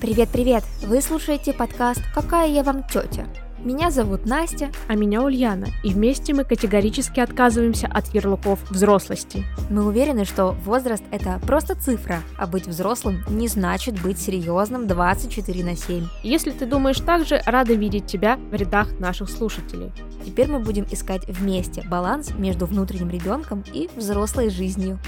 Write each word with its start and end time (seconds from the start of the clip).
Привет-привет! 0.00 0.64
Вы 0.82 1.00
слушаете 1.00 1.52
подкаст 1.52 2.02
«Какая 2.14 2.48
я 2.48 2.62
вам 2.62 2.82
тетя?». 2.84 3.26
Меня 3.64 3.90
зовут 3.90 4.26
Настя. 4.26 4.70
А 4.88 4.94
меня 4.94 5.22
Ульяна. 5.22 5.68
И 5.82 5.94
вместе 5.94 6.34
мы 6.34 6.44
категорически 6.44 7.20
отказываемся 7.20 7.86
от 7.86 8.12
ярлыков 8.12 8.58
взрослости. 8.70 9.42
Мы 9.70 9.86
уверены, 9.86 10.26
что 10.26 10.52
возраст– 10.64 11.02
это 11.10 11.40
просто 11.46 11.74
цифра, 11.74 12.20
а 12.36 12.46
быть 12.46 12.66
взрослым 12.66 13.24
не 13.26 13.48
значит 13.48 14.02
быть 14.02 14.18
серьезным 14.18 14.86
24 14.86 15.64
на 15.64 15.76
7. 15.76 16.06
Если 16.22 16.50
ты 16.50 16.66
думаешь 16.66 17.00
так 17.00 17.26
же, 17.26 17.40
рада 17.46 17.72
видеть 17.72 18.06
тебя 18.06 18.38
в 18.50 18.54
рядах 18.54 18.98
наших 19.00 19.30
слушателей. 19.30 19.92
Теперь 20.26 20.48
мы 20.48 20.58
будем 20.58 20.86
искать 20.90 21.26
вместе 21.26 21.82
баланс 21.88 22.32
между 22.36 22.66
внутренним 22.66 23.08
ребенком 23.08 23.64
и 23.72 23.88
взрослой 23.96 24.50
жизнью. 24.50 24.98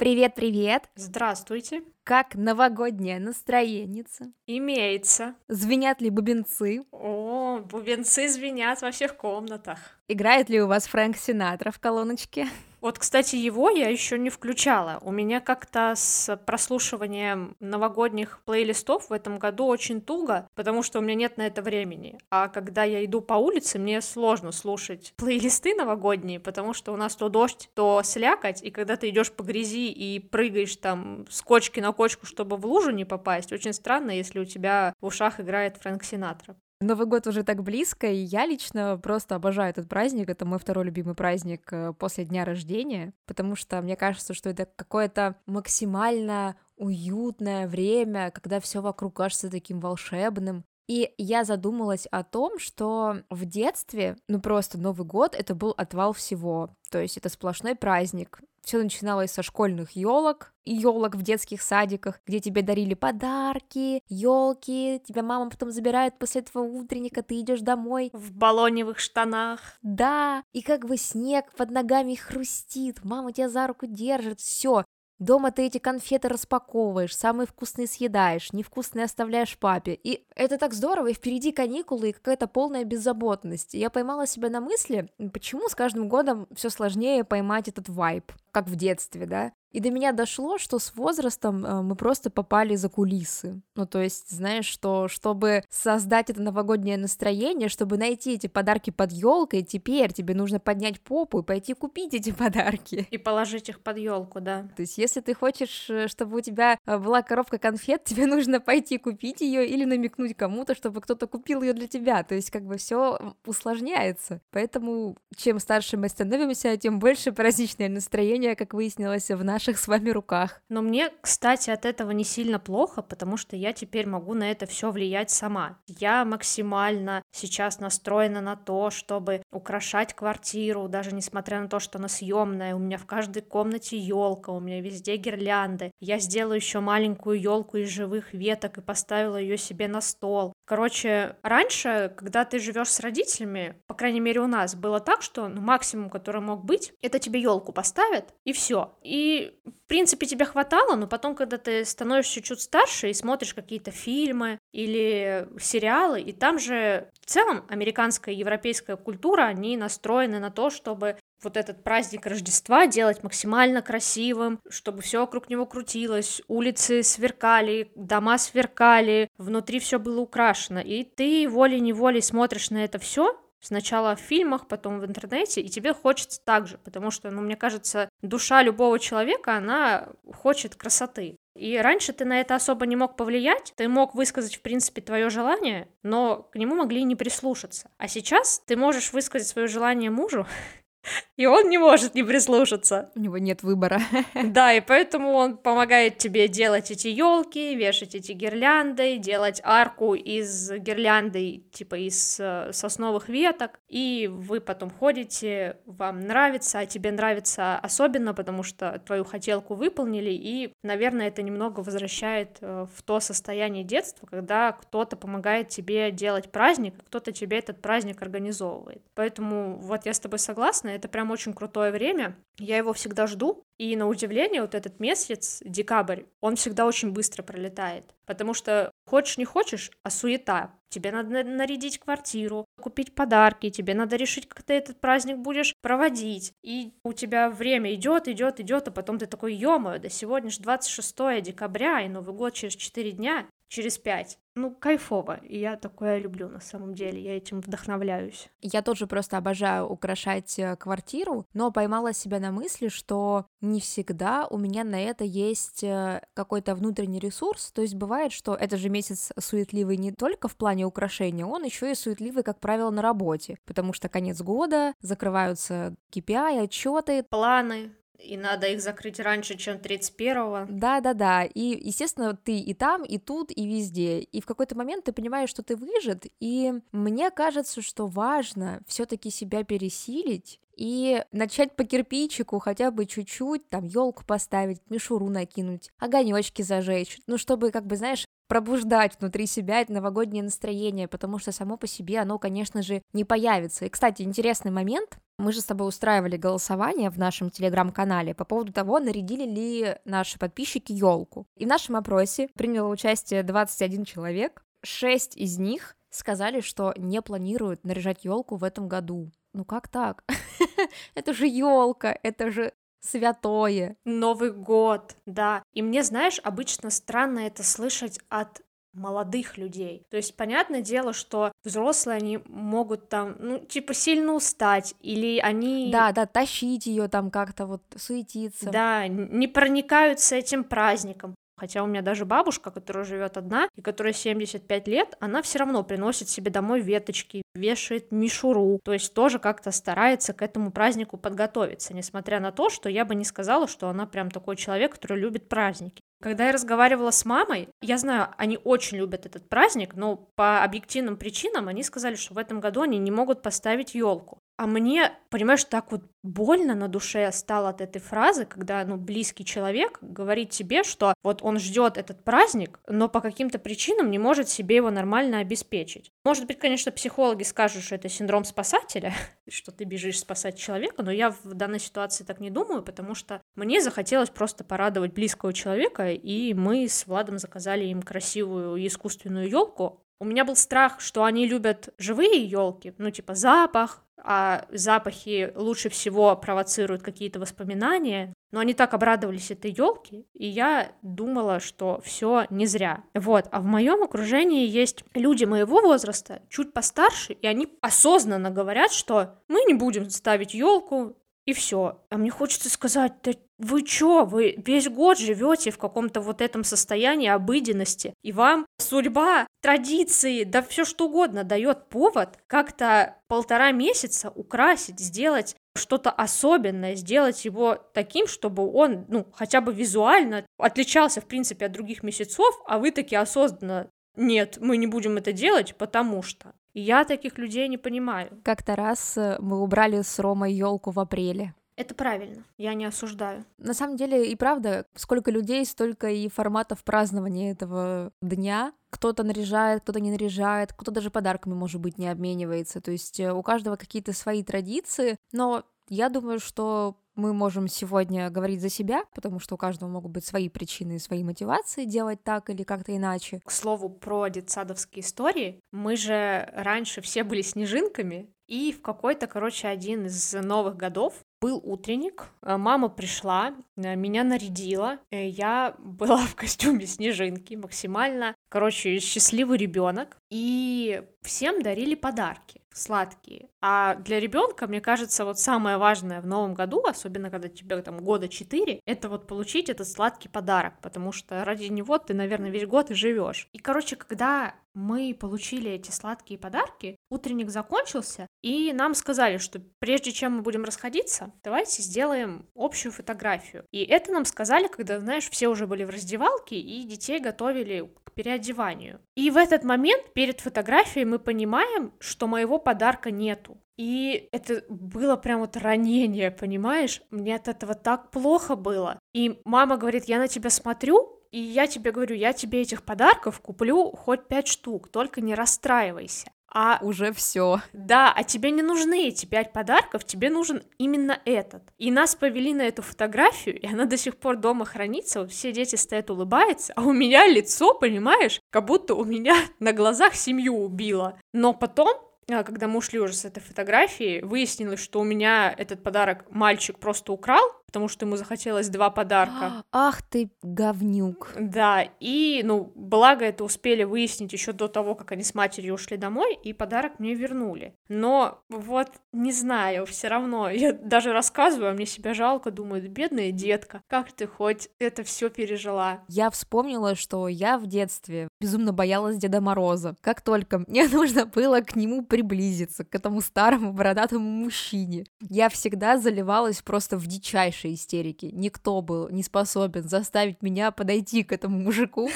Привет-привет! 0.00 0.88
Здравствуйте! 0.94 1.82
Как 2.04 2.34
новогодняя 2.34 3.18
настроенница? 3.18 4.32
Имеется. 4.46 5.34
Звенят 5.46 6.00
ли 6.00 6.08
бубенцы? 6.08 6.84
О, 6.90 7.58
бубенцы 7.58 8.26
звенят 8.28 8.80
во 8.80 8.92
всех 8.92 9.18
комнатах. 9.18 10.00
Играет 10.08 10.48
ли 10.48 10.62
у 10.62 10.66
вас 10.66 10.86
Фрэнк 10.86 11.18
Синатра 11.18 11.70
в 11.70 11.78
колоночке? 11.78 12.48
Вот, 12.80 12.98
кстати, 12.98 13.36
его 13.36 13.70
я 13.70 13.88
еще 13.88 14.18
не 14.18 14.30
включала. 14.30 14.98
У 15.02 15.12
меня 15.12 15.40
как-то 15.40 15.92
с 15.94 16.36
прослушиванием 16.46 17.56
новогодних 17.60 18.40
плейлистов 18.44 19.10
в 19.10 19.12
этом 19.12 19.38
году 19.38 19.66
очень 19.66 20.00
туго, 20.00 20.48
потому 20.54 20.82
что 20.82 20.98
у 20.98 21.02
меня 21.02 21.14
нет 21.14 21.36
на 21.36 21.46
это 21.46 21.62
времени. 21.62 22.18
А 22.30 22.48
когда 22.48 22.84
я 22.84 23.04
иду 23.04 23.20
по 23.20 23.34
улице, 23.34 23.78
мне 23.78 24.00
сложно 24.00 24.52
слушать 24.52 25.12
плейлисты 25.16 25.74
новогодние, 25.74 26.40
потому 26.40 26.72
что 26.72 26.92
у 26.92 26.96
нас 26.96 27.16
то 27.16 27.28
дождь, 27.28 27.68
то 27.74 28.00
слякоть, 28.02 28.62
и 28.62 28.70
когда 28.70 28.96
ты 28.96 29.10
идешь 29.10 29.32
по 29.32 29.42
грязи 29.42 29.90
и 29.90 30.18
прыгаешь 30.18 30.76
там 30.76 31.26
с 31.28 31.42
кочки 31.42 31.80
на 31.80 31.92
кочку, 31.92 32.26
чтобы 32.26 32.56
в 32.56 32.64
лужу 32.64 32.90
не 32.90 33.04
попасть, 33.04 33.52
очень 33.52 33.72
странно, 33.72 34.10
если 34.10 34.40
у 34.40 34.44
тебя 34.44 34.94
в 35.00 35.06
ушах 35.06 35.40
играет 35.40 35.76
Фрэнк 35.76 36.02
Синатра. 36.02 36.56
Новый 36.82 37.06
год 37.06 37.26
уже 37.26 37.42
так 37.42 37.62
близко, 37.62 38.06
и 38.06 38.16
я 38.16 38.46
лично 38.46 38.98
просто 39.02 39.34
обожаю 39.34 39.68
этот 39.68 39.86
праздник. 39.86 40.30
Это 40.30 40.46
мой 40.46 40.58
второй 40.58 40.86
любимый 40.86 41.14
праздник 41.14 41.70
э, 41.72 41.92
после 41.92 42.24
дня 42.24 42.46
рождения, 42.46 43.12
потому 43.26 43.54
что 43.54 43.82
мне 43.82 43.96
кажется, 43.96 44.32
что 44.32 44.48
это 44.48 44.66
какое-то 44.76 45.36
максимально 45.44 46.56
уютное 46.76 47.68
время, 47.68 48.30
когда 48.30 48.60
все 48.60 48.80
вокруг 48.80 49.14
кажется 49.14 49.50
таким 49.50 49.78
волшебным. 49.78 50.64
И 50.88 51.12
я 51.18 51.44
задумалась 51.44 52.06
о 52.10 52.24
том, 52.24 52.58
что 52.58 53.18
в 53.28 53.44
детстве, 53.44 54.16
ну 54.26 54.40
просто 54.40 54.78
Новый 54.78 55.06
год 55.06 55.34
это 55.34 55.54
был 55.54 55.74
отвал 55.76 56.14
всего. 56.14 56.70
То 56.90 56.98
есть 56.98 57.18
это 57.18 57.28
сплошной 57.28 57.74
праздник. 57.74 58.40
Все 58.62 58.82
начиналось 58.82 59.32
со 59.32 59.42
школьных 59.42 59.92
елок 59.92 60.52
и 60.64 60.74
елок 60.74 61.16
в 61.16 61.22
детских 61.22 61.62
садиках, 61.62 62.20
где 62.26 62.40
тебе 62.40 62.62
дарили 62.62 62.94
подарки, 62.94 64.02
елки, 64.08 65.00
тебя 65.04 65.22
мама 65.22 65.50
потом 65.50 65.70
забирает 65.70 66.18
после 66.18 66.42
этого 66.42 66.62
утренника, 66.62 67.22
ты 67.22 67.40
идешь 67.40 67.60
домой. 67.60 68.10
В 68.12 68.32
баллоневых 68.32 68.98
штанах. 68.98 69.60
Да, 69.82 70.44
и 70.52 70.62
как 70.62 70.86
бы 70.86 70.96
снег 70.96 71.46
под 71.56 71.70
ногами 71.70 72.14
хрустит, 72.14 73.04
мама 73.04 73.32
тебя 73.32 73.48
за 73.48 73.66
руку 73.66 73.86
держит, 73.86 74.40
все, 74.40 74.84
Дома 75.20 75.50
ты 75.52 75.66
эти 75.66 75.76
конфеты 75.76 76.28
распаковываешь, 76.28 77.14
самые 77.14 77.46
вкусные 77.46 77.86
съедаешь, 77.86 78.54
невкусные 78.54 79.04
оставляешь 79.04 79.58
папе. 79.58 79.92
И 79.92 80.26
это 80.34 80.56
так 80.56 80.72
здорово, 80.72 81.08
и 81.08 81.12
впереди 81.12 81.52
каникулы, 81.52 82.08
и 82.08 82.12
какая-то 82.12 82.46
полная 82.46 82.84
беззаботность. 82.84 83.74
я 83.74 83.90
поймала 83.90 84.26
себя 84.26 84.48
на 84.48 84.62
мысли, 84.62 85.10
почему 85.30 85.68
с 85.68 85.74
каждым 85.74 86.08
годом 86.08 86.48
все 86.56 86.70
сложнее 86.70 87.22
поймать 87.24 87.68
этот 87.68 87.90
вайб, 87.90 88.32
как 88.50 88.68
в 88.68 88.76
детстве, 88.76 89.26
да? 89.26 89.52
И 89.72 89.78
до 89.78 89.90
меня 89.90 90.12
дошло, 90.12 90.58
что 90.58 90.78
с 90.78 90.94
возрастом 90.96 91.64
э, 91.64 91.82
мы 91.82 91.94
просто 91.94 92.28
попали 92.28 92.74
за 92.74 92.88
кулисы. 92.88 93.62
Ну, 93.76 93.86
то 93.86 94.02
есть, 94.02 94.30
знаешь, 94.30 94.66
что 94.66 95.06
чтобы 95.06 95.62
создать 95.70 96.28
это 96.28 96.42
новогоднее 96.42 96.96
настроение, 96.96 97.68
чтобы 97.68 97.96
найти 97.96 98.34
эти 98.34 98.48
подарки 98.48 98.90
под 98.90 99.12
елкой, 99.12 99.62
теперь 99.62 100.12
тебе 100.12 100.34
нужно 100.34 100.58
поднять 100.58 101.00
попу 101.00 101.40
и 101.40 101.44
пойти 101.44 101.74
купить 101.74 102.14
эти 102.14 102.32
подарки. 102.38 103.06
И 103.10 103.18
положить 103.18 103.68
их 103.68 103.80
под 103.80 103.98
елку, 103.98 104.40
да. 104.40 104.68
То 104.76 104.82
есть, 104.82 104.98
если 104.98 105.20
ты 105.20 105.34
хочешь, 105.34 105.88
э, 105.88 106.08
чтобы 106.08 106.38
у 106.38 106.40
тебя 106.40 106.76
э, 106.84 106.98
была 106.98 107.22
коробка 107.22 107.58
конфет, 107.58 108.02
тебе 108.04 108.26
нужно 108.26 108.60
пойти 108.60 108.98
купить 108.98 109.40
ее 109.40 109.66
или 109.68 109.84
намекнуть 109.84 110.36
кому-то, 110.36 110.74
чтобы 110.74 111.00
кто-то 111.00 111.28
купил 111.28 111.62
ее 111.62 111.74
для 111.74 111.86
тебя. 111.86 112.24
То 112.24 112.34
есть, 112.34 112.50
как 112.50 112.64
бы 112.64 112.76
все 112.76 113.20
усложняется. 113.46 114.40
Поэтому, 114.50 115.16
чем 115.36 115.60
старше 115.60 115.96
мы 115.96 116.08
становимся, 116.08 116.76
тем 116.76 116.98
больше 116.98 117.30
праздничное 117.30 117.88
настроение, 117.88 118.39
как 118.56 118.74
выяснилось 118.74 119.30
в 119.30 119.44
наших 119.44 119.78
с 119.78 119.88
вами 119.88 120.10
руках. 120.10 120.62
Но 120.68 120.82
мне, 120.82 121.10
кстати, 121.20 121.70
от 121.70 121.84
этого 121.84 122.10
не 122.10 122.24
сильно 122.24 122.58
плохо, 122.58 123.02
потому 123.02 123.36
что 123.36 123.56
я 123.56 123.72
теперь 123.72 124.06
могу 124.06 124.34
на 124.34 124.50
это 124.50 124.66
все 124.66 124.90
влиять 124.90 125.30
сама. 125.30 125.78
Я 125.86 126.24
максимально 126.24 127.22
сейчас 127.32 127.80
настроена 127.80 128.40
на 128.40 128.56
то, 128.56 128.90
чтобы 128.90 129.42
украшать 129.52 130.14
квартиру, 130.14 130.88
даже 130.88 131.12
несмотря 131.12 131.60
на 131.60 131.68
то, 131.68 131.80
что 131.80 131.98
она 131.98 132.08
съемная. 132.08 132.74
У 132.74 132.78
меня 132.78 132.98
в 132.98 133.06
каждой 133.06 133.42
комнате 133.42 133.98
елка, 133.98 134.50
у 134.50 134.60
меня 134.60 134.80
везде 134.80 135.16
гирлянды. 135.16 135.92
Я 136.00 136.18
сделаю 136.18 136.56
еще 136.56 136.80
маленькую 136.80 137.40
елку 137.40 137.78
из 137.78 137.88
живых 137.88 138.32
веток 138.32 138.78
и 138.78 138.82
поставила 138.82 139.36
ее 139.36 139.58
себе 139.58 139.88
на 139.88 140.00
стол. 140.00 140.52
Короче, 140.64 141.36
раньше, 141.42 142.12
когда 142.16 142.44
ты 142.44 142.58
живешь 142.58 142.90
с 142.90 143.00
родителями, 143.00 143.76
по 143.86 143.94
крайней 143.94 144.20
мере 144.20 144.40
у 144.40 144.46
нас, 144.46 144.74
было 144.74 145.00
так, 145.00 145.22
что 145.22 145.48
ну, 145.48 145.60
максимум, 145.60 146.10
который 146.10 146.40
мог 146.40 146.64
быть, 146.64 146.92
это 147.02 147.18
тебе 147.18 147.40
елку 147.40 147.72
поставят 147.72 148.29
и 148.44 148.52
все. 148.52 148.96
И 149.02 149.58
в 149.66 149.88
принципе, 149.88 150.26
тебе 150.26 150.44
хватало, 150.44 150.96
но 150.96 151.06
потом, 151.06 151.34
когда 151.34 151.58
ты 151.58 151.84
становишься 151.84 152.42
чуть 152.42 152.60
старше 152.60 153.10
и 153.10 153.14
смотришь 153.14 153.54
какие-то 153.54 153.90
фильмы 153.90 154.58
или 154.72 155.48
сериалы, 155.60 156.20
и 156.20 156.32
там 156.32 156.58
же 156.58 157.08
в 157.20 157.26
целом 157.26 157.64
американская 157.68 158.34
и 158.34 158.38
европейская 158.38 158.96
культура, 158.96 159.42
они 159.42 159.76
настроены 159.76 160.38
на 160.38 160.50
то, 160.50 160.70
чтобы 160.70 161.16
вот 161.42 161.56
этот 161.56 161.82
праздник 161.82 162.26
Рождества 162.26 162.86
делать 162.86 163.22
максимально 163.22 163.82
красивым, 163.82 164.60
чтобы 164.68 165.02
все 165.02 165.20
вокруг 165.20 165.48
него 165.48 165.66
крутилось, 165.66 166.42
улицы 166.48 167.02
сверкали, 167.02 167.90
дома 167.96 168.38
сверкали, 168.38 169.28
внутри 169.38 169.78
все 169.80 169.98
было 169.98 170.20
украшено. 170.20 170.80
И 170.80 171.04
ты 171.04 171.48
волей-неволей 171.48 172.22
смотришь 172.22 172.70
на 172.70 172.84
это 172.84 172.98
все, 172.98 173.38
Сначала 173.60 174.16
в 174.16 174.20
фильмах, 174.20 174.68
потом 174.68 175.00
в 175.00 175.04
интернете, 175.04 175.60
и 175.60 175.68
тебе 175.68 175.92
хочется 175.92 176.40
так 176.44 176.66
же, 176.66 176.78
потому 176.78 177.10
что, 177.10 177.30
ну, 177.30 177.42
мне 177.42 177.56
кажется, 177.56 178.08
душа 178.22 178.62
любого 178.62 178.98
человека, 178.98 179.56
она 179.56 180.08
хочет 180.32 180.74
красоты. 180.74 181.36
И 181.56 181.76
раньше 181.76 182.12
ты 182.12 182.24
на 182.24 182.40
это 182.40 182.54
особо 182.54 182.86
не 182.86 182.96
мог 182.96 183.16
повлиять, 183.16 183.74
ты 183.76 183.88
мог 183.88 184.14
высказать, 184.14 184.56
в 184.56 184.62
принципе, 184.62 185.02
твое 185.02 185.28
желание, 185.30 185.88
но 186.02 186.48
к 186.52 186.56
нему 186.56 186.74
могли 186.74 187.02
не 187.02 187.16
прислушаться. 187.16 187.90
А 187.98 188.08
сейчас 188.08 188.60
ты 188.60 188.76
можешь 188.76 189.12
высказать 189.12 189.48
свое 189.48 189.68
желание 189.68 190.10
мужу, 190.10 190.46
И 191.36 191.46
он 191.46 191.68
не 191.68 191.78
может 191.78 192.14
не 192.14 192.22
прислушаться. 192.22 193.10
У 193.14 193.20
него 193.20 193.38
нет 193.38 193.62
выбора. 193.62 194.00
Да, 194.34 194.72
и 194.72 194.80
поэтому 194.80 195.32
он 195.32 195.56
помогает 195.56 196.18
тебе 196.18 196.48
делать 196.48 196.90
эти 196.90 197.08
елки, 197.08 197.74
вешать 197.74 198.14
эти 198.14 198.32
гирлянды, 198.32 199.18
делать 199.18 199.60
арку 199.62 200.14
из 200.14 200.70
гирлянды, 200.72 201.64
типа 201.72 201.94
из 201.96 202.38
э, 202.40 202.70
сосновых 202.72 203.28
веток. 203.28 203.80
И 203.88 204.28
вы 204.30 204.60
потом 204.60 204.90
ходите, 204.90 205.76
вам 205.86 206.20
нравится, 206.20 206.80
а 206.80 206.86
тебе 206.86 207.12
нравится 207.12 207.78
особенно, 207.78 208.34
потому 208.34 208.62
что 208.62 209.00
твою 209.06 209.24
хотелку 209.24 209.74
выполнили, 209.74 210.30
и, 210.30 210.72
наверное, 210.82 211.28
это 211.28 211.42
немного 211.42 211.80
возвращает 211.80 212.58
э, 212.60 212.86
в 212.94 213.02
то 213.02 213.20
состояние 213.20 213.84
детства, 213.84 214.26
когда 214.26 214.72
кто-то 214.72 215.16
помогает 215.16 215.68
тебе 215.68 216.10
делать 216.10 216.50
праздник, 216.50 216.94
кто-то 217.06 217.32
тебе 217.32 217.58
этот 217.58 217.80
праздник 217.80 218.20
организовывает. 218.22 219.02
Поэтому 219.14 219.78
вот 219.78 220.06
я 220.06 220.14
с 220.14 220.20
тобой 220.20 220.38
согласна, 220.38 220.89
это 220.94 221.08
прям 221.08 221.30
очень 221.30 221.52
крутое 221.52 221.92
время. 221.92 222.36
Я 222.58 222.76
его 222.76 222.92
всегда 222.92 223.26
жду, 223.26 223.64
и 223.78 223.96
на 223.96 224.08
удивление 224.08 224.60
вот 224.62 224.74
этот 224.74 225.00
месяц, 225.00 225.62
декабрь, 225.64 226.24
он 226.40 226.56
всегда 226.56 226.86
очень 226.86 227.12
быстро 227.12 227.42
пролетает, 227.42 228.14
потому 228.26 228.52
что 228.54 228.90
хочешь 229.06 229.38
не 229.38 229.44
хочешь, 229.44 229.90
а 230.02 230.10
суета. 230.10 230.74
Тебе 230.90 231.12
надо 231.12 231.44
нарядить 231.44 231.98
квартиру, 231.98 232.66
купить 232.80 233.14
подарки, 233.14 233.70
тебе 233.70 233.94
надо 233.94 234.16
решить, 234.16 234.48
как 234.48 234.62
ты 234.64 234.74
этот 234.74 235.00
праздник 235.00 235.38
будешь 235.38 235.74
проводить. 235.80 236.52
И 236.62 236.92
у 237.04 237.12
тебя 237.12 237.48
время 237.48 237.94
идет, 237.94 238.28
идет, 238.28 238.60
идет, 238.60 238.88
а 238.88 238.90
потом 238.90 239.18
ты 239.18 239.26
такой, 239.26 239.54
ё 239.54 239.78
да 239.98 240.08
сегодня 240.08 240.50
же 240.50 240.60
26 240.60 241.42
декабря, 241.42 242.00
и 242.00 242.08
Новый 242.08 242.34
год 242.34 242.54
через 242.54 242.74
4 242.74 243.12
дня, 243.12 243.46
через 243.68 243.98
5. 243.98 244.38
Ну, 244.54 244.74
кайфово. 244.74 245.36
И 245.44 245.58
я 245.58 245.76
такое 245.76 246.18
люблю 246.18 246.48
на 246.48 246.60
самом 246.60 246.94
деле, 246.94 247.22
я 247.22 247.36
этим 247.36 247.60
вдохновляюсь. 247.60 248.50
Я 248.60 248.82
тоже 248.82 249.06
просто 249.06 249.36
обожаю 249.36 249.86
украшать 249.86 250.58
э, 250.58 250.76
квартиру, 250.76 251.46
но 251.52 251.70
поймала 251.70 252.12
себя 252.12 252.40
на 252.40 252.50
мысли, 252.50 252.88
что 252.88 253.46
не 253.60 253.80
всегда 253.80 254.46
у 254.48 254.58
меня 254.58 254.84
на 254.84 255.00
это 255.00 255.24
есть 255.24 255.84
э, 255.84 256.22
какой-то 256.34 256.74
внутренний 256.74 257.20
ресурс. 257.20 257.70
То 257.72 257.82
есть 257.82 257.94
бывает, 257.94 258.32
что 258.32 258.54
это 258.54 258.76
же 258.76 258.88
месяц 258.88 259.30
суетливый 259.38 259.96
не 259.96 260.12
только 260.12 260.48
в 260.48 260.56
плане 260.56 260.84
украшения, 260.84 261.46
он 261.46 261.64
еще 261.64 261.92
и 261.92 261.94
суетливый, 261.94 262.42
как 262.42 262.58
правило, 262.60 262.90
на 262.90 263.02
работе, 263.02 263.58
потому 263.66 263.92
что 263.92 264.08
конец 264.08 264.40
года, 264.40 264.94
закрываются 265.00 265.94
KPI, 266.12 266.64
отчеты. 266.64 267.22
Планы, 267.22 267.92
и 268.22 268.36
надо 268.36 268.68
их 268.68 268.80
закрыть 268.80 269.20
раньше, 269.20 269.56
чем 269.56 269.76
31-го. 269.76 270.66
Да-да-да, 270.70 271.44
и, 271.44 271.86
естественно, 271.86 272.36
ты 272.36 272.58
и 272.58 272.74
там, 272.74 273.04
и 273.04 273.18
тут, 273.18 273.50
и 273.50 273.66
везде. 273.66 274.20
И 274.20 274.40
в 274.40 274.46
какой-то 274.46 274.76
момент 274.76 275.04
ты 275.04 275.12
понимаешь, 275.12 275.50
что 275.50 275.62
ты 275.62 275.76
выжат, 275.76 276.26
и 276.40 276.74
мне 276.92 277.30
кажется, 277.30 277.82
что 277.82 278.06
важно 278.06 278.80
все 278.86 279.06
таки 279.06 279.30
себя 279.30 279.64
пересилить, 279.64 280.60
и 280.76 281.22
начать 281.30 281.76
по 281.76 281.84
кирпичику 281.84 282.58
хотя 282.58 282.90
бы 282.90 283.04
чуть-чуть, 283.04 283.68
там, 283.68 283.84
елку 283.84 284.24
поставить, 284.24 284.80
мишуру 284.88 285.28
накинуть, 285.28 285.90
огонечки 285.98 286.62
зажечь, 286.62 287.20
ну, 287.26 287.36
чтобы, 287.36 287.70
как 287.70 287.86
бы, 287.86 287.96
знаешь, 287.96 288.24
пробуждать 288.50 289.16
внутри 289.20 289.46
себя 289.46 289.80
это 289.80 289.92
новогоднее 289.92 290.42
настроение, 290.42 291.06
потому 291.06 291.38
что 291.38 291.52
само 291.52 291.76
по 291.76 291.86
себе 291.86 292.18
оно, 292.18 292.36
конечно 292.36 292.82
же, 292.82 293.00
не 293.12 293.22
появится. 293.24 293.84
И, 293.84 293.88
кстати, 293.88 294.22
интересный 294.22 294.72
момент. 294.72 295.18
Мы 295.38 295.52
же 295.52 295.60
с 295.60 295.66
тобой 295.66 295.86
устраивали 295.86 296.36
голосование 296.36 297.10
в 297.10 297.16
нашем 297.16 297.50
телеграм-канале 297.50 298.34
по 298.34 298.44
поводу 298.44 298.72
того, 298.72 298.98
нарядили 298.98 299.48
ли 299.48 299.96
наши 300.04 300.36
подписчики 300.36 300.90
елку. 300.92 301.46
И 301.56 301.64
в 301.64 301.68
нашем 301.68 301.94
опросе 301.94 302.48
приняло 302.48 302.88
участие 302.88 303.44
21 303.44 304.04
человек. 304.04 304.64
Шесть 304.82 305.36
из 305.36 305.56
них 305.58 305.94
сказали, 306.10 306.60
что 306.60 306.92
не 306.96 307.22
планируют 307.22 307.84
наряжать 307.84 308.24
елку 308.24 308.56
в 308.56 308.64
этом 308.64 308.88
году. 308.88 309.30
Ну 309.52 309.64
как 309.64 309.86
так? 309.86 310.24
это 311.14 311.32
же 311.32 311.46
елка, 311.46 312.18
это 312.20 312.50
же 312.50 312.72
святое. 313.00 313.96
Новый 314.04 314.52
год, 314.52 315.16
да. 315.26 315.62
И 315.72 315.82
мне, 315.82 316.02
знаешь, 316.02 316.40
обычно 316.42 316.90
странно 316.90 317.40
это 317.40 317.62
слышать 317.62 318.18
от 318.28 318.62
молодых 318.92 319.56
людей. 319.56 320.04
То 320.10 320.16
есть, 320.16 320.36
понятное 320.36 320.82
дело, 320.82 321.12
что 321.12 321.52
взрослые, 321.64 322.16
они 322.16 322.40
могут 322.46 323.08
там, 323.08 323.36
ну, 323.38 323.58
типа, 323.58 323.94
сильно 323.94 324.32
устать, 324.32 324.94
или 325.00 325.38
они... 325.38 325.90
Да, 325.92 326.12
да, 326.12 326.26
тащить 326.26 326.86
ее 326.86 327.08
там 327.08 327.30
как-то 327.30 327.66
вот, 327.66 327.82
суетиться. 327.96 328.70
Да, 328.70 329.06
не 329.06 329.46
проникаются 329.46 330.36
этим 330.36 330.64
праздником. 330.64 331.34
Хотя 331.60 331.82
у 331.82 331.86
меня 331.86 332.00
даже 332.00 332.24
бабушка, 332.24 332.70
которая 332.70 333.04
живет 333.04 333.36
одна 333.36 333.68
и 333.76 333.82
которая 333.82 334.14
75 334.14 334.88
лет, 334.88 335.14
она 335.20 335.42
все 335.42 335.58
равно 335.58 335.84
приносит 335.84 336.30
себе 336.30 336.50
домой 336.50 336.80
веточки, 336.80 337.42
вешает 337.54 338.12
мишуру, 338.12 338.80
то 338.82 338.94
есть 338.94 339.12
тоже 339.12 339.38
как-то 339.38 339.70
старается 339.70 340.32
к 340.32 340.40
этому 340.40 340.72
празднику 340.72 341.18
подготовиться, 341.18 341.92
несмотря 341.92 342.40
на 342.40 342.50
то, 342.50 342.70
что 342.70 342.88
я 342.88 343.04
бы 343.04 343.14
не 343.14 343.26
сказала, 343.26 343.68
что 343.68 343.90
она 343.90 344.06
прям 344.06 344.30
такой 344.30 344.56
человек, 344.56 344.94
который 344.94 345.20
любит 345.20 345.50
праздники. 345.50 346.00
Когда 346.22 346.46
я 346.46 346.52
разговаривала 346.52 347.10
с 347.10 347.26
мамой, 347.26 347.68
я 347.82 347.98
знаю, 347.98 348.28
они 348.38 348.58
очень 348.64 348.96
любят 348.96 349.26
этот 349.26 349.46
праздник, 349.50 349.94
но 349.94 350.16
по 350.36 350.62
объективным 350.62 351.18
причинам 351.18 351.68
они 351.68 351.82
сказали, 351.82 352.14
что 352.14 352.32
в 352.32 352.38
этом 352.38 352.60
году 352.60 352.82
они 352.82 352.98
не 352.98 353.10
могут 353.10 353.42
поставить 353.42 353.94
елку. 353.94 354.38
А 354.60 354.66
мне, 354.66 355.10
понимаешь, 355.30 355.64
так 355.64 355.90
вот 355.90 356.02
больно 356.22 356.74
на 356.74 356.88
душе 356.88 357.32
стало 357.32 357.70
от 357.70 357.80
этой 357.80 357.98
фразы, 357.98 358.44
когда, 358.44 358.84
ну, 358.84 358.98
близкий 358.98 359.42
человек 359.42 359.96
говорит 360.02 360.50
тебе, 360.50 360.82
что 360.84 361.14
вот 361.22 361.40
он 361.42 361.58
ждет 361.58 361.96
этот 361.96 362.24
праздник, 362.24 362.78
но 362.86 363.08
по 363.08 363.22
каким-то 363.22 363.58
причинам 363.58 364.10
не 364.10 364.18
может 364.18 364.50
себе 364.50 364.76
его 364.76 364.90
нормально 364.90 365.38
обеспечить. 365.38 366.12
Может 366.26 366.46
быть, 366.46 366.58
конечно, 366.58 366.92
психологи 366.92 367.42
скажут, 367.42 367.82
что 367.82 367.94
это 367.94 368.10
синдром 368.10 368.44
спасателя, 368.44 369.14
что 369.48 369.72
ты 369.72 369.84
бежишь 369.84 370.20
спасать 370.20 370.58
человека, 370.58 371.02
но 371.02 371.10
я 371.10 371.30
в 371.30 371.54
данной 371.54 371.80
ситуации 371.80 372.24
так 372.24 372.38
не 372.38 372.50
думаю, 372.50 372.82
потому 372.82 373.14
что 373.14 373.40
мне 373.54 373.80
захотелось 373.80 374.28
просто 374.28 374.62
порадовать 374.62 375.14
близкого 375.14 375.54
человека, 375.54 376.10
и 376.10 376.52
мы 376.52 376.86
с 376.86 377.06
Владом 377.06 377.38
заказали 377.38 377.86
им 377.86 378.02
красивую 378.02 378.86
искусственную 378.86 379.48
елку, 379.48 380.04
у 380.20 380.24
меня 380.24 380.44
был 380.44 380.54
страх, 380.54 381.00
что 381.00 381.24
они 381.24 381.46
любят 381.46 381.92
живые 381.98 382.44
елки, 382.44 382.94
ну 382.98 383.10
типа 383.10 383.34
запах, 383.34 384.04
а 384.22 384.66
запахи 384.70 385.52
лучше 385.56 385.88
всего 385.88 386.36
провоцируют 386.36 387.02
какие-то 387.02 387.40
воспоминания. 387.40 388.34
Но 388.52 388.60
они 388.60 388.74
так 388.74 388.92
обрадовались 388.94 389.50
этой 389.50 389.70
елке, 389.70 390.24
и 390.34 390.46
я 390.46 390.92
думала, 391.02 391.60
что 391.60 392.00
все 392.04 392.46
не 392.50 392.66
зря. 392.66 393.04
Вот, 393.14 393.46
а 393.50 393.60
в 393.60 393.64
моем 393.64 394.02
окружении 394.02 394.66
есть 394.66 395.04
люди 395.14 395.44
моего 395.44 395.80
возраста, 395.80 396.42
чуть 396.48 396.72
постарше, 396.72 397.32
и 397.32 397.46
они 397.46 397.78
осознанно 397.80 398.50
говорят, 398.50 398.92
что 398.92 399.36
мы 399.48 399.62
не 399.66 399.74
будем 399.74 400.10
ставить 400.10 400.52
елку, 400.52 401.16
и 401.46 401.52
все. 401.52 402.02
А 402.10 402.16
мне 402.16 402.30
хочется 402.30 402.68
сказать, 402.70 403.12
да 403.22 403.32
вы 403.58 403.82
чё, 403.82 404.24
вы 404.24 404.54
весь 404.64 404.88
год 404.88 405.18
живете 405.18 405.70
в 405.70 405.78
каком-то 405.78 406.20
вот 406.20 406.40
этом 406.40 406.64
состоянии 406.64 407.28
обыденности, 407.28 408.14
и 408.22 408.32
вам 408.32 408.66
судьба, 408.78 409.46
традиции, 409.60 410.44
да 410.44 410.62
все 410.62 410.84
что 410.84 411.06
угодно 411.06 411.44
дает 411.44 411.88
повод 411.88 412.38
как-то 412.46 413.16
полтора 413.28 413.72
месяца 413.72 414.30
украсить, 414.30 415.00
сделать 415.00 415.56
что-то 415.76 416.10
особенное, 416.10 416.94
сделать 416.94 417.44
его 417.44 417.76
таким, 417.94 418.26
чтобы 418.26 418.70
он, 418.70 419.04
ну, 419.08 419.26
хотя 419.32 419.60
бы 419.60 419.72
визуально 419.72 420.44
отличался, 420.58 421.20
в 421.20 421.26
принципе, 421.26 421.66
от 421.66 421.72
других 421.72 422.02
месяцев, 422.02 422.54
а 422.66 422.78
вы 422.78 422.90
таки 422.90 423.14
осознанно 423.14 423.90
нет, 424.16 424.58
мы 424.60 424.76
не 424.76 424.86
будем 424.86 425.16
это 425.16 425.32
делать, 425.32 425.76
потому 425.76 426.22
что. 426.22 426.52
Я 426.72 427.04
таких 427.04 427.38
людей 427.38 427.68
не 427.68 427.78
понимаю. 427.78 428.40
Как-то 428.44 428.76
раз 428.76 429.16
э, 429.16 429.38
мы 429.40 429.60
убрали 429.60 430.02
с 430.02 430.18
Ромой 430.18 430.52
елку 430.52 430.90
в 430.90 431.00
апреле. 431.00 431.54
Это 431.76 431.94
правильно, 431.94 432.44
я 432.58 432.74
не 432.74 432.84
осуждаю. 432.84 433.44
На 433.58 433.74
самом 433.74 433.96
деле 433.96 434.30
и 434.30 434.36
правда, 434.36 434.86
сколько 434.94 435.30
людей, 435.30 435.64
столько 435.64 436.10
и 436.10 436.28
форматов 436.28 436.84
празднования 436.84 437.52
этого 437.52 438.12
дня. 438.20 438.72
Кто-то 438.90 439.22
наряжает, 439.22 439.82
кто-то 439.82 440.00
не 440.00 440.10
наряжает, 440.10 440.72
кто-то 440.72 440.90
даже 440.90 441.10
подарками, 441.10 441.54
может 441.54 441.80
быть, 441.80 441.96
не 441.96 442.08
обменивается. 442.08 442.80
То 442.80 442.90
есть 442.90 443.20
э, 443.20 443.32
у 443.32 443.42
каждого 443.42 443.76
какие-то 443.76 444.12
свои 444.12 444.42
традиции, 444.42 445.16
но 445.32 445.64
я 445.88 446.08
думаю, 446.08 446.38
что 446.38 446.96
мы 447.14 447.32
можем 447.32 447.68
сегодня 447.68 448.30
говорить 448.30 448.60
за 448.60 448.68
себя, 448.68 449.04
потому 449.14 449.40
что 449.40 449.54
у 449.54 449.58
каждого 449.58 449.88
могут 449.88 450.12
быть 450.12 450.24
свои 450.24 450.48
причины 450.48 450.96
и 450.96 450.98
свои 450.98 451.24
мотивации 451.24 451.84
делать 451.84 452.22
так 452.22 452.50
или 452.50 452.62
как-то 452.62 452.96
иначе. 452.96 453.40
К 453.44 453.50
слову 453.50 453.90
про 453.90 454.28
детсадовские 454.28 455.02
истории, 455.02 455.60
мы 455.72 455.96
же 455.96 456.48
раньше 456.54 457.00
все 457.00 457.24
были 457.24 457.42
снежинками, 457.42 458.30
и 458.46 458.72
в 458.72 458.82
какой-то, 458.82 459.26
короче, 459.26 459.68
один 459.68 460.06
из 460.06 460.32
новых 460.32 460.76
годов 460.76 461.14
был 461.40 461.60
утренник, 461.64 462.28
э, 462.42 462.56
мама 462.56 462.88
пришла, 462.88 463.54
э, 463.76 463.96
меня 463.96 464.24
нарядила, 464.24 464.98
э, 465.10 465.28
я 465.28 465.74
была 465.78 466.26
в 466.26 466.34
костюме 466.34 466.86
снежинки 466.86 467.54
максимально, 467.54 468.34
короче, 468.48 468.98
счастливый 469.00 469.58
ребенок, 469.58 470.16
и 470.30 471.02
всем 471.22 471.62
дарили 471.62 471.94
подарки 471.94 472.60
сладкие. 472.72 473.48
А 473.60 473.96
для 473.96 474.20
ребенка, 474.20 474.66
мне 474.66 474.80
кажется, 474.80 475.24
вот 475.24 475.38
самое 475.38 475.76
важное 475.76 476.20
в 476.20 476.26
новом 476.26 476.54
году, 476.54 476.82
особенно 476.86 477.30
когда 477.30 477.48
тебе 477.48 477.80
там 477.82 477.98
года 477.98 478.28
4, 478.28 478.80
это 478.84 479.08
вот 479.08 479.26
получить 479.26 479.68
этот 479.68 479.88
сладкий 479.88 480.28
подарок, 480.28 480.74
потому 480.80 481.12
что 481.12 481.44
ради 481.44 481.64
него 481.64 481.98
ты, 481.98 482.14
наверное, 482.14 482.50
весь 482.50 482.66
год 482.66 482.90
и 482.90 482.94
живешь. 482.94 483.48
И, 483.52 483.58
короче, 483.58 483.96
когда 483.96 484.54
мы 484.74 485.16
получили 485.18 485.70
эти 485.70 485.90
сладкие 485.90 486.38
подарки, 486.38 486.96
утренник 487.10 487.50
закончился, 487.50 488.26
и 488.42 488.72
нам 488.72 488.94
сказали, 488.94 489.38
что 489.38 489.60
прежде 489.78 490.12
чем 490.12 490.36
мы 490.36 490.42
будем 490.42 490.64
расходиться, 490.64 491.32
давайте 491.42 491.82
сделаем 491.82 492.48
общую 492.54 492.92
фотографию. 492.92 493.64
И 493.70 493.84
это 493.84 494.12
нам 494.12 494.24
сказали, 494.24 494.68
когда, 494.68 495.00
знаешь, 495.00 495.28
все 495.28 495.48
уже 495.48 495.66
были 495.66 495.84
в 495.84 495.90
раздевалке, 495.90 496.56
и 496.56 496.84
детей 496.84 497.20
готовили 497.20 497.92
к 498.04 498.12
переодеванию. 498.12 499.00
И 499.14 499.30
в 499.30 499.36
этот 499.36 499.64
момент 499.64 500.12
перед 500.12 500.40
фотографией 500.40 501.04
мы 501.04 501.18
понимаем, 501.18 501.92
что 501.98 502.26
моего 502.26 502.58
подарка 502.58 503.10
нету. 503.10 503.58
И 503.76 504.28
это 504.32 504.62
было 504.68 505.16
прям 505.16 505.40
вот 505.40 505.56
ранение, 505.56 506.30
понимаешь? 506.30 507.00
Мне 507.10 507.36
от 507.36 507.48
этого 507.48 507.74
так 507.74 508.10
плохо 508.10 508.54
было. 508.54 508.98
И 509.14 509.40
мама 509.44 509.78
говорит, 509.78 510.04
я 510.04 510.18
на 510.18 510.28
тебя 510.28 510.50
смотрю, 510.50 511.19
и 511.32 511.38
я 511.38 511.66
тебе 511.66 511.92
говорю, 511.92 512.16
я 512.16 512.32
тебе 512.32 512.62
этих 512.62 512.82
подарков 512.82 513.40
куплю 513.40 513.90
хоть 513.92 514.26
пять 514.26 514.48
штук, 514.48 514.88
только 514.88 515.20
не 515.20 515.34
расстраивайся. 515.34 516.30
А 516.52 516.80
уже 516.82 517.12
все. 517.12 517.60
Да, 517.72 518.12
а 518.12 518.24
тебе 518.24 518.50
не 518.50 518.62
нужны 518.62 519.06
эти 519.06 519.24
пять 519.24 519.52
подарков, 519.52 520.04
тебе 520.04 520.30
нужен 520.30 520.64
именно 520.78 521.20
этот. 521.24 521.62
И 521.78 521.92
нас 521.92 522.16
повели 522.16 522.52
на 522.52 522.62
эту 522.62 522.82
фотографию, 522.82 523.60
и 523.60 523.66
она 523.68 523.84
до 523.84 523.96
сих 523.96 524.16
пор 524.16 524.36
дома 524.36 524.64
хранится, 524.64 525.20
вот 525.20 525.30
все 525.30 525.52
дети 525.52 525.76
стоят, 525.76 526.10
улыбаются, 526.10 526.72
а 526.74 526.82
у 526.82 526.92
меня 526.92 527.28
лицо, 527.28 527.74
понимаешь, 527.74 528.40
как 528.50 528.64
будто 528.64 528.96
у 528.96 529.04
меня 529.04 529.36
на 529.60 529.72
глазах 529.72 530.14
семью 530.14 530.56
убило. 530.56 531.20
Но 531.32 531.54
потом 531.54 532.10
а, 532.32 532.44
когда 532.44 532.68
мы 532.68 532.78
ушли 532.78 532.98
уже 532.98 533.14
с 533.14 533.24
этой 533.24 533.40
фотографии, 533.40 534.20
выяснилось, 534.20 534.80
что 534.80 535.00
у 535.00 535.04
меня 535.04 535.54
этот 535.56 535.82
подарок 535.82 536.26
мальчик 536.30 536.78
просто 536.78 537.12
украл, 537.12 537.42
потому 537.70 537.86
что 537.86 538.04
ему 538.04 538.16
захотелось 538.16 538.68
два 538.68 538.90
подарка. 538.90 539.62
Ах 539.72 540.02
ты 540.02 540.32
говнюк. 540.42 541.34
Да, 541.38 541.86
и, 542.00 542.42
ну, 542.44 542.72
благо 542.74 543.24
это 543.24 543.44
успели 543.44 543.84
выяснить 543.84 544.32
еще 544.32 544.52
до 544.52 544.66
того, 544.66 544.96
как 544.96 545.12
они 545.12 545.22
с 545.22 545.36
матерью 545.36 545.74
ушли 545.74 545.96
домой, 545.96 546.36
и 546.42 546.52
подарок 546.52 546.98
мне 546.98 547.14
вернули. 547.14 547.76
Но 547.88 548.42
вот, 548.48 548.88
не 549.12 549.30
знаю, 549.30 549.86
все 549.86 550.08
равно, 550.08 550.50
я 550.50 550.72
даже 550.72 551.12
рассказываю, 551.12 551.70
а 551.70 551.74
мне 551.74 551.86
себя 551.86 552.12
жалко, 552.12 552.50
думаю, 552.50 552.90
бедная 552.90 553.30
детка, 553.30 553.82
как 553.86 554.10
ты 554.10 554.26
хоть 554.26 554.68
это 554.80 555.04
все 555.04 555.30
пережила? 555.30 556.00
Я 556.08 556.28
вспомнила, 556.30 556.96
что 556.96 557.28
я 557.28 557.56
в 557.56 557.68
детстве 557.68 558.26
безумно 558.40 558.72
боялась 558.72 559.16
Деда 559.16 559.40
Мороза. 559.40 559.94
Как 560.00 560.22
только 560.22 560.58
мне 560.66 560.88
нужно 560.88 561.24
было 561.24 561.60
к 561.60 561.76
нему 561.76 562.04
приблизиться, 562.04 562.84
к 562.84 562.92
этому 562.96 563.20
старому 563.20 563.72
бородатому 563.72 564.28
мужчине, 564.28 565.04
я 565.20 565.48
всегда 565.48 565.98
заливалась 565.98 566.62
просто 566.62 566.96
в 566.96 567.06
дичайшей 567.06 567.59
истерике. 567.68 568.30
Никто 568.32 568.80
был 568.82 569.08
не 569.08 569.22
способен 569.22 569.88
заставить 569.88 570.42
меня 570.42 570.70
подойти 570.70 571.22
к 571.22 571.32
этому 571.32 571.58
мужику 571.58 572.10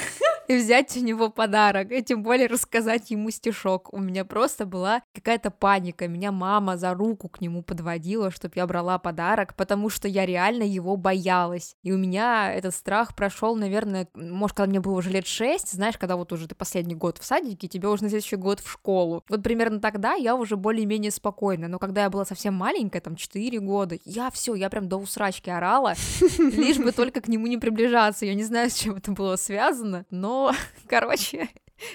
и 0.47 0.57
взять 0.57 0.95
у 0.97 0.99
него 1.01 1.29
подарок, 1.29 1.91
и 1.91 2.03
тем 2.03 2.23
более 2.23 2.47
рассказать 2.47 3.11
ему 3.11 3.31
стишок. 3.31 3.93
У 3.93 3.99
меня 3.99 4.25
просто 4.25 4.65
была 4.65 5.01
какая-то 5.13 5.51
паника. 5.51 6.07
Меня 6.07 6.31
мама 6.31 6.77
за 6.77 6.93
руку 6.93 7.29
к 7.29 7.41
нему 7.41 7.63
подводила, 7.63 8.31
чтобы 8.31 8.53
я 8.55 8.67
брала 8.67 8.97
подарок, 8.99 9.55
потому 9.55 9.89
что 9.89 10.07
я 10.07 10.25
реально 10.25 10.63
его 10.63 10.97
боялась. 10.97 11.75
И 11.83 11.91
у 11.91 11.97
меня 11.97 12.53
этот 12.53 12.75
страх 12.75 13.15
прошел, 13.15 13.55
наверное, 13.55 14.07
может, 14.13 14.57
когда 14.57 14.69
мне 14.69 14.79
было 14.79 14.97
уже 14.97 15.09
лет 15.09 15.27
шесть, 15.27 15.71
знаешь, 15.71 15.97
когда 15.97 16.15
вот 16.15 16.31
уже 16.31 16.47
ты 16.47 16.55
последний 16.55 16.95
год 16.95 17.17
в 17.17 17.25
садике, 17.25 17.67
тебе 17.67 17.87
уже 17.87 18.03
на 18.03 18.09
следующий 18.09 18.35
год 18.35 18.59
в 18.59 18.69
школу. 18.69 19.23
Вот 19.29 19.43
примерно 19.43 19.79
тогда 19.79 20.13
я 20.13 20.35
уже 20.35 20.55
более-менее 20.55 21.11
спокойна. 21.11 21.67
Но 21.67 21.79
когда 21.79 22.03
я 22.03 22.09
была 22.09 22.25
совсем 22.25 22.53
маленькая, 22.53 23.01
там 23.01 23.15
4 23.15 23.59
года, 23.59 23.97
я 24.05 24.29
все, 24.31 24.55
я 24.55 24.69
прям 24.69 24.87
до 24.87 24.97
усрачки 24.97 25.49
орала, 25.49 25.93
лишь 26.37 26.77
бы 26.77 26.91
только 26.91 27.21
к 27.21 27.27
нему 27.27 27.47
не 27.47 27.57
приближаться. 27.57 28.25
Я 28.25 28.33
не 28.33 28.43
знаю, 28.43 28.69
с 28.69 28.75
чем 28.75 28.95
это 28.95 29.11
было 29.11 29.35
связано, 29.35 30.05
но 30.09 30.34
короче, 30.87 31.49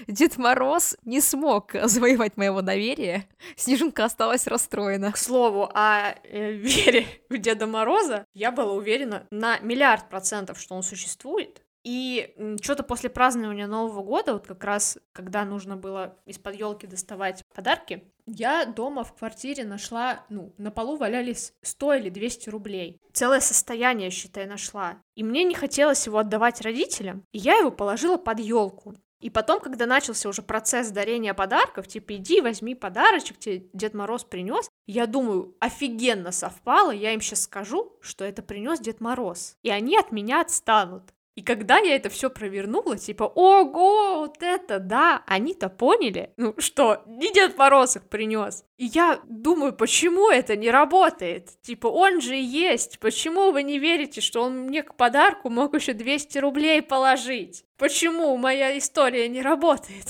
Дед 0.06 0.36
Мороз 0.36 0.96
не 1.04 1.20
смог 1.20 1.72
завоевать 1.72 2.36
моего 2.36 2.60
доверия. 2.62 3.26
Снежинка 3.56 4.04
осталась 4.04 4.46
расстроена. 4.46 5.12
К 5.12 5.16
слову, 5.16 5.70
о 5.74 6.14
э, 6.24 6.52
вере 6.52 7.06
в 7.28 7.38
Деда 7.38 7.66
Мороза 7.66 8.26
я 8.34 8.52
была 8.52 8.72
уверена 8.72 9.26
на 9.30 9.58
миллиард 9.60 10.08
процентов, 10.08 10.60
что 10.60 10.74
он 10.74 10.82
существует. 10.82 11.62
И 11.82 12.56
что-то 12.62 12.82
после 12.82 13.08
празднования 13.08 13.66
Нового 13.66 14.02
года, 14.02 14.34
вот 14.34 14.46
как 14.46 14.62
раз, 14.64 14.98
когда 15.12 15.44
нужно 15.44 15.76
было 15.76 16.16
из-под 16.26 16.54
елки 16.56 16.86
доставать 16.86 17.42
подарки, 17.54 18.04
я 18.26 18.64
дома 18.64 19.02
в 19.02 19.14
квартире 19.14 19.64
нашла, 19.64 20.24
ну, 20.28 20.52
на 20.58 20.70
полу 20.70 20.96
валялись 20.96 21.52
100 21.62 21.94
или 21.94 22.10
200 22.10 22.48
рублей. 22.50 23.00
Целое 23.12 23.40
состояние, 23.40 24.10
считай, 24.10 24.46
нашла. 24.46 24.98
И 25.14 25.24
мне 25.24 25.42
не 25.44 25.54
хотелось 25.54 26.06
его 26.06 26.18
отдавать 26.18 26.60
родителям, 26.60 27.24
и 27.32 27.38
я 27.38 27.56
его 27.56 27.70
положила 27.70 28.18
под 28.18 28.40
елку. 28.40 28.94
И 29.20 29.28
потом, 29.28 29.60
когда 29.60 29.84
начался 29.84 30.28
уже 30.28 30.40
процесс 30.42 30.90
дарения 30.90 31.34
подарков, 31.34 31.86
типа, 31.86 32.16
иди, 32.16 32.40
возьми 32.40 32.74
подарочек, 32.74 33.38
тебе 33.38 33.66
Дед 33.74 33.92
Мороз 33.92 34.24
принес, 34.24 34.70
я 34.86 35.06
думаю, 35.06 35.54
офигенно 35.60 36.32
совпало, 36.32 36.90
я 36.90 37.12
им 37.12 37.20
сейчас 37.20 37.42
скажу, 37.42 37.96
что 38.00 38.24
это 38.24 38.42
принес 38.42 38.80
Дед 38.80 39.00
Мороз. 39.00 39.56
И 39.62 39.70
они 39.70 39.98
от 39.98 40.10
меня 40.10 40.40
отстанут. 40.40 41.12
И 41.36 41.42
когда 41.42 41.78
я 41.78 41.94
это 41.94 42.08
все 42.08 42.28
провернула, 42.28 42.98
типа, 42.98 43.24
ого, 43.24 44.20
вот 44.20 44.42
это, 44.42 44.78
да, 44.78 45.22
они-то 45.26 45.68
поняли, 45.68 46.34
ну 46.36 46.54
что, 46.58 47.02
не 47.06 47.32
Дед 47.32 47.56
Мороз 47.56 47.96
их 47.96 48.08
принес. 48.08 48.64
И 48.76 48.86
я 48.86 49.20
думаю, 49.24 49.72
почему 49.72 50.28
это 50.30 50.56
не 50.56 50.70
работает? 50.70 51.50
Типа, 51.62 51.86
он 51.86 52.20
же 52.20 52.34
есть, 52.34 52.98
почему 52.98 53.52
вы 53.52 53.62
не 53.62 53.78
верите, 53.78 54.20
что 54.20 54.42
он 54.42 54.66
мне 54.66 54.82
к 54.82 54.96
подарку 54.96 55.50
мог 55.50 55.74
еще 55.74 55.92
200 55.92 56.38
рублей 56.38 56.82
положить? 56.82 57.64
Почему 57.78 58.36
моя 58.36 58.76
история 58.76 59.28
не 59.28 59.40
работает? 59.40 60.08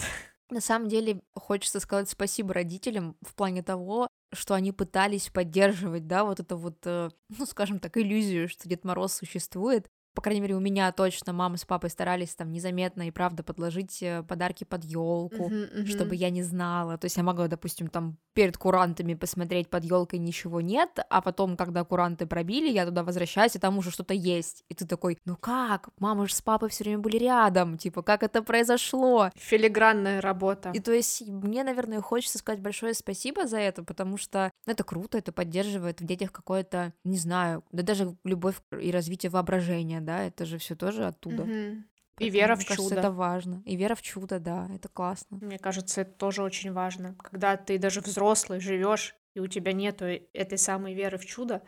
На 0.50 0.60
самом 0.60 0.88
деле, 0.88 1.20
хочется 1.34 1.78
сказать 1.78 2.08
спасибо 2.08 2.54
родителям 2.54 3.16
в 3.22 3.34
плане 3.34 3.62
того, 3.62 4.08
что 4.32 4.54
они 4.54 4.72
пытались 4.72 5.28
поддерживать, 5.28 6.06
да, 6.06 6.24
вот 6.24 6.40
это 6.40 6.56
вот, 6.56 6.78
э, 6.84 7.10
ну, 7.28 7.46
скажем 7.46 7.78
так, 7.78 7.96
иллюзию, 7.96 8.48
что 8.48 8.68
Дед 8.68 8.84
Мороз 8.84 9.14
существует, 9.14 9.88
по 10.14 10.22
крайней 10.22 10.40
мере, 10.40 10.54
у 10.54 10.60
меня 10.60 10.90
точно 10.92 11.32
мама 11.32 11.56
с 11.56 11.64
папой 11.64 11.90
старались 11.90 12.34
там 12.34 12.50
незаметно 12.50 13.06
и 13.06 13.10
правда 13.10 13.42
подложить 13.42 14.02
э, 14.02 14.22
подарки 14.22 14.64
под 14.64 14.84
елку, 14.84 15.48
uh-huh, 15.48 15.72
uh-huh. 15.72 15.86
чтобы 15.86 16.16
я 16.16 16.30
не 16.30 16.42
знала. 16.42 16.98
То 16.98 17.06
есть 17.06 17.16
я 17.16 17.22
могла, 17.22 17.48
допустим, 17.48 17.88
там 17.88 18.18
перед 18.32 18.56
курантами 18.56 19.14
посмотреть 19.14 19.68
под 19.68 19.84
елкой 19.84 20.18
ничего 20.18 20.60
нет, 20.60 20.98
а 21.08 21.20
потом, 21.20 21.56
когда 21.56 21.84
куранты 21.84 22.26
пробили, 22.26 22.70
я 22.70 22.86
туда 22.86 23.02
возвращаюсь, 23.02 23.56
и 23.56 23.58
там 23.58 23.78
уже 23.78 23.90
что-то 23.90 24.14
есть. 24.14 24.64
И 24.68 24.74
ты 24.74 24.86
такой, 24.86 25.18
ну 25.24 25.36
как? 25.36 25.88
Мама 25.98 26.26
же 26.26 26.34
с 26.34 26.42
папой 26.42 26.68
все 26.68 26.84
время 26.84 26.98
были 26.98 27.18
рядом, 27.18 27.76
типа, 27.76 28.02
как 28.02 28.22
это 28.22 28.42
произошло? 28.42 29.30
Филигранная 29.36 30.20
работа. 30.20 30.70
И 30.70 30.80
то 30.80 30.92
есть 30.92 31.26
мне, 31.26 31.64
наверное, 31.64 32.00
хочется 32.00 32.38
сказать 32.38 32.60
большое 32.60 32.94
спасибо 32.94 33.46
за 33.46 33.58
это, 33.58 33.82
потому 33.82 34.16
что 34.16 34.50
это 34.66 34.84
круто, 34.84 35.18
это 35.18 35.32
поддерживает 35.32 36.00
в 36.00 36.04
детях 36.04 36.32
какое-то, 36.32 36.92
не 37.04 37.18
знаю, 37.18 37.64
да 37.72 37.82
даже 37.82 38.16
любовь 38.24 38.56
и 38.80 38.90
развитие 38.90 39.30
воображения, 39.30 39.99
да, 40.00 40.24
это 40.24 40.44
же 40.44 40.58
все 40.58 40.74
тоже 40.74 41.06
оттуда. 41.06 41.42
Угу. 41.44 41.84
И 42.20 42.28
вера 42.28 42.54
в 42.54 42.58
кажется, 42.58 42.76
чудо. 42.76 43.00
это 43.00 43.10
важно. 43.10 43.62
И 43.64 43.76
вера 43.76 43.94
в 43.94 44.02
чудо, 44.02 44.38
да, 44.38 44.68
это 44.74 44.88
классно. 44.88 45.38
Мне 45.40 45.58
кажется, 45.58 46.02
это 46.02 46.12
тоже 46.12 46.42
очень 46.42 46.70
важно. 46.72 47.14
Когда 47.14 47.56
ты 47.56 47.78
даже 47.78 48.00
взрослый 48.02 48.60
живешь, 48.60 49.16
и 49.34 49.40
у 49.40 49.46
тебя 49.46 49.72
нету 49.72 50.04
этой 50.04 50.58
самой 50.58 50.94
веры 50.94 51.16
в 51.16 51.24
чудо, 51.24 51.62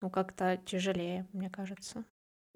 ну 0.00 0.10
как-то 0.10 0.60
тяжелее, 0.66 1.26
мне 1.32 1.48
кажется. 1.48 2.04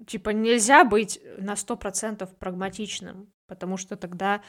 Типа 0.07 0.31
нельзя 0.31 0.85
быть 0.85 1.21
на 1.39 1.57
сто 1.57 1.77
процентов 1.77 2.37
прагматичным, 2.37 3.33
потому 3.47 3.77
что 3.79 3.97
тогда, 3.97 4.43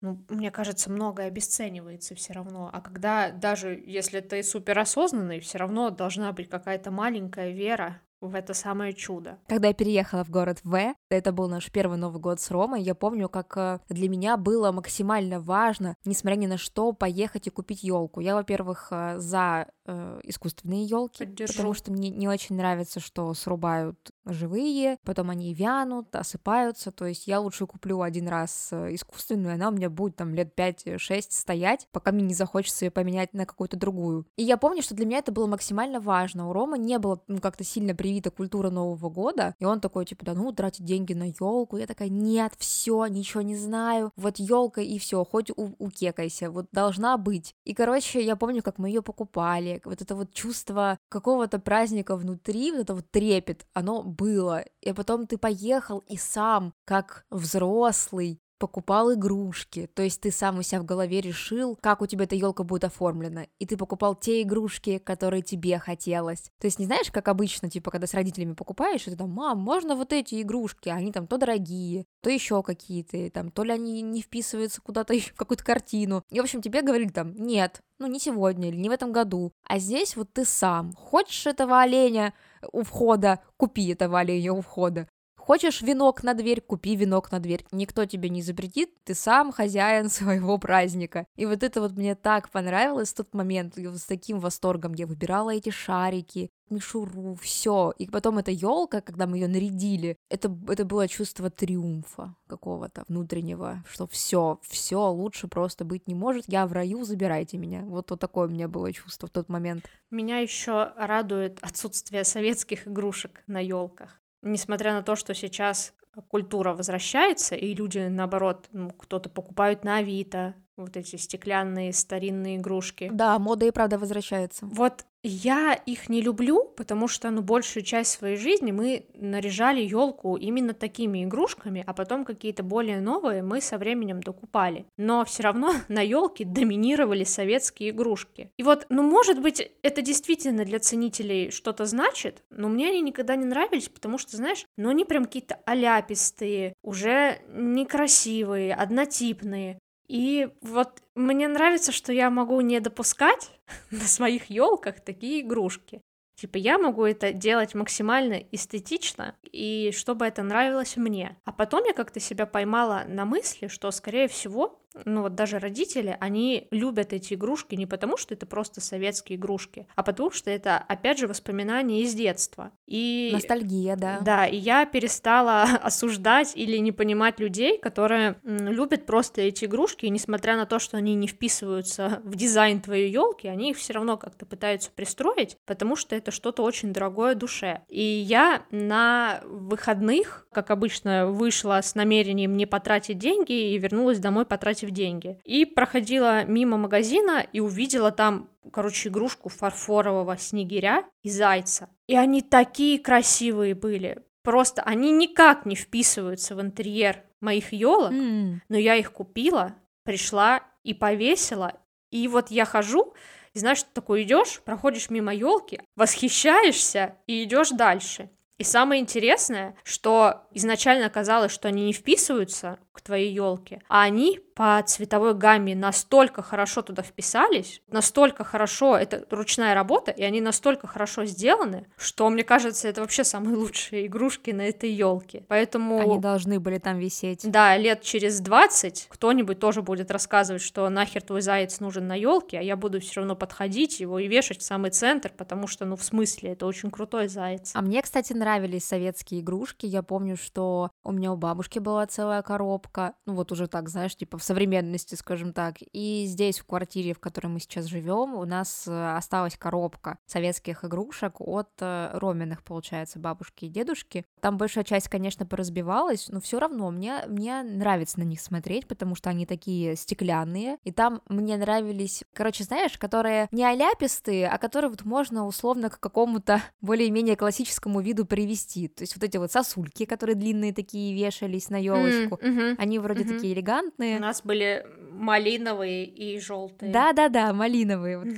ну, 0.00 0.24
мне 0.28 0.50
кажется, 0.50 0.90
многое 0.90 1.26
обесценивается 1.26 2.14
все 2.14 2.32
равно. 2.32 2.70
А 2.72 2.80
когда 2.80 3.30
даже 3.30 3.82
если 3.84 4.20
ты 4.20 4.42
суперосознанный, 4.42 5.40
все 5.40 5.58
равно 5.58 5.90
должна 5.90 6.32
быть 6.32 6.48
какая-то 6.48 6.90
маленькая 6.90 7.50
вера 7.50 8.00
в 8.26 8.34
это 8.34 8.54
самое 8.54 8.92
чудо. 8.92 9.38
Когда 9.48 9.68
я 9.68 9.74
переехала 9.74 10.24
в 10.24 10.30
город 10.30 10.60
В, 10.64 10.94
это 11.10 11.32
был 11.32 11.48
наш 11.48 11.70
первый 11.70 11.98
Новый 11.98 12.20
год 12.20 12.40
с 12.40 12.50
Ромой, 12.50 12.82
я 12.82 12.94
помню, 12.94 13.28
как 13.28 13.56
э, 13.56 13.80
для 13.88 14.08
меня 14.08 14.36
было 14.36 14.72
максимально 14.72 15.40
важно, 15.40 15.94
несмотря 16.04 16.36
ни 16.36 16.46
на 16.46 16.58
что, 16.58 16.92
поехать 16.92 17.46
и 17.46 17.50
купить 17.50 17.82
елку. 17.82 18.20
Я, 18.20 18.34
во-первых, 18.34 18.88
э, 18.90 19.18
за 19.18 19.66
э, 19.86 20.20
искусственные 20.24 20.84
елки, 20.84 21.26
потому 21.26 21.74
что 21.74 21.92
мне 21.92 22.10
не 22.10 22.28
очень 22.28 22.56
нравится, 22.56 23.00
что 23.00 23.32
срубают 23.34 23.98
живые, 24.24 24.98
потом 25.04 25.30
они 25.30 25.54
вянут, 25.54 26.14
осыпаются, 26.14 26.90
то 26.90 27.06
есть 27.06 27.26
я 27.26 27.40
лучше 27.40 27.66
куплю 27.66 28.02
один 28.02 28.28
раз 28.28 28.68
э, 28.72 28.94
искусственную, 28.94 29.54
она 29.54 29.68
у 29.68 29.72
меня 29.72 29.88
будет 29.88 30.16
там 30.16 30.34
лет 30.34 30.52
5-6 30.58 31.26
стоять, 31.30 31.88
пока 31.92 32.12
мне 32.12 32.24
не 32.24 32.34
захочется 32.34 32.84
ее 32.84 32.90
поменять 32.90 33.32
на 33.34 33.46
какую-то 33.46 33.76
другую. 33.76 34.26
И 34.36 34.42
я 34.42 34.56
помню, 34.56 34.82
что 34.82 34.94
для 34.94 35.06
меня 35.06 35.18
это 35.18 35.32
было 35.32 35.46
максимально 35.46 36.00
важно. 36.00 36.48
У 36.48 36.52
Ромы 36.52 36.78
не 36.78 36.98
было 36.98 37.22
ну, 37.26 37.38
как-то 37.38 37.64
сильно 37.64 37.94
привита 37.94 38.30
культура 38.30 38.70
Нового 38.70 39.10
года, 39.10 39.54
и 39.58 39.64
он 39.64 39.80
такой, 39.80 40.04
типа, 40.04 40.24
да 40.24 40.34
ну, 40.34 40.52
тратить 40.52 40.84
деньги 40.84 41.12
на 41.12 41.28
елку. 41.40 41.76
Я 41.76 41.86
такая, 41.86 42.08
нет, 42.08 42.52
все, 42.58 43.06
ничего 43.06 43.42
не 43.42 43.56
знаю, 43.56 44.12
вот 44.16 44.38
елка 44.38 44.80
и 44.80 44.98
все, 44.98 45.24
хоть 45.24 45.50
у 45.50 45.74
укекайся, 45.78 46.50
вот 46.50 46.66
должна 46.72 47.16
быть. 47.16 47.54
И, 47.64 47.74
короче, 47.74 48.24
я 48.24 48.36
помню, 48.36 48.62
как 48.62 48.78
мы 48.78 48.88
ее 48.88 49.02
покупали, 49.02 49.75
вот 49.84 50.00
это 50.00 50.14
вот 50.14 50.32
чувство 50.32 50.98
какого-то 51.10 51.58
праздника 51.58 52.16
внутри, 52.16 52.72
вот 52.72 52.80
это 52.80 52.94
вот 52.94 53.10
трепет, 53.10 53.66
оно 53.74 54.02
было. 54.02 54.64
И 54.80 54.92
потом 54.92 55.26
ты 55.26 55.36
поехал 55.36 55.98
и 56.08 56.16
сам, 56.16 56.72
как 56.86 57.26
взрослый, 57.30 58.40
покупал 58.58 59.12
игрушки, 59.14 59.88
то 59.94 60.02
есть 60.02 60.20
ты 60.20 60.30
сам 60.30 60.58
у 60.58 60.62
себя 60.62 60.80
в 60.80 60.84
голове 60.84 61.20
решил, 61.20 61.76
как 61.80 62.02
у 62.02 62.06
тебя 62.06 62.24
эта 62.24 62.34
елка 62.34 62.64
будет 62.64 62.84
оформлена, 62.84 63.46
и 63.58 63.66
ты 63.66 63.76
покупал 63.76 64.14
те 64.14 64.42
игрушки, 64.42 64.98
которые 64.98 65.42
тебе 65.42 65.78
хотелось. 65.78 66.50
То 66.60 66.66
есть 66.66 66.78
не 66.78 66.86
знаешь, 66.86 67.10
как 67.10 67.28
обычно, 67.28 67.70
типа, 67.70 67.90
когда 67.90 68.06
с 68.06 68.14
родителями 68.14 68.54
покупаешь, 68.54 69.04
ты 69.04 69.16
там, 69.16 69.30
мам, 69.30 69.58
можно 69.58 69.94
вот 69.94 70.12
эти 70.12 70.40
игрушки, 70.42 70.88
они 70.88 71.12
там 71.12 71.26
то 71.26 71.38
дорогие, 71.38 72.06
то 72.22 72.30
еще 72.30 72.62
какие-то, 72.62 73.30
там, 73.30 73.50
то 73.50 73.64
ли 73.64 73.72
они 73.72 74.02
не 74.02 74.22
вписываются 74.22 74.80
куда-то 74.80 75.14
в 75.18 75.34
какую-то 75.34 75.64
картину. 75.64 76.24
И, 76.30 76.40
в 76.40 76.42
общем, 76.42 76.62
тебе 76.62 76.82
говорили 76.82 77.08
там, 77.08 77.34
нет, 77.34 77.80
ну 77.98 78.06
не 78.06 78.18
сегодня 78.18 78.68
или 78.68 78.76
не 78.76 78.88
в 78.88 78.92
этом 78.92 79.12
году, 79.12 79.52
а 79.64 79.78
здесь 79.78 80.16
вот 80.16 80.32
ты 80.32 80.44
сам. 80.44 80.92
Хочешь 80.94 81.46
этого 81.46 81.80
оленя 81.80 82.34
у 82.72 82.82
входа, 82.82 83.40
купи 83.56 83.88
этого 83.88 84.18
оленя 84.20 84.52
у 84.52 84.60
входа 84.60 85.08
Хочешь 85.46 85.80
венок 85.80 86.24
на 86.24 86.34
дверь, 86.34 86.60
купи 86.60 86.96
венок 86.96 87.30
на 87.30 87.38
дверь. 87.38 87.64
Никто 87.70 88.04
тебе 88.04 88.28
не 88.30 88.42
запретит, 88.42 88.90
ты 89.04 89.14
сам 89.14 89.52
хозяин 89.52 90.10
своего 90.10 90.58
праздника. 90.58 91.24
И 91.36 91.46
вот 91.46 91.62
это 91.62 91.80
вот 91.80 91.92
мне 91.92 92.16
так 92.16 92.50
понравилось 92.50 93.12
в 93.12 93.14
тот 93.14 93.32
момент, 93.32 93.78
с 93.78 94.06
таким 94.06 94.40
восторгом 94.40 94.94
я 94.94 95.06
выбирала 95.06 95.54
эти 95.54 95.70
шарики, 95.70 96.50
мишуру, 96.68 97.36
все. 97.40 97.92
И 97.96 98.08
потом 98.08 98.38
эта 98.38 98.50
елка, 98.50 99.00
когда 99.00 99.28
мы 99.28 99.36
ее 99.36 99.46
нарядили, 99.46 100.16
это, 100.30 100.52
это 100.66 100.84
было 100.84 101.06
чувство 101.06 101.48
триумфа 101.48 102.34
какого-то 102.48 103.04
внутреннего, 103.06 103.84
что 103.88 104.08
все, 104.08 104.58
все 104.64 105.08
лучше 105.12 105.46
просто 105.46 105.84
быть 105.84 106.08
не 106.08 106.16
может. 106.16 106.46
Я 106.48 106.66
в 106.66 106.72
раю, 106.72 107.04
забирайте 107.04 107.56
меня. 107.56 107.82
Вот, 107.82 108.10
вот 108.10 108.18
такое 108.18 108.48
у 108.48 108.50
меня 108.50 108.66
было 108.66 108.92
чувство 108.92 109.28
в 109.28 109.30
тот 109.30 109.48
момент. 109.48 109.84
Меня 110.10 110.38
еще 110.38 110.92
радует 110.96 111.60
отсутствие 111.62 112.24
советских 112.24 112.88
игрушек 112.88 113.44
на 113.46 113.60
елках. 113.60 114.20
Несмотря 114.46 114.92
на 114.92 115.02
то, 115.02 115.16
что 115.16 115.34
сейчас 115.34 115.92
культура 116.28 116.72
возвращается, 116.72 117.56
и 117.56 117.74
люди, 117.74 117.98
наоборот, 117.98 118.68
ну, 118.70 118.90
кто-то 118.90 119.28
покупают 119.28 119.82
на 119.82 119.96
Авито, 119.96 120.54
вот 120.76 120.96
эти 120.96 121.16
стеклянные 121.16 121.92
старинные 121.92 122.56
игрушки. 122.56 123.10
Да, 123.12 123.38
мода 123.38 123.66
и 123.66 123.70
правда 123.70 123.98
возвращается. 123.98 124.66
Вот 124.66 125.04
я 125.28 125.72
их 125.74 126.08
не 126.08 126.20
люблю, 126.20 126.72
потому 126.76 127.08
что, 127.08 127.30
ну, 127.30 127.42
большую 127.42 127.82
часть 127.82 128.12
своей 128.12 128.36
жизни 128.36 128.70
мы 128.70 129.06
наряжали 129.14 129.80
елку 129.80 130.36
именно 130.36 130.72
такими 130.72 131.24
игрушками, 131.24 131.82
а 131.84 131.94
потом 131.94 132.24
какие-то 132.24 132.62
более 132.62 133.00
новые 133.00 133.42
мы 133.42 133.60
со 133.60 133.76
временем 133.76 134.22
докупали. 134.22 134.86
Но 134.96 135.24
все 135.24 135.42
равно 135.42 135.72
на 135.88 136.00
елке 136.00 136.44
доминировали 136.44 137.24
советские 137.24 137.90
игрушки. 137.90 138.52
И 138.56 138.62
вот, 138.62 138.86
ну, 138.88 139.02
может 139.02 139.40
быть, 139.42 139.68
это 139.82 140.00
действительно 140.00 140.64
для 140.64 140.78
ценителей 140.78 141.50
что-то 141.50 141.86
значит, 141.86 142.44
но 142.50 142.68
мне 142.68 142.88
они 142.88 143.00
никогда 143.00 143.34
не 143.34 143.46
нравились, 143.46 143.88
потому 143.88 144.18
что, 144.18 144.36
знаешь, 144.36 144.64
ну, 144.76 144.90
они 144.90 145.04
прям 145.04 145.24
какие-то 145.24 145.58
аляпистые, 145.66 146.74
уже 146.82 147.40
некрасивые, 147.52 148.74
однотипные. 148.74 149.80
И 150.08 150.48
вот 150.62 151.02
мне 151.14 151.48
нравится, 151.48 151.92
что 151.92 152.12
я 152.12 152.30
могу 152.30 152.60
не 152.60 152.80
допускать 152.80 153.50
на 153.90 154.04
своих 154.04 154.50
елках 154.50 155.00
такие 155.00 155.40
игрушки. 155.40 156.00
Типа 156.36 156.58
я 156.58 156.78
могу 156.78 157.04
это 157.04 157.32
делать 157.32 157.74
максимально 157.74 158.44
эстетично, 158.52 159.34
и 159.42 159.90
чтобы 159.96 160.26
это 160.26 160.42
нравилось 160.42 160.96
мне. 160.96 161.38
А 161.44 161.52
потом 161.52 161.84
я 161.84 161.94
как-то 161.94 162.20
себя 162.20 162.44
поймала 162.44 163.04
на 163.08 163.24
мысли, 163.24 163.68
что, 163.68 163.90
скорее 163.90 164.28
всего, 164.28 164.78
ну 165.04 165.22
вот 165.22 165.34
даже 165.34 165.58
родители, 165.58 166.16
они 166.20 166.68
любят 166.70 167.12
эти 167.12 167.34
игрушки 167.34 167.74
не 167.74 167.86
потому, 167.86 168.16
что 168.16 168.34
это 168.34 168.46
просто 168.46 168.80
советские 168.80 169.38
игрушки, 169.38 169.86
а 169.94 170.02
потому 170.02 170.30
что 170.30 170.50
это, 170.50 170.76
опять 170.76 171.18
же, 171.18 171.26
воспоминания 171.26 172.02
из 172.02 172.14
детства. 172.14 172.72
И... 172.86 173.30
Ностальгия, 173.32 173.96
да. 173.96 174.18
Да, 174.20 174.46
и 174.46 174.56
я 174.56 174.86
перестала 174.86 175.62
осуждать 175.82 176.52
или 176.54 176.76
не 176.78 176.92
понимать 176.92 177.40
людей, 177.40 177.78
которые 177.78 178.36
любят 178.44 179.06
просто 179.06 179.42
эти 179.42 179.64
игрушки, 179.64 180.06
и 180.06 180.10
несмотря 180.10 180.56
на 180.56 180.66
то, 180.66 180.78
что 180.78 180.96
они 180.96 181.14
не 181.14 181.26
вписываются 181.26 182.20
в 182.24 182.34
дизайн 182.36 182.80
твоей 182.80 183.10
елки, 183.10 183.48
они 183.48 183.70
их 183.70 183.76
все 183.76 183.92
равно 183.92 184.16
как-то 184.16 184.46
пытаются 184.46 184.90
пристроить, 184.90 185.58
потому 185.66 185.96
что 185.96 186.16
это 186.16 186.30
что-то 186.30 186.62
очень 186.62 186.92
дорогое 186.92 187.34
душе. 187.34 187.82
И 187.88 188.02
я 188.02 188.64
на 188.70 189.40
выходных, 189.44 190.46
как 190.52 190.70
обычно, 190.70 191.26
вышла 191.26 191.80
с 191.82 191.94
намерением 191.94 192.56
не 192.56 192.66
потратить 192.66 193.18
деньги 193.18 193.72
и 193.72 193.78
вернулась 193.78 194.18
домой 194.18 194.46
потратить 194.46 194.85
в 194.86 194.90
деньги. 194.90 195.38
И 195.44 195.64
проходила 195.64 196.44
мимо 196.44 196.76
магазина 196.76 197.46
и 197.52 197.60
увидела 197.60 198.10
там, 198.10 198.48
короче, 198.72 199.08
игрушку 199.08 199.48
фарфорового 199.48 200.38
снегиря 200.38 201.04
и 201.22 201.30
зайца. 201.30 201.90
И 202.06 202.16
они 202.16 202.42
такие 202.42 202.98
красивые 202.98 203.74
были. 203.74 204.22
Просто 204.42 204.82
они 204.82 205.10
никак 205.10 205.66
не 205.66 205.74
вписываются 205.74 206.54
в 206.54 206.60
интерьер 206.60 207.24
моих 207.40 207.72
елок, 207.72 208.12
mm. 208.12 208.60
но 208.68 208.78
я 208.78 208.94
их 208.94 209.12
купила, 209.12 209.74
пришла 210.04 210.62
и 210.84 210.94
повесила. 210.94 211.74
И 212.10 212.28
вот 212.28 212.50
я 212.50 212.64
хожу, 212.64 213.14
и 213.52 213.58
знаешь, 213.58 213.82
ты 213.82 213.88
такой 213.92 214.22
идешь, 214.22 214.60
проходишь 214.64 215.10
мимо 215.10 215.34
елки, 215.34 215.80
восхищаешься 215.96 217.16
и 217.26 217.42
идешь 217.42 217.70
дальше. 217.70 218.30
И 218.58 218.64
самое 218.64 219.02
интересное, 219.02 219.76
что 219.82 220.46
изначально 220.52 221.10
казалось, 221.10 221.52
что 221.52 221.68
они 221.68 221.84
не 221.84 221.92
вписываются 221.92 222.78
к 222.92 223.02
твоей 223.02 223.32
елке, 223.32 223.82
а 223.88 224.02
они 224.02 224.40
по 224.56 224.82
цветовой 224.84 225.34
гамме 225.34 225.76
настолько 225.76 226.40
хорошо 226.40 226.80
туда 226.80 227.02
вписались, 227.02 227.82
настолько 227.88 228.42
хорошо, 228.42 228.96
это 228.96 229.26
ручная 229.30 229.74
работа, 229.74 230.10
и 230.12 230.22
они 230.22 230.40
настолько 230.40 230.86
хорошо 230.86 231.26
сделаны, 231.26 231.86
что, 231.98 232.30
мне 232.30 232.42
кажется, 232.42 232.88
это 232.88 233.02
вообще 233.02 233.22
самые 233.22 233.56
лучшие 233.58 234.06
игрушки 234.06 234.52
на 234.52 234.62
этой 234.62 234.90
елке. 234.90 235.44
Поэтому... 235.48 236.00
Они 236.00 236.18
должны 236.18 236.58
были 236.58 236.78
там 236.78 236.98
висеть. 236.98 237.42
Да, 237.44 237.76
лет 237.76 238.00
через 238.00 238.40
20 238.40 239.08
кто-нибудь 239.10 239.58
тоже 239.58 239.82
будет 239.82 240.10
рассказывать, 240.10 240.62
что 240.62 240.88
нахер 240.88 241.20
твой 241.20 241.42
заяц 241.42 241.78
нужен 241.80 242.06
на 242.06 242.14
елке, 242.14 242.58
а 242.58 242.62
я 242.62 242.76
буду 242.76 242.98
все 242.98 243.20
равно 243.20 243.36
подходить 243.36 244.00
его 244.00 244.18
и 244.18 244.26
вешать 244.26 244.60
в 244.60 244.62
самый 244.62 244.90
центр, 244.90 245.30
потому 245.36 245.66
что, 245.66 245.84
ну, 245.84 245.96
в 245.96 246.02
смысле, 246.02 246.52
это 246.52 246.64
очень 246.64 246.90
крутой 246.90 247.28
заяц. 247.28 247.72
А 247.74 247.82
мне, 247.82 248.00
кстати, 248.00 248.32
нравились 248.32 248.86
советские 248.86 249.40
игрушки. 249.40 249.84
Я 249.84 250.02
помню, 250.02 250.38
что 250.38 250.90
у 251.04 251.12
меня 251.12 251.30
у 251.30 251.36
бабушки 251.36 251.78
была 251.78 252.06
целая 252.06 252.40
коробка, 252.40 253.12
ну, 253.26 253.34
вот 253.34 253.52
уже 253.52 253.66
так, 253.66 253.90
знаешь, 253.90 254.16
типа 254.16 254.38
в 254.38 254.45
современности, 254.46 255.14
скажем 255.14 255.52
так. 255.52 255.76
И 255.92 256.24
здесь, 256.26 256.60
в 256.60 256.64
квартире, 256.64 257.12
в 257.12 257.18
которой 257.18 257.48
мы 257.48 257.60
сейчас 257.60 257.86
живем, 257.86 258.34
у 258.34 258.44
нас 258.44 258.86
э, 258.86 259.16
осталась 259.16 259.56
коробка 259.58 260.18
советских 260.26 260.84
игрушек 260.84 261.40
от 261.40 261.68
э, 261.80 262.10
Роминых, 262.14 262.62
получается, 262.62 263.18
бабушки 263.18 263.66
и 263.66 263.68
дедушки. 263.68 264.24
Там 264.40 264.56
большая 264.56 264.84
часть, 264.84 265.08
конечно, 265.08 265.44
поразбивалась, 265.44 266.28
но 266.28 266.40
все 266.40 266.58
равно 266.58 266.90
мне, 266.90 267.24
мне 267.26 267.62
нравится 267.62 268.20
на 268.20 268.24
них 268.24 268.40
смотреть, 268.40 268.86
потому 268.86 269.14
что 269.16 269.30
они 269.30 269.46
такие 269.46 269.96
стеклянные. 269.96 270.78
И 270.84 270.92
там 270.92 271.22
мне 271.28 271.56
нравились, 271.56 272.22
короче, 272.32 272.64
знаешь, 272.64 272.96
которые 272.98 273.48
не 273.50 273.64
аляпистые, 273.64 274.48
а 274.48 274.58
которые 274.58 274.90
вот 274.90 275.04
можно 275.04 275.46
условно 275.46 275.90
к 275.90 275.98
какому-то 275.98 276.62
более-менее 276.80 277.36
классическому 277.36 278.00
виду 278.00 278.24
привести. 278.24 278.88
То 278.88 279.02
есть 279.02 279.16
вот 279.16 279.24
эти 279.24 279.36
вот 279.36 279.50
сосульки, 279.50 280.04
которые 280.04 280.36
длинные 280.36 280.72
такие 280.72 281.14
вешались 281.14 281.68
на 281.68 281.76
елочку, 281.76 282.36
mm-hmm. 282.36 282.76
они 282.78 282.98
вроде 282.98 283.24
mm-hmm. 283.24 283.34
такие 283.34 283.54
элегантные. 283.54 284.18
У 284.18 284.20
нас 284.20 284.35
были 284.44 284.86
малиновые 285.10 286.04
и 286.04 286.38
желтые. 286.38 286.92
Да-да-да, 286.92 287.52
малиновые. 287.52 288.18
Вот. 288.18 288.28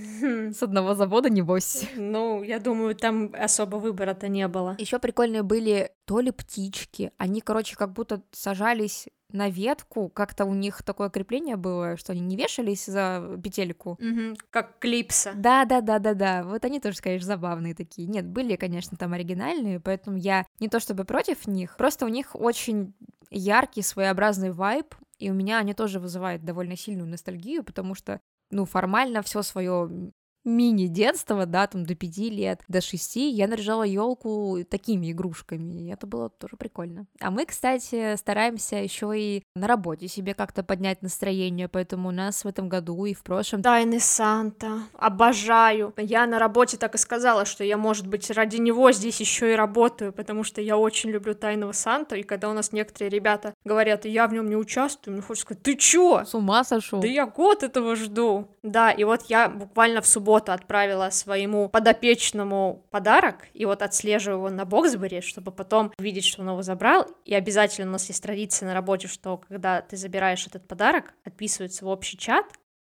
С 0.55 0.63
одного 0.63 0.95
завода, 0.95 1.29
небось. 1.29 1.89
Ну, 1.97 2.43
я 2.43 2.59
думаю, 2.61 2.95
там 2.95 3.35
особо 3.39 3.77
выбора-то 3.77 4.29
не 4.29 4.47
было. 4.49 4.77
Еще 4.79 4.99
прикольные 4.99 5.43
были 5.43 5.91
то 6.05 6.21
ли 6.21 6.31
птички. 6.31 7.13
Они, 7.19 7.41
короче, 7.41 7.77
как 7.77 7.93
будто 7.93 8.23
сажались 8.33 9.09
на 9.31 9.51
ветку, 9.51 10.09
как-то 10.09 10.47
у 10.47 10.55
них 10.55 10.83
такое 10.83 11.11
крепление 11.11 11.57
было, 11.57 11.97
что 11.99 12.13
они 12.13 12.23
не 12.23 12.37
вешались 12.37 12.87
за 12.87 13.39
петельку. 13.43 13.99
Угу, 14.01 14.39
как 14.51 14.79
клипса. 14.79 15.33
Да, 15.35 15.67
да, 15.67 15.83
да, 15.83 15.99
да, 15.99 16.15
да. 16.15 16.43
Вот 16.45 16.65
они 16.65 16.81
тоже, 16.81 17.03
конечно, 17.03 17.27
забавные 17.27 17.75
такие. 17.75 18.09
Нет, 18.09 18.27
были, 18.27 18.57
конечно, 18.57 18.97
там 18.97 19.13
оригинальные, 19.13 19.81
поэтому 19.81 20.17
я 20.17 20.47
не 20.61 20.69
то 20.69 20.81
чтобы 20.81 21.05
против 21.05 21.47
них, 21.47 21.77
просто 21.77 22.07
у 22.07 22.09
них 22.09 22.35
очень 22.35 22.95
яркий, 23.31 23.83
своеобразный 23.83 24.53
вайб, 24.53 24.95
и 25.19 25.31
у 25.31 25.35
меня 25.35 25.59
они 25.59 25.75
тоже 25.75 26.01
вызывают 26.01 26.45
довольно 26.45 26.77
сильную 26.77 27.09
ностальгию, 27.09 27.65
потому 27.65 27.95
что 27.95 28.21
ну, 28.51 28.65
формально 28.65 29.23
все 29.23 29.43
свое 29.43 30.13
мини-детства, 30.45 31.47
да, 31.47 31.67
там 31.67 31.85
до 31.85 31.95
пяти 31.95 32.31
лет, 32.31 32.63
до 32.69 32.81
шести, 32.81 33.31
я 33.31 33.47
наряжала 33.49 33.83
елку 33.83 34.59
такими 34.69 35.13
игрушками, 35.13 35.83
и 35.83 35.93
это 35.93 36.07
было 36.07 36.31
тоже 36.31 36.57
прикольно. 36.57 37.07
А 37.21 37.31
мы, 37.31 37.45
кстати, 37.45 38.17
стараемся 38.17 38.77
еще 38.77 39.13
и 39.19 39.43
на 39.55 39.67
работе 39.67 40.09
себе 40.09 40.35
как-то 40.35 40.63
поднять 40.63 41.03
настроение, 41.03 41.69
поэтому 41.69 42.09
у 42.09 42.13
нас 42.13 42.45
в 42.45 42.49
этом 42.49 42.69
году 42.69 43.05
и 43.05 43.15
в 43.15 43.23
прошлом... 43.23 43.63
Тайны 43.63 44.01
Санта, 44.01 44.83
обожаю. 44.95 45.93
Я 45.97 46.27
на 46.27 46.39
работе 46.39 46.77
так 46.77 46.95
и 46.95 46.99
сказала, 46.99 47.45
что 47.45 47.65
я, 47.65 47.77
может 47.77 48.07
быть, 48.07 48.31
ради 48.31 48.57
него 48.57 48.93
здесь 48.93 49.21
еще 49.21 49.53
и 49.53 49.57
работаю, 49.57 50.13
потому 50.13 50.45
что 50.45 50.61
я 50.61 50.79
очень 50.79 51.11
люблю 51.11 51.35
Тайного 51.35 51.73
Санта, 51.73 52.17
и 52.17 52.23
когда 52.23 52.49
у 52.49 52.53
нас 52.53 52.73
некоторые 52.73 53.11
ребята 53.11 53.55
говорят, 53.65 54.05
я 54.05 54.27
в 54.27 54.33
нем 54.33 54.49
не 54.49 54.57
участвую, 54.57 55.15
мне 55.15 55.23
хочется 55.23 55.47
сказать, 55.47 55.63
ты 55.63 55.77
чё? 55.77 56.25
С 56.25 56.35
ума 56.35 56.65
сошел? 56.65 57.01
Да 57.01 57.09
я 57.09 57.27
год 57.27 57.63
этого 57.63 57.97
жду. 57.97 58.49
Да, 58.63 58.91
и 58.91 59.05
вот 59.05 59.25
я 59.29 59.49
буквально 59.49 60.01
в 60.01 60.07
субботу 60.07 60.28
субботу 60.29 60.53
отправила 60.53 61.09
своему 61.09 61.71
подопечному 61.71 62.85
подарок, 62.91 63.47
и 63.55 63.65
вот 63.65 63.81
отслеживаю 63.81 64.37
его 64.39 64.51
на 64.51 64.67
Боксбери, 64.67 65.23
чтобы 65.23 65.53
потом 65.53 65.91
видеть, 65.99 66.27
что 66.27 66.43
он 66.43 66.51
его 66.51 66.61
забрал, 66.61 67.07
и 67.25 67.35
обязательно 67.35 67.89
у 67.89 67.93
нас 67.93 68.07
есть 68.09 68.23
традиция 68.23 68.67
на 68.67 68.75
работе, 68.75 69.09
что 69.09 69.39
когда 69.39 69.81
ты 69.81 69.97
забираешь 69.97 70.47
этот 70.47 70.69
подарок, 70.69 71.15
отписывается 71.25 71.87
в 71.87 71.89
общий 71.89 72.19
чат, 72.19 72.45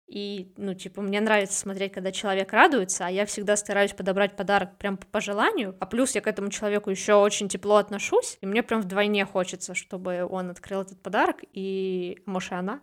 и, 0.07 0.53
ну, 0.59 0.75
типа, 0.75 1.01
мне 1.01 1.21
нравится 1.21 1.59
смотреть, 1.59 1.93
когда 1.93 2.13
человек 2.13 2.53
радуется, 2.53 3.07
а 3.07 3.11
я 3.11 3.25
всегда 3.25 3.57
стараюсь 3.57 3.93
подобрать 3.93 4.37
подарок 4.37 4.77
прям 4.77 4.99
по 4.99 5.07
пожеланию, 5.07 5.75
а 5.81 5.87
плюс 5.87 6.15
я 6.15 6.21
к 6.21 6.27
этому 6.27 6.51
человеку 6.51 6.91
еще 6.91 7.15
очень 7.15 7.49
тепло 7.49 7.77
отношусь, 7.77 8.37
и 8.43 8.47
мне 8.47 8.63
прям 8.63 8.83
вдвойне 8.83 9.25
хочется, 9.25 9.75
чтобы 9.75 10.27
он 10.29 10.51
открыл 10.51 10.83
этот 10.83 11.01
подарок, 11.01 11.39
и, 11.55 12.19
может, 12.27 12.53
и 12.53 12.55
она, 12.57 12.81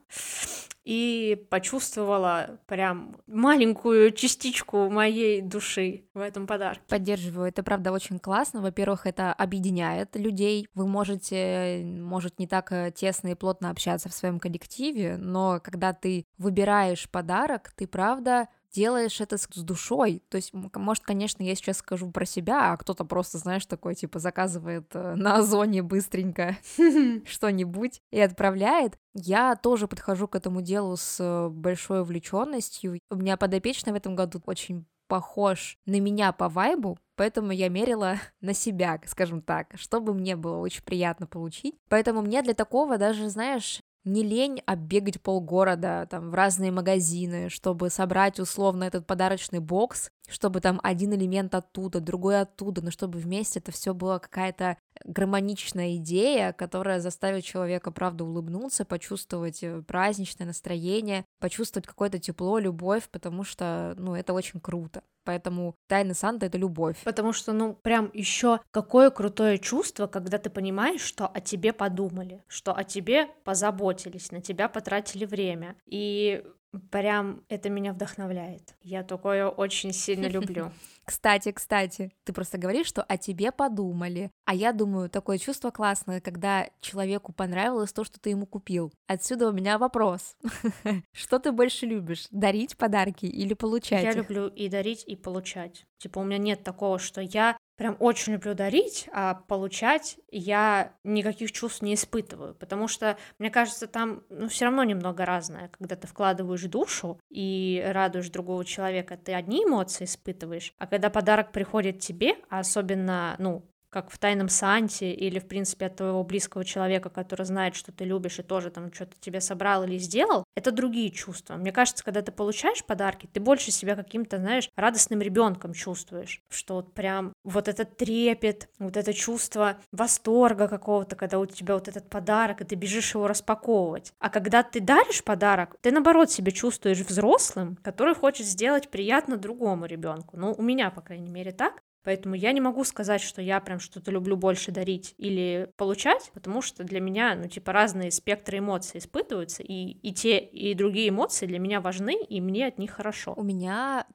и 0.87 1.45
почувствовала 1.49 2.61
прям 2.65 3.17
маленькую 3.27 4.13
частичку 4.13 4.89
моей 4.89 5.41
души 5.41 6.05
в 6.13 6.21
этом 6.21 6.47
подарке. 6.47 6.81
Поддерживаю, 6.87 7.49
это 7.49 7.61
правда 7.61 7.91
очень 7.91 8.19
классно. 8.19 8.61
Во-первых, 8.61 9.05
это 9.05 9.33
объединяет 9.33 10.15
людей. 10.15 10.69
Вы 10.75 10.87
можете, 10.87 11.83
может, 11.83 12.39
не 12.39 12.47
так 12.47 12.71
э, 12.71 12.93
тесно 12.95 13.27
и 13.27 13.35
плотно 13.35 13.69
общаться 13.69 14.07
в 14.07 14.13
своем 14.13 14.39
коллективе, 14.39 15.17
но 15.17 15.59
когда 15.61 15.91
ты 15.91 16.25
выбираешь 16.37 17.09
подарок, 17.09 17.73
ты 17.75 17.85
правда 17.85 18.47
делаешь 18.77 19.19
это 19.21 19.37
с 19.37 19.47
душой. 19.47 20.21
То 20.29 20.37
есть, 20.37 20.51
может, 20.53 21.03
конечно, 21.03 21.41
я 21.41 21.55
сейчас 21.55 21.77
скажу 21.77 22.11
про 22.11 22.25
себя, 22.25 22.71
а 22.71 22.77
кто-то 22.77 23.05
просто, 23.05 23.39
знаешь, 23.39 23.65
такой, 23.65 23.95
типа, 23.95 24.19
заказывает 24.19 24.91
э, 24.93 25.15
на 25.15 25.37
Озоне 25.37 25.81
быстренько 25.81 26.55
что-нибудь 27.25 28.01
и 28.11 28.19
отправляет. 28.19 28.99
Я 29.15 29.55
тоже 29.55 29.87
подхожу 29.87 30.27
к 30.27 30.35
этому 30.35 30.61
делу 30.61 30.95
с 30.95 31.17
э, 31.19 31.49
большой 31.49 32.01
увлеченностью. 32.01 32.99
У 33.09 33.15
меня 33.15 33.35
подопечный 33.35 33.93
в 33.93 33.95
этом 33.95 34.15
году 34.15 34.41
очень 34.45 34.85
похож 35.07 35.77
на 35.85 35.99
меня 35.99 36.31
по 36.33 36.49
вайбу, 36.49 36.99
поэтому 37.15 37.51
я 37.51 37.69
мерила 37.69 38.17
на 38.41 38.53
себя, 38.53 39.01
скажем 39.05 39.41
так, 39.41 39.71
чтобы 39.75 40.13
мне 40.13 40.35
было 40.35 40.57
очень 40.57 40.83
приятно 40.83 41.25
получить. 41.25 41.75
Поэтому 41.89 42.21
мне 42.21 42.43
для 42.43 42.53
такого 42.53 42.97
даже, 42.97 43.29
знаешь, 43.29 43.81
не 44.07 44.23
лень 44.23 44.61
оббегать 44.65 45.21
полгорода 45.21 46.07
там 46.09 46.31
в 46.31 46.33
разные 46.33 46.71
магазины, 46.71 47.49
чтобы 47.49 47.89
собрать 47.89 48.39
условно 48.39 48.83
этот 48.85 49.05
подарочный 49.05 49.59
бокс, 49.59 50.09
чтобы 50.27 50.61
там 50.61 50.79
один 50.83 51.13
элемент 51.13 51.53
оттуда, 51.55 51.99
другой 51.99 52.41
оттуда, 52.41 52.81
но 52.81 52.91
чтобы 52.91 53.19
вместе 53.19 53.59
это 53.59 53.71
все 53.71 53.93
было 53.93 54.19
какая-то 54.19 54.77
гармоничная 55.05 55.97
идея, 55.97 56.53
которая 56.53 56.99
заставит 56.99 57.43
человека, 57.43 57.91
правда, 57.91 58.23
улыбнуться, 58.23 58.85
почувствовать 58.85 59.63
э, 59.63 59.81
праздничное 59.83 60.47
настроение, 60.47 61.25
почувствовать 61.39 61.87
какое-то 61.87 62.19
тепло, 62.19 62.59
любовь, 62.59 63.07
потому 63.09 63.43
что, 63.43 63.93
ну, 63.97 64.15
это 64.15 64.33
очень 64.33 64.59
круто. 64.59 65.03
Поэтому 65.27 65.75
тайна 65.87 66.13
Санта 66.13 66.45
это 66.45 66.57
любовь. 66.57 66.95
Потому 67.03 67.33
что, 67.33 67.51
ну, 67.51 67.73
прям 67.73 68.09
еще 68.13 68.61
какое 68.71 69.09
крутое 69.09 69.57
чувство, 69.57 70.07
когда 70.07 70.37
ты 70.37 70.49
понимаешь, 70.49 71.01
что 71.01 71.27
о 71.27 71.41
тебе 71.41 71.73
подумали, 71.73 72.45
что 72.47 72.73
о 72.73 72.85
тебе 72.85 73.27
позаботились, 73.43 74.31
на 74.31 74.39
тебя 74.39 74.69
потратили 74.69 75.25
время. 75.25 75.75
И 75.85 76.45
Прям 76.91 77.43
это 77.49 77.69
меня 77.69 77.93
вдохновляет. 77.93 78.75
Я 78.81 79.03
такое 79.03 79.47
очень 79.47 79.93
сильно 79.93 80.25
люблю. 80.27 80.71
Кстати, 81.05 81.51
кстати, 81.51 82.11
ты 82.25 82.33
просто 82.33 82.57
говоришь, 82.57 82.87
что 82.87 83.01
о 83.01 83.17
тебе 83.17 83.51
подумали. 83.51 84.29
А 84.45 84.53
я 84.53 84.73
думаю, 84.73 85.09
такое 85.09 85.37
чувство 85.37 85.71
классное, 85.71 86.19
когда 86.19 86.69
человеку 86.81 87.31
понравилось 87.31 87.93
то, 87.93 88.03
что 88.03 88.19
ты 88.19 88.31
ему 88.31 88.45
купил. 88.45 88.91
Отсюда 89.07 89.49
у 89.49 89.53
меня 89.53 89.77
вопрос. 89.77 90.35
Что 91.13 91.39
ты 91.39 91.51
больше 91.51 91.85
любишь, 91.85 92.27
дарить 92.31 92.77
подарки 92.77 93.25
или 93.25 93.53
получать 93.53 94.03
Я 94.03 94.11
люблю 94.11 94.47
и 94.47 94.67
дарить, 94.67 95.03
и 95.05 95.15
получать. 95.15 95.85
Типа 95.97 96.19
у 96.19 96.23
меня 96.23 96.37
нет 96.37 96.63
такого, 96.63 96.99
что 96.99 97.21
я 97.21 97.57
прям 97.77 97.95
очень 97.99 98.33
люблю 98.33 98.53
дарить, 98.53 99.07
а 99.13 99.35
получать 99.35 100.17
я 100.29 100.93
никаких 101.03 101.51
чувств 101.51 101.81
не 101.81 101.93
испытываю, 101.93 102.55
потому 102.55 102.87
что, 102.87 103.17
мне 103.39 103.49
кажется, 103.49 103.87
там 103.87 104.23
ну, 104.29 104.49
все 104.49 104.65
равно 104.65 104.83
немного 104.83 105.25
разное, 105.25 105.69
когда 105.69 105.95
ты 105.95 106.07
вкладываешь 106.07 106.63
душу 106.63 107.19
и 107.29 107.83
радуешь 107.87 108.29
другого 108.29 108.65
человека, 108.65 109.15
ты 109.15 109.33
одни 109.33 109.63
эмоции 109.63 110.05
испытываешь, 110.05 110.73
а 110.77 110.87
когда 110.87 111.09
подарок 111.09 111.51
приходит 111.51 111.99
тебе, 111.99 112.35
а 112.49 112.59
особенно, 112.59 113.35
ну, 113.37 113.63
как 114.01 114.11
в 114.11 114.19
«Тайном 114.19 114.47
Санте» 114.47 115.11
или, 115.11 115.39
в 115.39 115.47
принципе, 115.47 115.87
от 115.87 115.95
твоего 115.95 116.23
близкого 116.23 116.63
человека, 116.63 117.09
который 117.09 117.47
знает, 117.47 117.75
что 117.75 117.91
ты 117.91 118.03
любишь 118.03 118.37
и 118.37 118.43
тоже 118.43 118.69
там 118.69 118.93
что-то 118.93 119.13
тебе 119.19 119.41
собрал 119.41 119.85
или 119.85 119.97
сделал, 119.97 120.43
это 120.55 120.71
другие 120.71 121.09
чувства. 121.09 121.55
Мне 121.55 121.71
кажется, 121.71 122.03
когда 122.03 122.21
ты 122.21 122.31
получаешь 122.31 122.85
подарки, 122.85 123.27
ты 123.33 123.39
больше 123.39 123.71
себя 123.71 123.95
каким-то, 123.95 124.37
знаешь, 124.37 124.69
радостным 124.75 125.19
ребенком 125.19 125.73
чувствуешь, 125.73 126.43
что 126.47 126.75
вот 126.75 126.93
прям 126.93 127.33
вот 127.43 127.67
этот 127.67 127.97
трепет, 127.97 128.69
вот 128.77 128.97
это 128.97 129.13
чувство 129.15 129.77
восторга 129.91 130.67
какого-то, 130.67 131.15
когда 131.15 131.39
у 131.39 131.47
тебя 131.47 131.73
вот 131.73 131.87
этот 131.87 132.07
подарок, 132.07 132.61
и 132.61 132.65
ты 132.65 132.75
бежишь 132.75 133.15
его 133.15 133.27
распаковывать. 133.27 134.13
А 134.19 134.29
когда 134.29 134.61
ты 134.61 134.79
даришь 134.79 135.23
подарок, 135.23 135.75
ты, 135.81 135.91
наоборот, 135.91 136.29
себя 136.29 136.51
чувствуешь 136.51 136.99
взрослым, 136.99 137.79
который 137.81 138.13
хочет 138.13 138.45
сделать 138.45 138.89
приятно 138.89 139.37
другому 139.37 139.87
ребенку. 139.87 140.37
Ну, 140.37 140.53
у 140.55 140.61
меня, 140.61 140.91
по 140.91 141.01
крайней 141.01 141.31
мере, 141.31 141.51
так. 141.51 141.81
Поэтому 142.07 142.35
я 142.35 142.53
не 142.53 142.61
могу 142.61 142.85
сказать, 142.85 143.19
что 143.19 143.41
я 143.41 143.59
прям 143.59 143.81
что-то 143.81 144.11
люблю 144.11 144.37
больше 144.37 144.71
дарить 144.71 145.13
или 145.17 145.69
получать, 145.75 146.31
потому 146.33 146.61
что 146.61 146.85
для 146.85 147.01
меня, 147.01 147.35
ну, 147.35 147.49
типа, 147.49 147.73
разные 147.73 148.11
спектры 148.11 148.59
эмоций 148.59 148.99
испытываются, 148.99 149.61
и, 149.61 149.91
и 149.91 150.13
те, 150.13 150.37
и 150.39 150.73
другие 150.73 151.09
эмоции 151.09 151.47
для 151.47 151.59
меня 151.59 151.81
важны, 151.81 152.15
и 152.15 152.39
мне 152.39 152.67
от 152.67 152.77
них 152.77 152.91
хорошо. 152.91 153.33
У 153.35 153.43
меня 153.43 154.07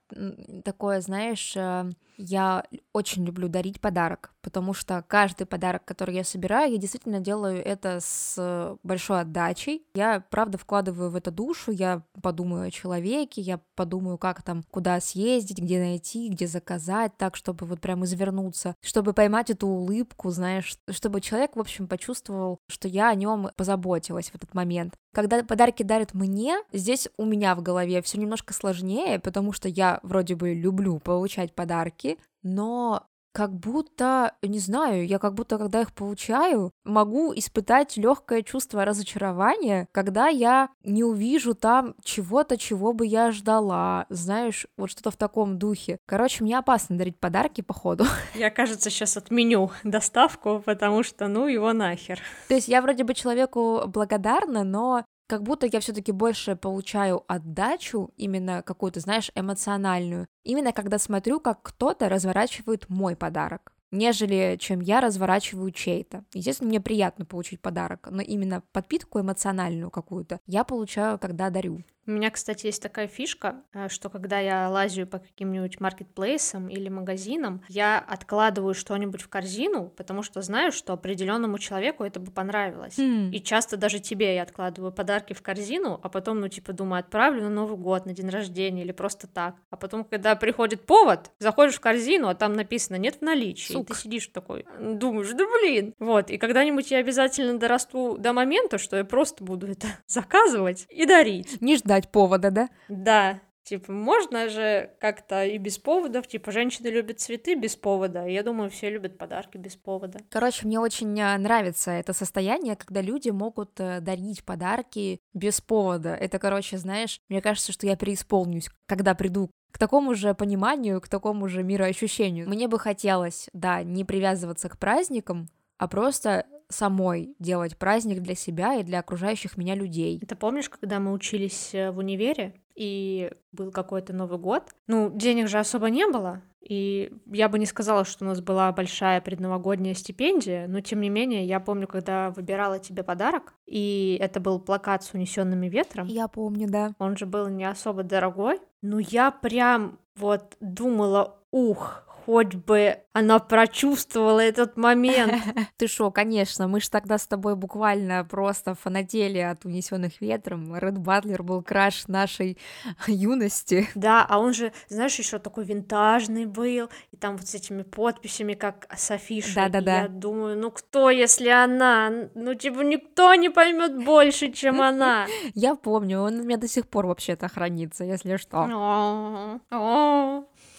такое, 0.65 1.03
знаешь, 1.03 1.53
э, 1.55 1.91
я 2.23 2.65
очень 2.93 3.25
люблю 3.25 3.49
дарить 3.49 3.81
подарок, 3.81 4.33
потому 4.43 4.75
что 4.75 5.05
каждый 5.09 5.47
подарок, 5.47 5.85
который 5.85 6.15
я 6.15 6.25
собираю, 6.25 6.73
я 6.73 6.79
действительно 6.79 7.21
делаю 7.21 7.65
это 7.65 7.99
с 8.01 8.79
большой 8.83 9.23
отдачей. 9.23 9.85
Я, 9.95 10.25
правда, 10.31 10.59
вкладываю 10.59 11.11
в 11.11 11.17
это 11.17 11.31
душу, 11.31 11.73
я 11.73 12.03
подумаю 12.23 12.69
о 12.69 12.71
человеке, 12.71 13.41
я 13.41 13.61
подумаю, 13.75 14.19
как 14.19 14.43
там, 14.43 14.63
куда 14.71 15.01
съездить, 15.01 15.59
где 15.59 15.79
найти, 15.79 16.29
где 16.29 16.47
заказать, 16.47 17.17
так, 17.17 17.37
чтобы 17.37 17.67
вот 17.67 17.81
прям 17.81 18.05
извернуться, 18.05 18.75
чтобы 18.81 19.13
поймать 19.13 19.51
эту 19.51 19.67
улыбку, 19.67 20.31
знаешь, 20.31 20.77
чтобы 20.91 21.21
человек, 21.21 21.57
в 21.57 21.61
общем, 21.61 21.89
почувствовал, 21.89 22.59
что 22.69 22.89
я 22.89 23.09
о 23.09 23.15
нем 23.15 23.51
позаботилась 23.57 24.31
в 24.31 24.35
этот 24.35 24.55
момент. 24.55 24.95
Когда 25.13 25.43
подарки 25.45 25.83
дарят 25.83 26.15
мне, 26.15 26.57
здесь 26.73 27.09
у 27.19 27.25
меня 27.25 27.55
в 27.55 27.63
голове 27.63 28.01
все 28.01 28.19
немножко 28.19 28.55
сложнее, 28.55 29.19
потому 29.19 29.53
что 29.53 29.69
я 29.69 30.01
вроде 30.03 30.35
бы 30.37 30.55
люблю 30.55 30.99
получать 31.01 31.55
подарки, 31.55 32.19
но 32.43 33.07
как 33.33 33.53
будто, 33.53 34.35
не 34.43 34.59
знаю, 34.59 35.07
я 35.07 35.19
как 35.19 35.35
будто, 35.35 35.59
когда 35.59 35.81
их 35.81 35.93
получаю, 35.93 36.73
могу 36.85 37.33
испытать 37.35 37.97
легкое 37.97 38.43
чувство 38.43 38.85
разочарования, 38.85 39.89
когда 39.93 40.29
я 40.29 40.69
не 40.85 41.03
увижу 41.03 41.55
там 41.55 41.95
чего-то, 42.05 42.57
чего 42.59 42.93
бы 42.93 43.07
я 43.07 43.33
ждала, 43.33 44.07
знаешь, 44.11 44.67
вот 44.77 44.91
что-то 44.91 45.11
в 45.11 45.17
таком 45.17 45.59
духе. 45.59 45.99
Короче, 46.07 46.45
мне 46.45 46.59
опасно 46.59 46.99
дарить 46.99 47.19
подарки, 47.19 47.61
походу. 47.63 48.05
Я, 48.35 48.51
кажется, 48.51 48.91
сейчас 48.91 49.17
отменю 49.17 49.71
доставку, 49.85 50.63
потому 50.65 51.03
что, 51.03 51.29
ну, 51.29 51.47
его 51.47 51.73
нахер. 51.73 52.21
То 52.49 52.55
есть 52.55 52.69
я 52.69 52.83
вроде 52.83 53.05
бы 53.05 53.15
человеку 53.15 53.83
благодарна, 53.87 54.65
но 54.65 55.05
как 55.27 55.43
будто 55.43 55.67
я 55.67 55.81
все-таки 55.81 56.13
больше 56.13 56.57
получаю 56.57 57.25
отдачу, 57.29 58.11
именно 58.17 58.63
какую-то, 58.63 59.01
знаешь, 59.01 59.31
эмоциональную, 59.35 60.27
именно 60.45 60.73
когда 60.73 60.99
смотрю, 60.99 61.41
как 61.41 61.63
кто-то 61.63 62.09
разворачивает 62.09 62.89
мой 62.89 63.17
подарок 63.17 63.73
нежели 63.93 64.57
чем 64.59 64.81
я 64.81 65.01
разворачиваю 65.01 65.71
чей-то. 65.71 66.25
Естественно, 66.33 66.69
мне 66.69 66.81
приятно 66.81 67.25
получить 67.25 67.61
подарок, 67.61 68.09
но 68.11 68.23
именно 68.23 68.63
подпитку 68.73 69.21
эмоциональную 69.21 69.91
какую-то 69.91 70.41
я 70.47 70.65
получаю, 70.65 71.19
когда 71.19 71.51
дарю. 71.51 71.85
У 72.07 72.11
меня, 72.11 72.31
кстати, 72.31 72.67
есть 72.67 72.83
такая 72.83 73.07
фишка, 73.07 73.63
э, 73.73 73.89
что 73.89 74.11
когда 74.11 74.41
я 74.41 74.69
лазю 74.69 75.07
по 75.07 75.21
каким-нибудь 75.21 75.79
маркетплейсам 75.79 76.69
или 76.69 76.89
магазинам, 76.89 77.63
я 77.69 77.99
откладываю 77.99 78.75
что-нибудь 78.75 79.23
в 79.23 79.29
корзину, 79.29 79.89
потому 79.97 80.25
что 80.25 80.43
знаю, 80.43 80.73
что 80.73 80.95
определенному 80.95 81.59
человеку 81.59 82.03
это 82.03 82.19
бы 82.19 82.33
понравилось. 82.33 82.99
Mm. 82.99 83.31
И 83.31 83.41
часто 83.41 83.77
даже 83.77 84.01
тебе 84.01 84.35
я 84.35 84.43
откладываю 84.43 84.91
подарки 84.93 85.33
в 85.33 85.43
корзину, 85.43 86.01
а 86.03 86.09
потом, 86.09 86.41
ну, 86.41 86.49
типа, 86.49 86.73
думаю, 86.73 87.01
отправлю 87.01 87.43
на 87.43 87.51
Новый 87.51 87.77
год, 87.77 88.05
на 88.05 88.13
день 88.15 88.31
рождения 88.31 88.83
или 88.83 88.93
просто 88.93 89.29
так. 89.29 89.55
А 89.71 89.77
потом, 89.77 90.05
когда 90.05 90.35
приходит 90.35 90.85
повод, 90.85 91.31
заходишь 91.39 91.77
в 91.77 91.81
корзину, 91.81 92.29
а 92.29 92.35
там 92.35 92.55
написано 92.55 92.97
«нет 92.97 93.19
в 93.21 93.23
наличии». 93.23 93.73
Сука. 93.73 93.93
И 93.93 93.95
ты 93.95 94.03
сидишь 94.03 94.27
такой, 94.27 94.67
думаешь, 94.81 95.31
да 95.31 95.45
блин. 95.61 95.95
Вот, 96.01 96.31
и 96.31 96.39
когда-нибудь 96.39 96.91
я 96.91 96.99
обязательно 96.99 97.59
дорасту 97.59 98.17
до 98.19 98.33
момента, 98.33 98.79
что 98.79 98.97
я 98.97 99.05
просто 99.05 99.45
буду 99.45 99.69
это 99.69 99.87
заказывать 100.09 100.87
и 100.91 101.07
дарить. 101.07 101.61
Не 101.61 101.77
ждать 101.77 101.92
ждать 101.93 102.11
повода, 102.11 102.51
да? 102.51 102.69
Да, 102.89 103.41
Типа, 103.65 103.93
можно 103.93 104.49
же 104.49 104.91
как-то 104.99 105.45
и 105.45 105.57
без 105.57 105.79
поводов. 105.79 106.27
Типа, 106.27 106.51
женщины 106.51 106.89
любят 106.89 107.21
цветы 107.21 107.55
без 107.55 107.77
повода. 107.77 108.27
Я 108.27 108.43
думаю, 108.43 108.71
все 108.71 108.91
любят 108.91 109.17
подарки 109.17 109.57
без 109.57 109.77
повода. 109.77 110.19
Короче, 110.31 110.67
мне 110.67 110.81
очень 110.81 111.21
а, 111.21 111.39
нравится 111.39 111.93
это 111.93 112.13
состояние, 112.13 112.75
когда 112.75 113.01
люди 113.01 113.31
могут 113.31 113.79
э, 113.79 114.01
дарить 114.01 114.45
подарки 114.45 115.21
без 115.33 115.61
повода. 115.61 116.09
Это, 116.13 116.41
короче, 116.41 116.77
знаешь, 116.77 117.21
мне 117.29 117.41
кажется, 117.41 117.71
что 117.71 117.87
я 117.87 117.97
преисполнюсь, 117.97 118.69
когда 118.87 119.15
приду 119.15 119.49
к 119.71 119.79
такому 119.79 120.17
же 120.17 120.35
пониманию, 120.35 121.01
к 121.01 121.07
такому 121.07 121.47
же 121.47 121.63
мироощущению. 121.63 122.49
Мне 122.49 122.67
бы 122.67 122.81
хотелось, 122.81 123.49
да, 123.53 123.85
не 123.85 124.05
привязываться 124.05 124.69
к 124.71 124.77
праздникам, 124.77 125.49
а 125.79 125.87
просто 125.87 126.47
самой 126.73 127.35
делать 127.39 127.77
праздник 127.77 128.21
для 128.21 128.35
себя 128.35 128.75
и 128.75 128.83
для 128.83 128.99
окружающих 128.99 129.57
меня 129.57 129.75
людей. 129.75 130.21
Ты 130.27 130.35
помнишь, 130.35 130.69
когда 130.69 130.99
мы 130.99 131.13
учились 131.13 131.75
э, 131.75 131.91
в 131.91 131.99
универе, 131.99 132.55
и 132.75 133.31
был 133.53 133.71
какой-то 133.71 134.13
Новый 134.13 134.39
год? 134.39 134.71
Ну, 134.87 135.11
денег 135.15 135.49
же 135.49 135.59
особо 135.59 135.91
не 135.91 136.07
было, 136.07 136.43
и 136.61 137.13
я 137.27 137.49
бы 137.49 137.59
не 137.59 137.67
сказала, 137.67 138.05
что 138.05 138.25
у 138.25 138.29
нас 138.29 138.41
была 138.41 138.71
большая 138.73 139.21
предновогодняя 139.21 139.95
стипендия, 139.95 140.69
но 140.69 140.81
тем 140.81 141.01
не 141.01 141.11
менее, 141.11 141.45
я 141.45 141.61
помню, 141.61 141.87
когда 141.87 142.31
выбирала 142.31 142.79
тебе 142.79 143.03
подарок, 143.03 143.55
и 143.67 144.17
это 144.21 144.41
был 144.41 144.61
плакат 144.61 145.03
с 145.03 145.13
унесенными 145.13 145.69
ветром. 145.69 146.07
Я 146.07 146.29
помню, 146.29 146.69
да. 146.69 146.95
Он 146.99 147.17
же 147.17 147.27
был 147.27 147.49
не 147.49 147.65
особо 147.65 148.05
дорогой, 148.05 148.61
но 148.81 148.99
я 149.01 149.31
прям 149.31 149.99
вот 150.17 150.57
думала, 150.61 151.39
ух, 151.51 152.05
хоть 152.25 152.55
бы 152.55 152.99
она 153.13 153.39
прочувствовала 153.39 154.41
этот 154.41 154.77
момент. 154.77 155.35
Ты 155.77 155.87
шо, 155.87 156.11
конечно, 156.11 156.67
мы 156.67 156.81
же 156.81 156.89
тогда 156.89 157.19
с 157.19 157.27
тобой 157.27 157.57
буквально 157.57 158.25
просто 158.25 158.75
фанатели 158.75 159.39
от 159.39 159.65
унесенных 159.65 160.21
ветром. 160.21 160.75
Ред 160.77 160.99
Батлер 160.99 161.43
был 161.43 161.63
краш 161.63 162.09
нашей 162.09 162.59
юности. 163.07 163.89
Да, 163.95 164.25
а 164.29 164.39
он 164.39 164.55
же, 164.55 164.73
знаешь, 164.89 165.19
еще 165.19 165.39
такой 165.39 165.65
винтажный 165.65 166.47
был, 166.47 166.89
и 167.11 167.17
там 167.17 167.37
вот 167.37 167.47
с 167.47 167.55
этими 167.55 167.83
подписями, 167.83 168.55
как 168.55 168.87
с 168.97 169.11
афиши. 169.11 169.55
Да-да-да. 169.55 170.03
Я 170.03 170.09
думаю, 170.09 170.59
ну 170.59 170.71
кто, 170.71 171.11
если 171.11 171.49
она? 171.49 172.11
Ну, 172.35 172.55
типа, 172.55 172.81
никто 172.81 173.35
не 173.35 173.51
поймет 173.51 174.03
больше, 174.05 174.53
чем 174.53 174.81
она. 174.81 175.27
Я 175.55 175.75
помню, 175.75 176.21
он 176.21 176.41
у 176.41 176.45
меня 176.45 176.57
до 176.57 176.69
сих 176.69 176.89
пор 176.89 177.07
вообще-то 177.07 177.49
хранится, 177.49 178.05
если 178.05 178.37
что. 178.37 179.61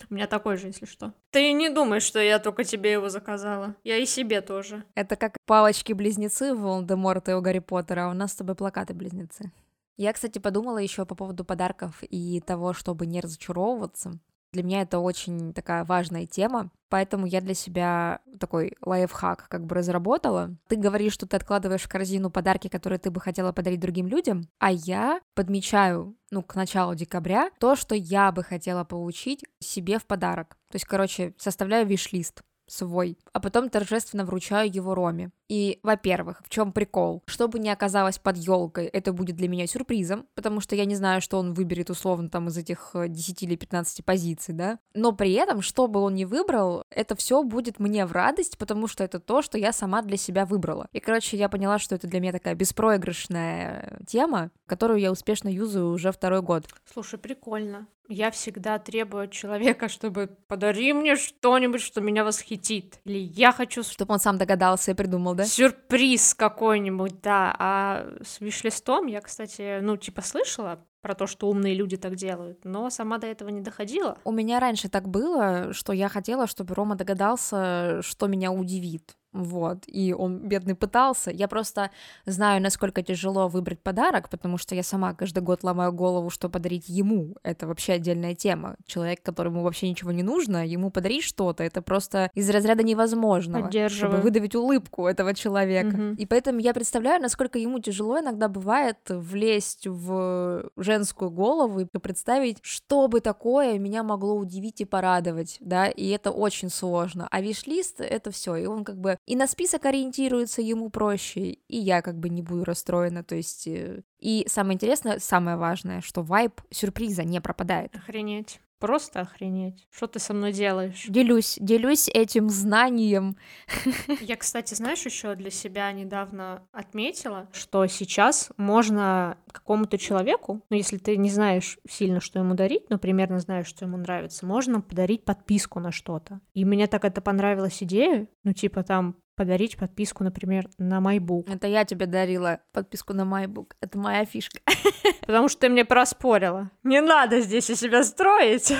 У 0.09 0.13
меня 0.13 0.27
такой 0.27 0.57
же, 0.57 0.67
если 0.67 0.85
что. 0.85 1.13
Ты 1.31 1.51
не 1.53 1.69
думай, 1.69 1.99
что 1.99 2.19
я 2.19 2.39
только 2.39 2.63
тебе 2.63 2.91
его 2.91 3.09
заказала. 3.09 3.75
Я 3.83 3.97
и 3.97 4.05
себе 4.05 4.41
тоже. 4.41 4.83
Это 4.95 5.15
как 5.15 5.37
палочки-близнецы 5.45 6.53
Волан-де-Морта 6.55 7.31
и 7.31 7.33
у 7.35 7.41
Гарри 7.41 7.59
Поттера, 7.59 8.07
а 8.07 8.09
у 8.09 8.13
нас 8.13 8.33
с 8.33 8.35
тобой 8.35 8.55
плакаты-близнецы. 8.55 9.51
Я, 9.97 10.11
кстати, 10.13 10.39
подумала 10.39 10.79
еще 10.79 11.05
по 11.05 11.15
поводу 11.15 11.45
подарков 11.45 12.01
и 12.01 12.41
того, 12.41 12.73
чтобы 12.73 13.05
не 13.05 13.21
разочаровываться. 13.21 14.19
Для 14.53 14.61
меня 14.61 14.83
это 14.83 14.99
очень 14.99 15.51
такая 15.51 15.83
важная 15.83 16.27
тема, 16.27 16.69
поэтому 16.89 17.25
я 17.25 17.41
для 17.41 17.55
себя 17.55 18.19
такой 18.39 18.75
лайфхак 18.85 19.47
как 19.49 19.65
бы 19.65 19.73
разработала. 19.73 20.55
Ты 20.67 20.75
говоришь, 20.75 21.13
что 21.13 21.25
ты 21.25 21.35
откладываешь 21.35 21.81
в 21.81 21.89
корзину 21.89 22.29
подарки, 22.29 22.67
которые 22.67 22.99
ты 22.99 23.09
бы 23.09 23.19
хотела 23.19 23.51
подарить 23.51 23.79
другим 23.79 24.07
людям, 24.07 24.47
а 24.59 24.71
я 24.71 25.21
подмечаю, 25.33 26.15
ну, 26.29 26.43
к 26.43 26.53
началу 26.53 26.93
декабря, 26.93 27.49
то, 27.59 27.75
что 27.75 27.95
я 27.95 28.31
бы 28.31 28.43
хотела 28.43 28.83
получить 28.83 29.43
себе 29.59 29.97
в 29.97 30.05
подарок. 30.05 30.55
То 30.69 30.75
есть, 30.75 30.85
короче, 30.85 31.33
составляю 31.39 31.87
виш-лист 31.87 32.43
свой, 32.73 33.17
а 33.31 33.39
потом 33.39 33.69
торжественно 33.69 34.25
вручаю 34.25 34.73
его 34.73 34.95
Роме. 34.95 35.31
И, 35.49 35.79
во-первых, 35.83 36.41
в 36.43 36.49
чем 36.49 36.71
прикол? 36.71 37.21
Чтобы 37.27 37.59
не 37.59 37.69
оказалось 37.69 38.17
под 38.17 38.38
елкой, 38.38 38.86
это 38.86 39.13
будет 39.13 39.36
для 39.36 39.47
меня 39.47 39.67
сюрпризом, 39.67 40.25
потому 40.33 40.62
что 40.62 40.75
я 40.75 40.86
не 40.86 40.95
знаю, 40.95 41.21
что 41.21 41.38
он 41.38 41.53
выберет 41.53 41.89
условно 41.89 42.29
там 42.29 42.47
из 42.47 42.57
этих 42.57 42.95
10 42.95 43.43
э, 43.43 43.45
или 43.45 43.55
15 43.55 44.03
позиций, 44.03 44.53
да. 44.53 44.79
Но 44.93 45.12
при 45.12 45.33
этом, 45.33 45.62
что 45.62 45.88
бы 45.88 45.99
он 45.99 46.15
ни 46.15 46.25
выбрал, 46.25 46.83
это 46.89 47.15
все 47.15 47.43
будет 47.43 47.79
мне 47.79 48.05
в 48.05 48.12
радость, 48.13 48.57
потому 48.57 48.88
что 48.88 49.03
это 49.03 49.19
то, 49.19 49.41
что 49.41 49.57
я 49.57 49.71
сама 49.73 50.01
для 50.01 50.17
себя 50.17 50.45
выбрала. 50.45 50.88
И, 50.91 50.99
короче, 50.99 51.38
я 51.38 51.49
поняла, 51.49 51.77
что 51.77 51.95
это 51.95 52.07
для 52.07 52.19
меня 52.19 52.31
такая 52.31 52.55
беспроигрышная 52.55 53.99
тема, 54.07 54.49
которую 54.65 54.99
я 54.99 55.12
успешно 55.12 55.49
юзаю 55.49 55.89
уже 55.89 56.12
второй 56.12 56.41
год. 56.41 56.65
Слушай, 56.91 57.19
прикольно. 57.19 57.88
Я 58.09 58.31
всегда 58.31 58.79
требую 58.79 59.25
от 59.25 59.31
человека, 59.31 59.88
чтобы 59.88 60.27
подари 60.47 60.93
мне 60.93 61.15
что-нибудь, 61.15 61.81
что 61.81 62.01
меня 62.01 62.23
восхитит. 62.23 62.62
Или 62.71 63.19
я 63.19 63.52
хочу... 63.52 63.84
Чтобы 63.84 64.13
он 64.13 64.19
сам 64.19 64.38
догадался 64.38 64.91
и 64.91 64.93
придумал, 64.93 65.36
да? 65.36 65.45
Сюрприз 65.45 66.34
какой-нибудь, 66.34 67.21
да. 67.21 67.56
А 67.60 68.08
с 68.23 68.39
виш-листом 68.39 69.08
я, 69.08 69.21
кстати, 69.21 69.80
ну, 69.82 69.97
типа, 69.97 70.21
слышала 70.21 70.86
про 71.02 71.15
то, 71.15 71.28
что 71.28 71.49
умные 71.49 71.76
люди 71.76 71.97
так 71.97 72.15
делают, 72.15 72.63
но 72.63 72.89
сама 72.89 73.17
до 73.17 73.28
этого 73.28 73.49
не 73.49 73.62
доходила. 73.62 74.17
У 74.23 74.32
меня 74.32 74.60
раньше 74.60 74.88
так 74.88 75.10
было, 75.10 75.73
что 75.73 75.91
я 75.91 76.08
хотела, 76.08 76.47
чтобы 76.47 76.73
Рома 76.76 76.95
догадался, 76.95 78.02
что 78.02 78.28
меня 78.28 78.52
удивит. 78.52 79.15
Вот, 79.33 79.83
и 79.87 80.13
он, 80.13 80.47
бедный, 80.47 80.75
пытался. 80.75 81.31
Я 81.31 81.47
просто 81.47 81.89
знаю, 82.25 82.61
насколько 82.61 83.01
тяжело 83.01 83.47
выбрать 83.47 83.81
подарок, 83.81 84.29
потому 84.29 84.57
что 84.57 84.75
я 84.75 84.83
сама 84.83 85.13
каждый 85.13 85.41
год 85.41 85.63
ломаю 85.63 85.91
голову, 85.91 86.29
что 86.29 86.49
подарить 86.49 86.87
ему. 86.87 87.35
Это 87.43 87.67
вообще 87.67 87.93
отдельная 87.93 88.35
тема. 88.35 88.75
Человек, 88.85 89.21
которому 89.23 89.63
вообще 89.63 89.89
ничего 89.89 90.11
не 90.11 90.23
нужно, 90.23 90.65
ему 90.65 90.91
подарить 90.91 91.23
что-то, 91.23 91.63
это 91.63 91.81
просто 91.81 92.29
из 92.35 92.49
разряда 92.49 92.83
невозможного. 92.83 93.65
Чтобы 93.97 94.17
выдавить 94.21 94.55
улыбку 94.55 95.07
этого 95.07 95.33
человека. 95.33 95.95
Угу. 95.95 96.15
И 96.17 96.25
поэтому 96.25 96.59
я 96.59 96.73
представляю, 96.73 97.21
насколько 97.21 97.57
ему 97.57 97.79
тяжело 97.79 98.19
иногда 98.19 98.47
бывает 98.47 98.97
влезть 99.09 99.87
в 99.87 100.69
женскую 100.77 101.31
голову 101.31 101.79
и 101.79 101.85
представить, 101.85 102.59
что 102.61 103.07
бы 103.07 103.19
такое 103.19 103.79
меня 103.79 104.03
могло 104.03 104.35
удивить 104.35 104.81
и 104.81 104.85
порадовать, 104.85 105.57
да, 105.59 105.87
и 105.87 106.09
это 106.09 106.31
очень 106.31 106.69
сложно. 106.69 107.27
А 107.31 107.41
виш-лист— 107.41 107.95
это 108.01 108.31
все, 108.31 108.55
и 108.55 108.65
он 108.65 108.83
как 108.83 108.97
бы 108.97 109.17
и 109.25 109.36
на 109.36 109.47
список 109.47 109.86
ориентируется 109.86 110.62
ему 110.62 110.89
проще, 110.89 111.51
и 111.51 111.77
я 111.77 112.01
как 112.01 112.19
бы 112.19 112.29
не 112.29 112.41
буду 112.41 112.63
расстроена, 112.63 113.23
то 113.23 113.36
есть... 113.36 113.67
Э, 113.67 114.03
и 114.19 114.45
самое 114.47 114.75
интересное, 114.75 115.19
самое 115.19 115.57
важное, 115.57 116.01
что 116.01 116.21
вайп 116.21 116.62
сюрприза 116.71 117.23
не 117.23 117.39
пропадает. 117.41 117.95
Охренеть. 117.95 118.59
Просто 118.83 119.21
охренеть. 119.21 119.87
Что 119.89 120.07
ты 120.07 120.19
со 120.19 120.33
мной 120.33 120.51
делаешь? 120.51 121.05
Делюсь, 121.07 121.57
делюсь 121.61 122.09
этим 122.09 122.49
знанием. 122.49 123.37
Я, 124.19 124.35
кстати, 124.35 124.73
знаешь, 124.73 125.05
еще 125.05 125.35
для 125.35 125.51
себя 125.51 125.89
недавно 125.93 126.67
отметила, 126.73 127.47
что 127.53 127.87
сейчас 127.87 128.51
можно 128.57 129.37
какому-то 129.49 129.97
человеку, 129.97 130.65
ну, 130.69 130.75
если 130.75 130.97
ты 130.97 131.15
не 131.15 131.29
знаешь 131.29 131.79
сильно, 131.89 132.19
что 132.19 132.39
ему 132.39 132.55
дарить, 132.55 132.89
но 132.89 132.97
примерно 132.97 133.39
знаешь, 133.39 133.67
что 133.67 133.85
ему 133.85 133.95
нравится, 133.95 134.45
можно 134.45 134.81
подарить 134.81 135.23
подписку 135.23 135.79
на 135.79 135.93
что-то. 135.93 136.41
И 136.53 136.65
мне 136.65 136.87
так 136.87 137.05
это 137.05 137.21
понравилась 137.21 137.81
идея, 137.81 138.27
ну, 138.43 138.51
типа 138.51 138.83
там 138.83 139.15
подарить 139.35 139.77
подписку, 139.77 140.23
например, 140.23 140.67
на 140.77 140.99
MyBook. 140.99 141.53
Это 141.53 141.67
я 141.67 141.85
тебе 141.85 142.05
дарила 142.05 142.59
подписку 142.71 143.13
на 143.13 143.21
MyBook. 143.21 143.73
Это 143.81 143.97
моя 143.97 144.25
фишка. 144.25 144.59
Потому 145.21 145.49
что 145.49 145.61
ты 145.61 145.69
мне 145.69 145.85
проспорила. 145.85 146.69
Не 146.83 147.01
надо 147.01 147.41
здесь 147.41 147.69
из 147.69 147.79
себя 147.79 148.03
строить. 148.03 148.73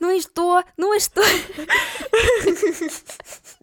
Ну 0.00 0.16
и 0.16 0.20
что? 0.20 0.62
Ну 0.76 0.94
и 0.94 1.00
что? 1.00 1.22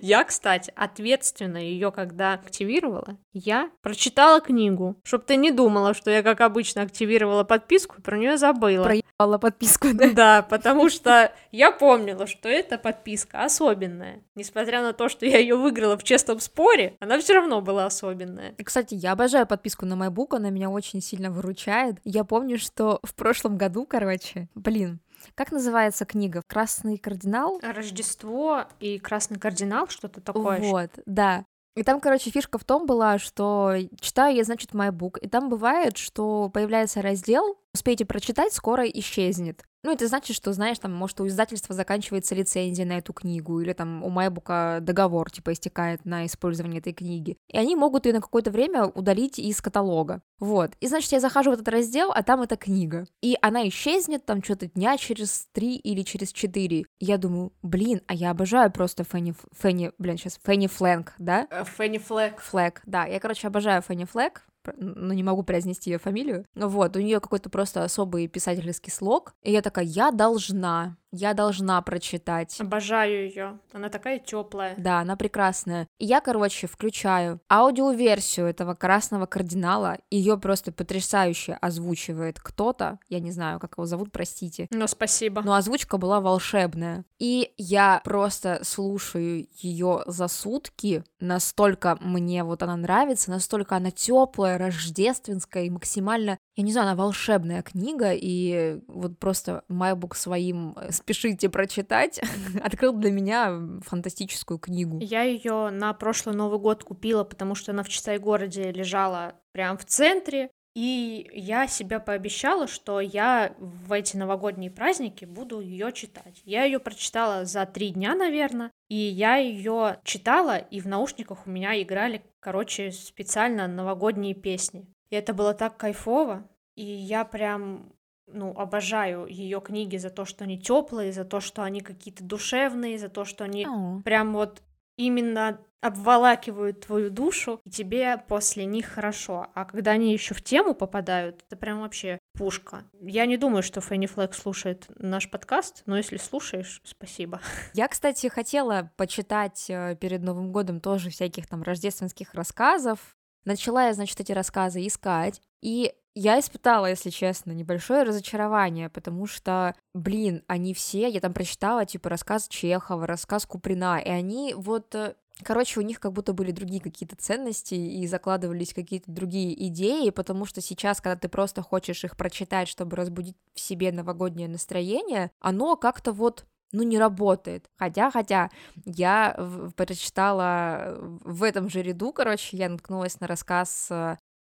Я, 0.00 0.24
кстати, 0.24 0.72
ответственно 0.76 1.58
ее 1.58 1.90
когда 1.90 2.34
активировала, 2.34 3.16
я 3.32 3.70
прочитала 3.82 4.40
книгу, 4.40 4.96
чтобы 5.02 5.24
ты 5.24 5.36
не 5.36 5.50
думала, 5.50 5.94
что 5.94 6.10
я, 6.10 6.22
как 6.22 6.40
обычно, 6.40 6.82
активировала 6.82 7.44
подписку, 7.44 8.00
про 8.02 8.18
нее 8.18 8.36
забыла. 8.36 8.84
Проебала 8.84 9.38
подписку, 9.38 9.88
да? 9.92 10.10
Да, 10.10 10.42
потому 10.42 10.88
что 10.88 11.32
я 11.52 11.70
помнила, 11.70 12.26
что 12.26 12.48
эта 12.48 12.78
подписка 12.78 13.44
особенная. 13.44 14.22
Несмотря 14.34 14.82
на 14.82 14.92
то, 14.92 15.08
что 15.08 15.26
я 15.26 15.38
ее 15.38 15.56
выиграла 15.56 15.96
в 15.96 16.04
честном 16.04 16.40
споре, 16.40 16.96
она 17.00 17.18
все 17.18 17.34
равно 17.34 17.60
была 17.60 17.86
особенная. 17.86 18.54
Кстати, 18.62 18.94
я 18.94 19.12
обожаю 19.12 19.46
подписку 19.46 19.86
на 19.86 19.94
MyBook, 19.94 20.36
она 20.36 20.50
меня 20.50 20.70
очень 20.70 21.00
сильно 21.00 21.30
выручает. 21.30 21.96
Я 22.04 22.24
помню, 22.24 22.58
что 22.58 23.00
в 23.02 23.14
прошлом 23.14 23.56
году, 23.56 23.86
короче, 23.86 24.48
блин, 24.54 25.00
как 25.34 25.52
называется 25.52 26.04
книга? 26.04 26.42
Красный 26.46 26.98
кардинал? 26.98 27.60
Рождество 27.62 28.64
и 28.80 28.98
Красный 28.98 29.38
кардинал, 29.38 29.88
что-то 29.88 30.20
такое. 30.20 30.60
Вот, 30.60 30.90
да. 31.06 31.44
И 31.76 31.82
там, 31.82 32.00
короче, 32.00 32.30
фишка 32.30 32.58
в 32.58 32.64
том 32.64 32.86
была, 32.86 33.18
что 33.18 33.74
читаю 34.00 34.34
я, 34.34 34.44
значит, 34.44 34.72
MyBook, 34.72 35.18
и 35.20 35.28
там 35.28 35.50
бывает, 35.50 35.98
что 35.98 36.48
появляется 36.48 37.02
раздел, 37.02 37.58
успейте 37.74 38.06
прочитать, 38.06 38.54
скоро 38.54 38.84
исчезнет. 38.84 39.62
Ну, 39.86 39.92
это 39.92 40.08
значит, 40.08 40.36
что, 40.36 40.52
знаешь, 40.52 40.80
там, 40.80 40.92
может, 40.92 41.20
у 41.20 41.28
издательства 41.28 41.72
заканчивается 41.72 42.34
лицензия 42.34 42.84
на 42.84 42.98
эту 42.98 43.12
книгу, 43.12 43.60
или 43.60 43.72
там 43.72 44.02
у 44.02 44.10
Майбука 44.10 44.78
договор, 44.82 45.30
типа, 45.30 45.52
истекает 45.52 46.04
на 46.04 46.26
использование 46.26 46.80
этой 46.80 46.92
книги. 46.92 47.36
И 47.46 47.56
они 47.56 47.76
могут 47.76 48.04
ее 48.04 48.12
на 48.12 48.20
какое-то 48.20 48.50
время 48.50 48.86
удалить 48.86 49.38
из 49.38 49.62
каталога. 49.62 50.22
Вот. 50.40 50.72
И, 50.80 50.88
значит, 50.88 51.12
я 51.12 51.20
захожу 51.20 51.52
в 51.52 51.54
этот 51.54 51.68
раздел, 51.68 52.10
а 52.10 52.24
там 52.24 52.42
эта 52.42 52.56
книга. 52.56 53.06
И 53.22 53.38
она 53.40 53.68
исчезнет 53.68 54.26
там 54.26 54.42
что-то 54.42 54.66
дня 54.66 54.96
через 54.96 55.46
три 55.52 55.76
или 55.76 56.02
через 56.02 56.32
четыре. 56.32 56.86
Я 56.98 57.16
думаю, 57.16 57.52
блин, 57.62 58.00
а 58.08 58.14
я 58.14 58.32
обожаю 58.32 58.72
просто 58.72 59.04
Фенни... 59.04 59.34
Фенни... 59.56 59.92
Блин, 59.98 60.18
сейчас 60.18 60.40
Фенни 60.44 60.66
Флэнк, 60.66 61.12
да? 61.18 61.46
Э, 61.48 61.62
Фенни 61.64 61.98
Флэк. 61.98 62.40
Флэк, 62.40 62.82
да. 62.86 63.06
Я, 63.06 63.20
короче, 63.20 63.46
обожаю 63.46 63.82
Фенни 63.82 64.04
Флэк 64.04 64.42
но 64.76 65.12
не 65.12 65.22
могу 65.22 65.42
произнести 65.42 65.90
ее 65.90 65.98
фамилию. 65.98 66.46
Вот, 66.54 66.96
у 66.96 67.00
нее 67.00 67.20
какой-то 67.20 67.50
просто 67.50 67.84
особый 67.84 68.28
писательский 68.28 68.92
слог. 68.92 69.34
И 69.42 69.52
я 69.52 69.62
такая, 69.62 69.84
я 69.84 70.10
должна 70.10 70.96
я 71.16 71.34
должна 71.34 71.80
прочитать. 71.82 72.60
Обожаю 72.60 73.26
ее. 73.26 73.58
Она 73.72 73.88
такая 73.88 74.18
теплая. 74.18 74.74
Да, 74.76 75.00
она 75.00 75.16
прекрасная. 75.16 75.88
И 75.98 76.06
я, 76.06 76.20
короче, 76.20 76.66
включаю 76.66 77.40
аудиоверсию 77.50 78.46
этого 78.46 78.74
красного 78.74 79.26
кардинала. 79.26 79.98
Ее 80.10 80.38
просто 80.38 80.72
потрясающе 80.72 81.54
озвучивает 81.60 82.38
кто-то. 82.40 82.98
Я 83.08 83.20
не 83.20 83.30
знаю, 83.32 83.58
как 83.58 83.74
его 83.76 83.86
зовут, 83.86 84.12
простите. 84.12 84.68
Но 84.70 84.86
спасибо. 84.86 85.42
Но 85.42 85.54
озвучка 85.54 85.98
была 85.98 86.20
волшебная. 86.20 87.04
И 87.18 87.52
я 87.56 88.00
просто 88.04 88.60
слушаю 88.62 89.48
ее 89.52 90.02
за 90.06 90.28
сутки. 90.28 91.02
Настолько 91.20 91.96
мне 92.00 92.44
вот 92.44 92.62
она 92.62 92.76
нравится, 92.76 93.30
настолько 93.30 93.76
она 93.76 93.90
теплая, 93.90 94.58
рождественская 94.58 95.64
и 95.64 95.70
максимально 95.70 96.38
я 96.56 96.62
не 96.62 96.72
знаю, 96.72 96.88
она 96.88 96.96
волшебная 96.96 97.62
книга, 97.62 98.12
и 98.12 98.80
вот 98.88 99.18
просто 99.18 99.62
MyBook 99.68 100.16
своим 100.16 100.74
э, 100.76 100.90
«спешите 100.90 101.50
прочитать» 101.50 102.18
открыл 102.62 102.94
для 102.94 103.10
меня 103.10 103.60
фантастическую 103.84 104.58
книгу. 104.58 104.98
Я 105.02 105.22
ее 105.22 105.68
на 105.70 105.92
прошлый 105.92 106.34
Новый 106.34 106.58
год 106.58 106.82
купила, 106.82 107.24
потому 107.24 107.54
что 107.54 107.72
она 107.72 107.82
в 107.82 107.90
Читай-городе 107.90 108.72
лежала 108.72 109.34
прям 109.52 109.76
в 109.76 109.84
центре, 109.84 110.50
и 110.74 111.28
я 111.32 111.66
себя 111.66 112.00
пообещала, 112.00 112.66
что 112.66 113.00
я 113.00 113.54
в 113.58 113.92
эти 113.92 114.16
новогодние 114.16 114.70
праздники 114.70 115.26
буду 115.26 115.60
ее 115.60 115.92
читать. 115.92 116.40
Я 116.44 116.64
ее 116.64 116.78
прочитала 116.78 117.44
за 117.44 117.66
три 117.66 117.90
дня, 117.90 118.14
наверное, 118.14 118.70
и 118.88 118.94
я 118.94 119.36
ее 119.36 120.00
читала, 120.04 120.56
и 120.56 120.80
в 120.80 120.86
наушниках 120.86 121.46
у 121.46 121.50
меня 121.50 121.80
играли, 121.82 122.22
короче, 122.40 122.92
специально 122.92 123.66
новогодние 123.66 124.34
песни. 124.34 124.86
И 125.10 125.16
это 125.16 125.34
было 125.34 125.54
так 125.54 125.76
кайфово. 125.76 126.48
И 126.74 126.84
я 126.84 127.24
прям 127.24 127.92
ну, 128.26 128.50
обожаю 128.56 129.26
ее 129.26 129.60
книги 129.60 129.96
за 129.96 130.10
то, 130.10 130.24
что 130.24 130.44
они 130.44 130.58
теплые, 130.58 131.12
за 131.12 131.24
то, 131.24 131.40
что 131.40 131.62
они 131.62 131.80
какие-то 131.80 132.24
душевные, 132.24 132.98
за 132.98 133.08
то, 133.08 133.24
что 133.24 133.44
они 133.44 133.64
oh. 133.64 134.02
прям 134.02 134.32
вот 134.32 134.62
именно 134.96 135.58
обволакивают 135.80 136.86
твою 136.86 137.10
душу, 137.10 137.60
и 137.64 137.70
тебе 137.70 138.18
после 138.28 138.64
них 138.64 138.86
хорошо. 138.86 139.46
А 139.54 139.64
когда 139.64 139.92
они 139.92 140.12
еще 140.12 140.34
в 140.34 140.42
тему 140.42 140.74
попадают, 140.74 141.44
это 141.46 141.56
прям 141.56 141.80
вообще 141.80 142.18
пушка. 142.36 142.84
Я 143.00 143.26
не 143.26 143.36
думаю, 143.36 143.62
что 143.62 143.80
Фенни 143.80 144.06
Флэк 144.06 144.34
слушает 144.34 144.86
наш 144.96 145.30
подкаст, 145.30 145.82
но 145.86 145.96
если 145.96 146.16
слушаешь, 146.16 146.80
спасибо. 146.84 147.40
Я, 147.74 147.88
кстати, 147.88 148.26
хотела 148.26 148.90
почитать 148.96 149.66
э, 149.68 149.96
перед 150.00 150.22
Новым 150.22 150.50
годом 150.50 150.80
тоже 150.80 151.10
всяких 151.10 151.46
там 151.46 151.62
рождественских 151.62 152.34
рассказов, 152.34 153.16
Начала 153.46 153.86
я, 153.86 153.94
значит, 153.94 154.20
эти 154.20 154.32
рассказы 154.32 154.86
искать, 154.86 155.40
и 155.62 155.94
я 156.14 156.38
испытала, 156.40 156.86
если 156.86 157.10
честно, 157.10 157.52
небольшое 157.52 158.02
разочарование, 158.02 158.90
потому 158.90 159.26
что, 159.26 159.74
блин, 159.94 160.42
они 160.48 160.74
все, 160.74 161.08
я 161.08 161.20
там 161.20 161.32
прочитала, 161.32 161.86
типа, 161.86 162.08
рассказ 162.08 162.48
Чехова, 162.48 163.06
рассказ 163.06 163.46
Куприна, 163.46 163.98
и 163.98 164.08
они 164.08 164.52
вот 164.54 164.94
э, 164.94 165.14
Короче, 165.42 165.80
у 165.80 165.82
них 165.82 166.00
как 166.00 166.12
будто 166.12 166.32
были 166.32 166.50
другие 166.50 166.80
какие-то 166.80 167.14
ценности 167.14 167.74
и 167.74 168.06
закладывались 168.06 168.72
какие-то 168.72 169.10
другие 169.10 169.66
идеи, 169.68 170.08
потому 170.08 170.46
что 170.46 170.62
сейчас, 170.62 171.00
когда 171.02 171.16
ты 171.16 171.28
просто 171.28 171.60
хочешь 171.60 172.04
их 172.04 172.16
прочитать, 172.16 172.68
чтобы 172.68 172.96
разбудить 172.96 173.36
в 173.52 173.60
себе 173.60 173.92
новогоднее 173.92 174.48
настроение, 174.48 175.30
оно 175.40 175.76
как-то 175.76 176.12
вот 176.12 176.46
ну, 176.76 176.82
не 176.82 176.98
работает. 176.98 177.70
Хотя, 177.76 178.10
хотя, 178.10 178.50
я 178.84 179.36
прочитала 179.76 180.96
в 180.98 181.42
этом 181.42 181.68
же 181.68 181.82
ряду, 181.82 182.12
короче, 182.12 182.56
я 182.56 182.68
наткнулась 182.68 183.20
на 183.20 183.26
рассказ 183.26 183.90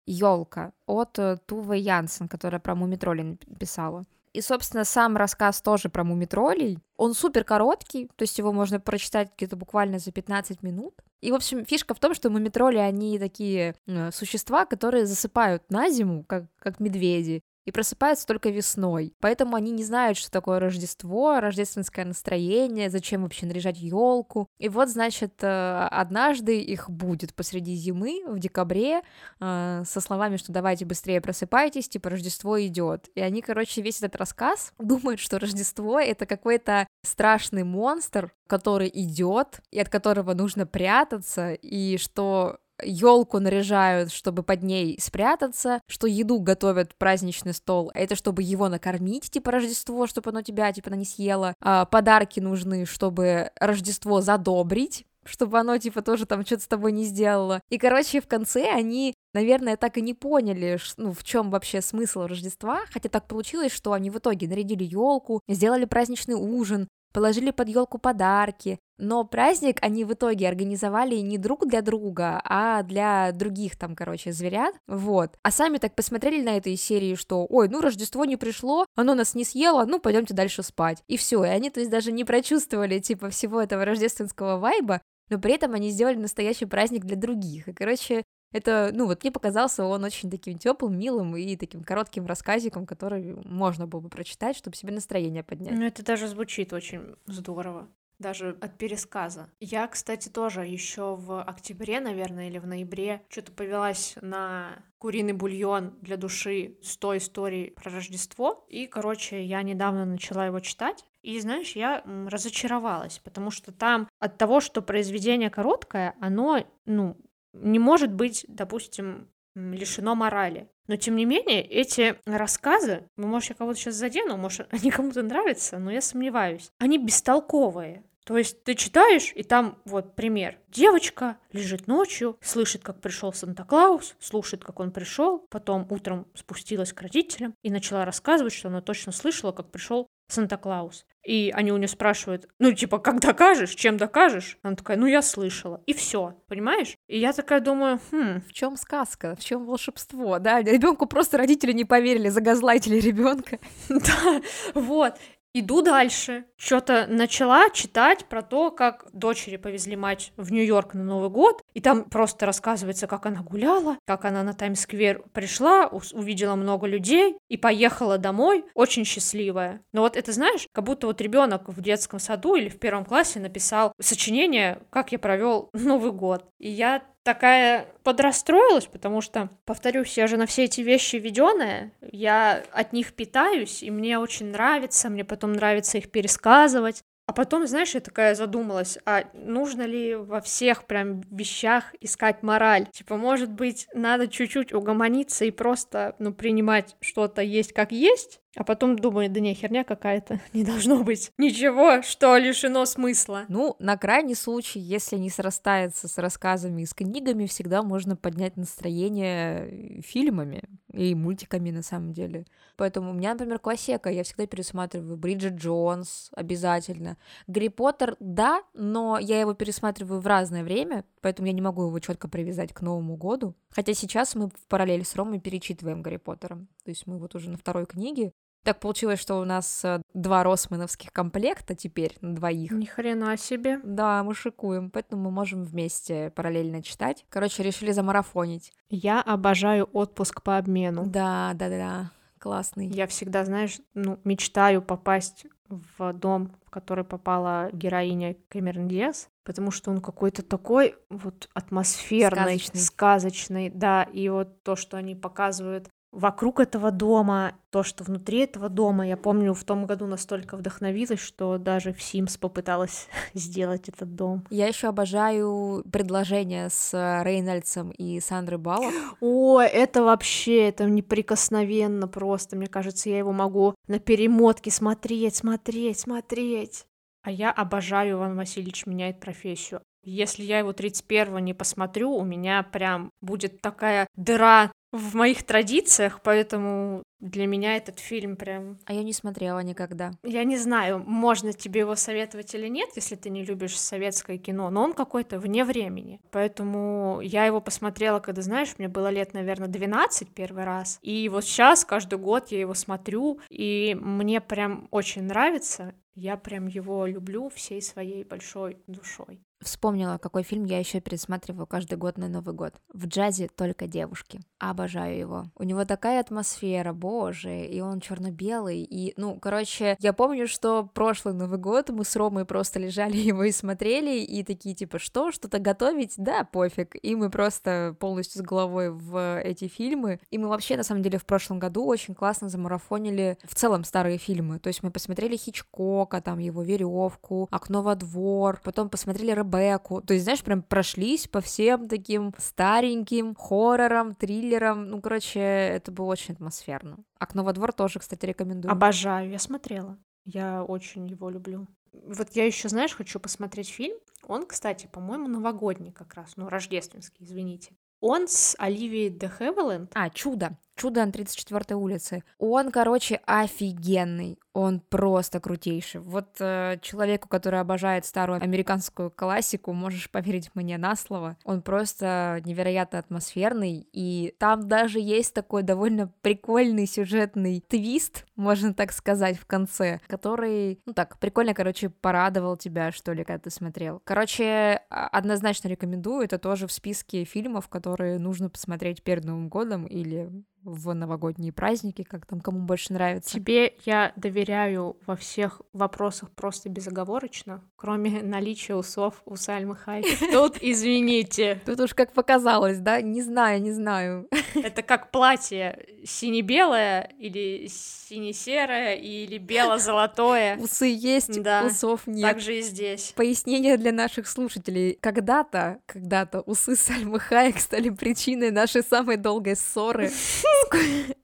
Елка 0.05 0.71
от 0.85 1.17
э, 1.19 1.37
Тувы 1.45 1.77
Янсен, 1.77 2.27
которая 2.27 2.59
про 2.59 2.75
мумитролей 2.75 3.37
написала. 3.47 4.05
И, 4.33 4.41
собственно, 4.41 4.83
сам 4.83 5.15
рассказ 5.15 5.61
тоже 5.61 5.89
про 5.89 6.03
мумитролей. 6.03 6.79
Он 6.97 7.13
супер 7.13 7.43
короткий, 7.43 8.07
то 8.15 8.23
есть 8.23 8.37
его 8.37 8.51
можно 8.51 8.79
прочитать 8.79 9.31
где-то 9.37 9.55
буквально 9.55 9.97
за 9.97 10.11
15 10.11 10.61
минут. 10.61 10.93
И, 11.21 11.31
в 11.31 11.35
общем, 11.35 11.65
фишка 11.65 11.93
в 11.93 11.99
том, 11.99 12.13
что 12.13 12.29
мумитроли, 12.29 12.77
они 12.77 13.17
такие 13.17 13.75
э, 13.87 14.11
существа, 14.11 14.65
которые 14.65 15.05
засыпают 15.05 15.63
на 15.69 15.89
зиму, 15.89 16.23
как, 16.25 16.45
как 16.59 16.79
медведи, 16.79 17.41
и 17.65 17.71
просыпаются 17.71 18.25
только 18.25 18.49
весной. 18.49 19.13
Поэтому 19.19 19.55
они 19.55 19.71
не 19.71 19.83
знают, 19.83 20.17
что 20.17 20.31
такое 20.31 20.59
Рождество, 20.59 21.39
рождественское 21.39 22.05
настроение, 22.05 22.89
зачем 22.89 23.23
вообще 23.23 23.45
наряжать 23.45 23.77
елку. 23.79 24.47
И 24.59 24.69
вот, 24.69 24.89
значит, 24.89 25.43
э, 25.43 25.87
однажды 25.91 26.59
их 26.61 26.89
будет 26.89 27.33
посреди 27.33 27.75
зимы, 27.75 28.23
в 28.27 28.39
декабре, 28.39 29.01
э, 29.39 29.83
со 29.85 30.01
словами, 30.01 30.37
что 30.37 30.51
давайте 30.51 30.85
быстрее 30.85 31.21
просыпайтесь, 31.21 31.89
типа 31.89 32.09
Рождество 32.09 32.63
идет. 32.63 33.09
И 33.15 33.21
они, 33.21 33.41
короче, 33.41 33.81
весь 33.81 33.97
этот 33.97 34.15
рассказ 34.15 34.73
думают, 34.79 35.19
что 35.19 35.39
Рождество 35.39 35.99
это 35.99 36.25
какой-то 36.25 36.87
страшный 37.03 37.63
монстр, 37.63 38.33
который 38.47 38.91
идет, 38.93 39.61
и 39.71 39.79
от 39.79 39.89
которого 39.89 40.33
нужно 40.33 40.67
прятаться, 40.67 41.53
и 41.53 41.97
что 41.97 42.59
елку 42.83 43.39
наряжают, 43.39 44.11
чтобы 44.11 44.43
под 44.43 44.63
ней 44.63 44.99
спрятаться, 44.99 45.81
что 45.87 46.07
еду 46.07 46.39
готовят 46.39 46.95
праздничный 46.97 47.53
стол, 47.53 47.91
это 47.93 48.15
чтобы 48.15 48.43
его 48.43 48.69
накормить, 48.69 49.29
типа 49.29 49.51
Рождество, 49.51 50.07
чтобы 50.07 50.31
оно 50.31 50.41
тебя, 50.41 50.71
типа, 50.71 50.89
она 50.89 50.97
не 50.97 51.05
съела, 51.05 51.53
а 51.61 51.85
подарки 51.85 52.39
нужны, 52.39 52.85
чтобы 52.85 53.51
Рождество 53.59 54.21
задобрить, 54.21 55.05
чтобы 55.25 55.59
оно, 55.59 55.77
типа, 55.77 56.01
тоже 56.01 56.25
там 56.25 56.45
что-то 56.45 56.63
с 56.63 56.67
тобой 56.67 56.91
не 56.91 57.03
сделало. 57.03 57.61
И, 57.69 57.77
короче, 57.77 58.21
в 58.21 58.27
конце 58.27 58.69
они, 58.69 59.15
наверное, 59.33 59.75
так 59.75 59.97
и 59.97 60.01
не 60.01 60.13
поняли, 60.13 60.79
ну, 60.97 61.11
в 61.13 61.23
чем 61.23 61.49
вообще 61.49 61.81
смысл 61.81 62.27
Рождества, 62.27 62.81
хотя 62.91 63.09
так 63.09 63.27
получилось, 63.27 63.71
что 63.71 63.93
они 63.93 64.09
в 64.09 64.17
итоге 64.17 64.47
нарядили 64.47 64.83
елку, 64.83 65.41
сделали 65.47 65.85
праздничный 65.85 66.35
ужин, 66.35 66.87
положили 67.11 67.51
под 67.51 67.69
елку 67.69 67.97
подарки, 67.97 68.79
но 68.97 69.23
праздник 69.23 69.77
они 69.81 70.05
в 70.05 70.13
итоге 70.13 70.47
организовали 70.47 71.15
не 71.17 71.37
друг 71.37 71.67
для 71.67 71.81
друга, 71.81 72.41
а 72.43 72.83
для 72.83 73.31
других 73.31 73.77
там, 73.77 73.95
короче, 73.95 74.31
зверят, 74.31 74.75
вот. 74.87 75.31
А 75.43 75.51
сами 75.51 75.77
так 75.77 75.95
посмотрели 75.95 76.43
на 76.43 76.57
эту 76.57 76.75
серию, 76.75 77.17
что, 77.17 77.45
ой, 77.49 77.69
ну 77.69 77.81
Рождество 77.81 78.25
не 78.25 78.37
пришло, 78.37 78.85
оно 78.95 79.15
нас 79.15 79.35
не 79.35 79.43
съело, 79.43 79.85
ну 79.85 79.99
пойдемте 79.99 80.33
дальше 80.33 80.63
спать. 80.63 81.03
И 81.07 81.17
все, 81.17 81.43
и 81.43 81.49
они, 81.49 81.69
то 81.69 81.79
есть, 81.79 81.91
даже 81.91 82.11
не 82.11 82.23
прочувствовали, 82.23 82.99
типа, 82.99 83.29
всего 83.29 83.61
этого 83.61 83.85
рождественского 83.85 84.57
вайба, 84.57 85.01
но 85.29 85.39
при 85.39 85.53
этом 85.53 85.73
они 85.73 85.89
сделали 85.89 86.15
настоящий 86.17 86.65
праздник 86.65 87.03
для 87.05 87.15
других. 87.15 87.67
И, 87.67 87.73
короче, 87.73 88.23
это, 88.51 88.91
ну 88.93 89.05
вот 89.05 89.23
мне 89.23 89.31
показался 89.31 89.83
он 89.83 90.03
очень 90.03 90.29
таким 90.29 90.57
теплым, 90.57 90.97
милым 90.97 91.35
и 91.35 91.57
таким 91.57 91.83
коротким 91.83 92.25
рассказиком, 92.25 92.85
который 92.85 93.35
можно 93.43 93.87
было 93.87 93.99
бы 93.99 94.09
прочитать, 94.09 94.55
чтобы 94.55 94.77
себе 94.77 94.93
настроение 94.93 95.43
поднять. 95.43 95.73
Ну 95.73 95.83
это 95.83 96.05
даже 96.05 96.27
звучит 96.27 96.71
очень 96.71 97.15
здорово 97.25 97.89
даже 98.19 98.57
от 98.61 98.77
пересказа. 98.77 99.49
Я, 99.59 99.87
кстати, 99.87 100.29
тоже 100.29 100.65
еще 100.65 101.15
в 101.15 101.41
октябре, 101.41 101.99
наверное, 101.99 102.47
или 102.47 102.57
в 102.57 102.67
ноябре 102.67 103.21
что-то 103.29 103.51
повелась 103.51 104.15
на 104.21 104.83
куриный 104.97 105.33
бульон 105.33 105.97
для 106.01 106.17
души 106.17 106.77
с 106.81 106.97
той 106.97 107.17
историей 107.17 107.71
про 107.71 107.91
Рождество. 107.91 108.65
И, 108.69 108.87
короче, 108.87 109.43
я 109.43 109.61
недавно 109.61 110.05
начала 110.05 110.45
его 110.45 110.59
читать. 110.59 111.05
И, 111.21 111.39
знаешь, 111.39 111.75
я 111.75 112.03
разочаровалась, 112.27 113.19
потому 113.19 113.51
что 113.51 113.71
там 113.71 114.07
от 114.19 114.37
того, 114.37 114.59
что 114.59 114.81
произведение 114.81 115.49
короткое, 115.49 116.15
оно, 116.19 116.65
ну, 116.85 117.17
не 117.53 117.79
может 117.79 118.13
быть, 118.13 118.45
допустим, 118.47 119.29
лишено 119.55 120.15
морали. 120.15 120.69
Но, 120.87 120.97
тем 120.97 121.15
не 121.15 121.25
менее, 121.25 121.63
эти 121.63 122.15
рассказы, 122.25 123.09
ну, 123.17 123.27
может, 123.27 123.49
я 123.49 123.55
кого-то 123.55 123.79
сейчас 123.79 123.95
задену, 123.95 124.37
может, 124.37 124.67
они 124.71 124.91
кому-то 124.91 125.23
нравятся, 125.23 125.79
но 125.79 125.91
я 125.91 126.01
сомневаюсь, 126.01 126.71
они 126.79 126.97
бестолковые. 126.97 128.03
То 128.25 128.39
есть 128.39 128.63
ты 128.63 128.73
читаешь, 128.73 129.31
и 129.35 129.43
там 129.43 129.77
вот 129.85 130.15
пример. 130.15 130.57
Девочка 130.69 131.37
лежит 131.51 131.85
ночью, 131.85 132.37
слышит, 132.41 132.81
как 132.81 132.99
пришел 132.99 133.31
Санта-Клаус, 133.31 134.15
слушает, 134.19 134.63
как 134.63 134.79
он 134.79 134.91
пришел, 134.91 135.45
потом 135.51 135.85
утром 135.91 136.25
спустилась 136.33 136.91
к 136.91 137.01
родителям 137.03 137.53
и 137.61 137.69
начала 137.69 138.03
рассказывать, 138.03 138.53
что 138.53 138.69
она 138.69 138.81
точно 138.81 139.11
слышала, 139.11 139.51
как 139.51 139.69
пришел 139.69 140.07
Санта-Клаус. 140.29 141.05
И 141.25 141.51
они 141.55 141.71
у 141.71 141.77
нее 141.77 141.87
спрашивают, 141.87 142.47
ну, 142.59 142.71
типа, 142.71 142.99
как 142.99 143.19
докажешь, 143.19 143.71
чем 143.71 143.97
докажешь? 143.97 144.57
Она 144.61 144.75
такая, 144.75 144.95
ну, 144.95 145.07
я 145.07 145.21
слышала. 145.21 145.81
И 145.87 145.93
все, 145.93 146.35
понимаешь? 146.47 146.97
И 147.07 147.17
я 147.17 147.33
такая 147.33 147.61
думаю, 147.61 147.99
хм. 148.11 148.41
В 148.47 148.53
чем 148.53 148.77
сказка? 148.77 149.35
В 149.35 149.43
чем 149.43 149.65
волшебство? 149.65 150.37
Да, 150.39 150.61
ребенку 150.61 151.07
просто 151.07 151.37
родители 151.37 151.71
не 151.71 151.83
поверили, 151.83 152.29
загазлайтили 152.29 152.99
ребенка. 152.99 153.59
Да, 153.89 154.41
вот. 154.73 155.15
Иду 155.57 155.81
дальше. 155.81 156.43
Что-то 156.57 157.07
начала 157.07 157.69
читать 157.69 158.25
про 158.25 158.41
то, 158.41 158.71
как 158.71 159.05
дочери 159.13 159.55
повезли 159.55 159.95
мать 159.95 160.33
в 160.35 160.51
Нью-Йорк 160.51 160.95
на 160.95 161.05
Новый 161.05 161.29
год, 161.29 161.61
и 161.73 161.79
там 161.79 162.09
просто 162.09 162.45
рассказывается, 162.45 163.07
как 163.07 163.25
она 163.25 163.41
гуляла, 163.41 163.97
как 164.03 164.25
она 164.25 164.43
на 164.43 164.53
Таймс-сквер 164.53 165.23
пришла, 165.31 165.87
увидела 165.87 166.55
много 166.55 166.87
людей 166.87 167.37
и 167.47 167.55
поехала 167.55 168.17
домой, 168.17 168.65
очень 168.73 169.05
счастливая. 169.05 169.81
Но 169.93 170.01
вот 170.01 170.17
это, 170.17 170.33
знаешь, 170.33 170.67
как 170.73 170.83
будто 170.83 171.07
вот 171.07 171.21
ребенок 171.21 171.69
в 171.69 171.81
детском 171.81 172.19
саду 172.19 172.55
или 172.55 172.67
в 172.67 172.77
первом 172.77 173.05
классе 173.05 173.39
написал 173.39 173.93
сочинение, 173.97 174.81
как 174.89 175.13
я 175.13 175.19
провел 175.19 175.69
Новый 175.73 176.11
год. 176.11 176.43
И 176.59 176.69
я 176.69 177.01
такая 177.25 177.87
подрастроилась, 178.03 178.85
потому 178.85 179.19
что, 179.19 179.49
повторюсь, 179.65 180.15
я 180.15 180.27
же 180.27 180.37
на 180.37 180.45
все 180.45 180.65
эти 180.65 180.81
вещи 180.81 181.15
веденая, 181.15 181.91
я 182.01 182.63
от 182.71 182.93
них 182.93 183.13
питаюсь, 183.13 183.81
и 183.81 183.89
мне 183.89 184.19
очень 184.19 184.51
нравится, 184.51 185.09
мне 185.09 185.25
потом 185.25 185.53
нравится 185.53 185.97
их 185.97 186.11
пересказывать. 186.11 187.01
А 187.27 187.33
потом, 187.33 187.65
знаешь, 187.65 187.95
я 187.95 188.01
такая 188.01 188.35
задумалась, 188.35 188.99
а 189.03 189.23
нужно 189.33 189.81
ли 189.81 190.13
во 190.13 190.41
всех 190.41 190.85
прям 190.85 191.21
вещах 191.21 191.95
искать 191.99 192.43
мораль? 192.43 192.85
Типа, 192.91 193.17
может 193.17 193.51
быть, 193.51 193.87
надо 193.95 194.27
чуть-чуть 194.27 194.71
угомониться 194.71 195.43
и 195.45 195.49
просто, 195.49 196.15
ну, 196.19 196.31
принимать 196.31 196.95
что-то 197.01 197.41
есть 197.41 197.73
как 197.73 197.91
есть? 197.91 198.39
А 198.55 198.63
потом 198.63 198.97
думаю, 198.97 199.29
да 199.29 199.39
не, 199.39 199.53
херня 199.53 199.83
какая-то, 199.83 200.39
не 200.53 200.63
должно 200.63 201.03
быть 201.03 201.31
ничего, 201.37 202.01
что 202.01 202.37
лишено 202.37 202.85
смысла. 202.85 203.45
Ну, 203.49 203.75
на 203.79 203.97
крайний 203.97 204.35
случай, 204.35 204.79
если 204.79 205.17
не 205.17 205.29
срастается 205.29 206.07
с 206.07 206.17
рассказами 206.17 206.83
и 206.83 206.85
с 206.85 206.93
книгами, 206.93 207.45
всегда 207.45 207.83
можно 207.83 208.15
поднять 208.15 208.55
настроение 208.55 210.01
фильмами 210.01 210.63
и 210.93 211.13
мультиками 211.15 211.71
на 211.71 211.81
самом 211.81 212.13
деле. 212.13 212.45
Поэтому 212.77 213.11
у 213.11 213.13
меня, 213.13 213.33
например, 213.33 213.59
классика, 213.59 214.09
я 214.09 214.23
всегда 214.23 214.47
пересматриваю 214.47 215.17
Бриджит 215.17 215.55
Джонс 215.55 216.29
обязательно. 216.33 217.17
Гарри 217.47 217.67
Поттер, 217.67 218.15
да, 218.19 218.63
но 218.73 219.17
я 219.19 219.39
его 219.39 219.53
пересматриваю 219.53 220.21
в 220.21 220.27
разное 220.27 220.63
время, 220.63 221.03
поэтому 221.21 221.47
я 221.47 221.53
не 221.53 221.61
могу 221.61 221.83
его 221.87 221.99
четко 221.99 222.27
привязать 222.27 222.73
к 222.73 222.81
Новому 222.81 223.17
году. 223.17 223.55
Хотя 223.69 223.93
сейчас 223.93 224.35
мы 224.35 224.47
в 224.47 224.67
параллели 224.67 225.03
с 225.03 225.15
Ромой 225.15 225.39
перечитываем 225.39 226.01
Гарри 226.01 226.17
Поттера. 226.17 226.55
То 226.83 226.89
есть 226.89 227.07
мы 227.07 227.17
вот 227.17 227.35
уже 227.35 227.49
на 227.49 227.57
второй 227.57 227.85
книге. 227.85 228.31
Так 228.65 228.79
получилось, 228.79 229.19
что 229.19 229.35
у 229.39 229.45
нас 229.45 229.85
э, 229.85 230.01
два 230.15 230.41
росмановских 230.43 231.13
комплекта 231.13 231.75
теперь 231.75 232.17
на 232.21 232.33
двоих. 232.33 232.71
Ни 232.71 232.85
хрена 232.85 233.37
себе. 233.37 233.79
Да, 233.83 234.23
мы 234.23 234.33
шикуем, 234.33 234.89
поэтому 234.89 235.25
мы 235.25 235.31
можем 235.31 235.63
вместе 235.63 236.31
параллельно 236.31 236.81
читать. 236.81 237.27
Короче, 237.29 237.61
решили 237.61 237.91
замарафонить. 237.91 238.73
Я 238.89 239.21
обожаю 239.21 239.87
отпуск 239.93 240.41
по 240.41 240.57
обмену. 240.57 241.05
Да, 241.05 241.51
да, 241.53 241.69
да, 241.69 241.77
да. 241.77 242.11
Классный. 242.39 242.87
Я 242.87 243.05
всегда, 243.05 243.45
знаешь, 243.45 243.79
ну, 243.93 244.17
мечтаю 244.23 244.81
попасть 244.81 245.45
в 245.69 246.13
дом, 246.13 246.51
в 246.65 246.71
который 246.71 247.03
попала 247.03 247.69
героиня 247.71 248.35
Кэмерон 248.49 248.87
Диас, 248.87 249.29
потому 249.43 249.69
что 249.69 249.91
он 249.91 250.01
какой-то 250.01 250.41
такой 250.41 250.95
вот 251.09 251.49
атмосферный, 251.53 252.57
Сказочный. 252.57 252.81
сказочный, 252.81 253.69
да, 253.69 254.03
и 254.03 254.27
вот 254.29 254.63
то, 254.63 254.75
что 254.75 254.97
они 254.97 255.15
показывают 255.15 255.89
вокруг 256.15 256.59
этого 256.59 256.91
дома, 256.91 257.55
то, 257.69 257.83
что 257.83 258.03
внутри 258.03 258.39
этого 258.39 258.69
дома. 258.69 259.05
Я 259.05 259.17
помню, 259.17 259.53
в 259.53 259.63
том 259.63 259.85
году 259.85 260.07
настолько 260.07 260.55
вдохновилась, 260.55 261.19
что 261.19 261.57
даже 261.57 261.93
в 261.93 261.99
Sims 261.99 262.39
попыталась 262.39 263.07
сделать 263.33 263.89
этот 263.89 264.15
дом. 264.15 264.45
Я 264.49 264.67
еще 264.67 264.87
обожаю 264.87 265.83
предложение 265.91 266.69
с 266.69 266.93
Рейнольдсом 267.23 267.91
и 267.91 268.19
Сандрой 268.19 268.57
Баллок. 268.59 268.93
О, 269.19 269.61
это 269.61 270.03
вообще, 270.03 270.69
это 270.69 270.85
неприкосновенно 270.85 272.07
просто. 272.07 272.55
Мне 272.55 272.67
кажется, 272.67 273.09
я 273.09 273.17
его 273.17 273.33
могу 273.33 273.75
на 273.87 273.99
перемотке 273.99 274.71
смотреть, 274.71 275.35
смотреть, 275.35 275.99
смотреть. 275.99 276.85
А 277.23 277.31
я 277.31 277.51
обожаю 277.51 278.17
Иван 278.17 278.37
Васильевич 278.37 278.85
меняет 278.85 279.19
профессию. 279.19 279.81
Если 280.03 280.43
я 280.43 280.59
его 280.59 280.71
31-го 280.71 281.39
не 281.39 281.55
посмотрю, 281.55 282.11
у 282.11 282.23
меня 282.23 282.61
прям 282.61 283.09
будет 283.21 283.59
такая 283.61 284.07
дыра 284.15 284.71
в 284.97 285.15
моих 285.15 285.43
традициях, 285.43 286.21
поэтому 286.23 287.03
для 287.19 287.47
меня 287.47 287.77
этот 287.77 287.99
фильм 287.99 288.35
прям... 288.35 288.77
А 288.85 288.93
я 288.93 289.03
не 289.03 289.13
смотрела 289.13 289.59
никогда. 289.59 290.11
Я 290.23 290.43
не 290.43 290.57
знаю, 290.57 290.99
можно 290.99 291.53
тебе 291.53 291.81
его 291.81 291.95
советовать 291.95 292.53
или 292.55 292.67
нет, 292.67 292.89
если 292.95 293.15
ты 293.15 293.29
не 293.29 293.43
любишь 293.43 293.79
советское 293.79 294.37
кино, 294.37 294.69
но 294.69 294.83
он 294.83 294.93
какой-то 294.93 295.39
вне 295.39 295.63
времени. 295.63 296.19
Поэтому 296.31 297.19
я 297.21 297.45
его 297.45 297.61
посмотрела, 297.61 298.19
когда, 298.19 298.41
знаешь, 298.41 298.75
мне 298.77 298.87
было 298.87 299.09
лет, 299.09 299.33
наверное, 299.33 299.67
12 299.67 300.33
первый 300.33 300.65
раз. 300.65 300.99
И 301.01 301.29
вот 301.29 301.45
сейчас 301.45 301.85
каждый 301.85 302.19
год 302.19 302.49
я 302.49 302.59
его 302.59 302.73
смотрю, 302.73 303.39
и 303.49 303.97
мне 303.99 304.41
прям 304.41 304.87
очень 304.91 305.23
нравится. 305.23 305.93
Я 306.15 306.37
прям 306.37 306.67
его 306.67 307.05
люблю 307.05 307.49
всей 307.49 307.81
своей 307.81 308.23
большой 308.23 308.77
душой. 308.87 309.41
Вспомнила, 309.61 310.17
какой 310.17 310.43
фильм 310.43 310.65
я 310.65 310.79
еще 310.79 311.01
пересматриваю 311.01 311.65
каждый 311.65 311.97
год 311.97 312.17
на 312.17 312.29
Новый 312.29 312.53
год. 312.53 312.75
В 312.93 313.07
джазе 313.07 313.47
только 313.47 313.87
девушки. 313.87 314.39
Обожаю 314.59 315.17
его. 315.17 315.45
У 315.55 315.63
него 315.63 315.85
такая 315.85 316.19
атмосфера, 316.19 316.93
боже, 317.05 317.65
и 317.65 317.81
он 317.81 317.99
черно-белый. 317.99 318.81
И, 318.81 319.13
ну, 319.15 319.37
короче, 319.39 319.95
я 319.99 320.11
помню, 320.11 320.47
что 320.47 320.89
прошлый 320.91 321.35
Новый 321.35 321.59
год 321.59 321.89
мы 321.89 322.03
с 322.03 322.15
Ромой 322.15 322.45
просто 322.45 322.79
лежали 322.79 323.17
его 323.31 323.43
и 323.43 323.51
смотрели, 323.51 324.17
и 324.21 324.43
такие 324.43 324.73
типа, 324.73 324.97
что, 324.97 325.31
что-то 325.31 325.59
готовить? 325.59 326.15
Да, 326.17 326.45
пофиг. 326.45 326.95
И 327.03 327.15
мы 327.15 327.29
просто 327.29 327.95
полностью 327.99 328.41
с 328.41 328.43
головой 328.43 328.89
в 328.89 329.39
эти 329.39 329.67
фильмы. 329.67 330.19
И 330.31 330.39
мы 330.39 330.47
вообще, 330.47 330.77
на 330.77 330.83
самом 330.83 331.03
деле, 331.03 331.19
в 331.19 331.25
прошлом 331.25 331.59
году 331.59 331.85
очень 331.85 332.15
классно 332.15 332.49
замарафонили 332.49 333.37
в 333.43 333.53
целом 333.53 333.83
старые 333.83 334.17
фильмы. 334.17 334.57
То 334.57 334.69
есть 334.69 334.81
мы 334.81 334.89
посмотрели 334.89 335.37
Хичкока, 335.37 336.21
там 336.21 336.39
его 336.39 336.63
веревку, 336.63 337.47
окно 337.51 337.83
во 337.83 337.95
двор, 337.95 338.59
потом 338.63 338.89
посмотрели 338.89 339.31
Ребекку. 339.31 340.01
То 340.01 340.15
есть, 340.15 340.23
знаешь, 340.23 340.43
прям 340.43 340.63
прошлись 340.63 341.27
по 341.27 341.39
всем 341.39 341.87
таким 341.87 342.33
стареньким 342.39 343.35
хоррорам, 343.35 344.15
триллерам. 344.15 344.89
Ну, 344.89 345.01
короче, 345.01 345.39
это 345.39 345.91
было 345.91 346.07
очень 346.07 346.33
атмосферно. 346.33 346.94
Окно 347.19 347.43
во 347.43 347.53
двор 347.53 347.73
тоже, 347.73 347.99
кстати, 347.99 348.25
рекомендую. 348.25 348.71
Обожаю, 348.71 349.29
я 349.29 349.39
смотрела. 349.39 349.97
Я 350.25 350.63
очень 350.63 351.07
его 351.07 351.29
люблю. 351.29 351.67
Вот 351.93 352.31
я 352.31 352.45
еще, 352.45 352.67
знаешь, 352.69 352.93
хочу 352.95 353.19
посмотреть 353.19 353.69
фильм. 353.69 353.97
Он, 354.23 354.45
кстати, 354.45 354.87
по-моему, 354.91 355.27
новогодний 355.27 355.91
как 355.91 356.13
раз, 356.15 356.33
ну, 356.35 356.49
рождественский, 356.49 357.25
извините. 357.25 357.75
Он 358.01 358.27
с 358.27 358.55
Оливией 358.57 359.09
де 359.09 359.29
Хевиленд. 359.29 359.91
А, 359.93 360.09
чудо. 360.09 360.57
Чудо 360.75 361.05
на 361.05 361.09
34-й 361.09 361.73
улице. 361.73 362.23
Он, 362.37 362.71
короче, 362.71 363.21
офигенный. 363.25 364.37
Он 364.51 364.79
просто 364.79 365.39
крутейший. 365.39 366.01
Вот 366.01 366.35
э, 366.39 366.77
человеку, 366.81 367.27
который 367.27 367.59
обожает 367.59 368.05
старую 368.05 368.41
американскую 368.41 369.11
классику, 369.11 369.73
можешь 369.73 370.09
поверить 370.09 370.51
мне 370.53 370.77
на 370.77 370.95
слово. 370.95 371.37
Он 371.43 371.61
просто 371.61 372.41
невероятно 372.45 372.99
атмосферный. 372.99 373.87
И 373.91 374.33
там 374.37 374.67
даже 374.67 374.99
есть 374.99 375.33
такой 375.33 375.63
довольно 375.63 376.11
прикольный 376.21 376.87
сюжетный 376.87 377.63
твист, 377.67 378.25
можно 378.35 378.73
так 378.73 378.91
сказать, 378.91 379.37
в 379.37 379.45
конце, 379.45 379.99
который, 380.07 380.79
ну 380.85 380.93
так, 380.93 381.19
прикольно, 381.19 381.53
короче, 381.53 381.89
порадовал 381.89 382.57
тебя, 382.57 382.91
что 382.91 383.13
ли, 383.13 383.23
когда 383.23 383.39
ты 383.39 383.49
смотрел. 383.49 384.01
Короче, 384.03 384.81
а- 384.89 385.07
однозначно 385.07 385.67
рекомендую. 385.69 386.23
Это 386.25 386.37
тоже 386.37 386.67
в 386.67 386.71
списке 386.71 387.23
фильмов, 387.23 387.67
которые 387.69 388.19
нужно 388.19 388.49
посмотреть 388.49 389.03
перед 389.03 389.23
Новым 389.25 389.49
годом 389.49 389.85
или 389.85 390.29
в 390.65 390.93
новогодние 390.93 391.53
праздники, 391.53 392.03
как 392.03 392.25
там 392.25 392.41
кому 392.41 392.59
больше 392.59 392.91
нравится. 392.91 393.35
Тебе 393.35 393.75
я 393.85 394.11
доверяю 394.15 394.97
во 395.05 395.15
всех 395.15 395.61
вопросах 395.73 396.31
просто 396.31 396.69
безоговорочно, 396.69 397.63
кроме 397.75 398.09
наличия 398.23 398.75
усов 398.75 399.21
у 399.25 399.35
Сальмы 399.35 399.75
Хайек. 399.75 400.05
Тут, 400.31 400.57
извините, 400.59 401.61
Тут 401.65 401.79
уж 401.79 401.93
как 401.93 402.13
показалось, 402.13 402.79
да? 402.79 402.99
Не 403.01 403.21
знаю, 403.21 403.61
не 403.61 403.71
знаю. 403.71 404.27
это 404.55 404.81
как 404.81 405.11
платье 405.11 405.85
сине-белое 406.03 407.11
или 407.19 407.67
сине-серое 407.67 408.95
или 408.95 409.37
бело-золотое. 409.37 410.57
Усы 410.57 410.85
есть, 410.87 411.41
Да, 411.41 411.65
усов 411.65 412.07
нет. 412.07 412.23
Так 412.23 412.39
же 412.39 412.57
и 412.57 412.61
здесь. 412.61 413.13
Пояснение 413.15 413.77
для 413.77 413.91
наших 413.91 414.27
слушателей. 414.27 414.97
Когда-то, 414.99 415.79
когда-то 415.85 416.41
усы 416.41 416.75
Сальмы 416.75 417.19
Хайек 417.19 417.59
стали 417.59 417.89
причиной 417.89 418.49
нашей 418.49 418.83
самой 418.83 419.17
долгой 419.17 419.55
ссоры. 419.55 420.09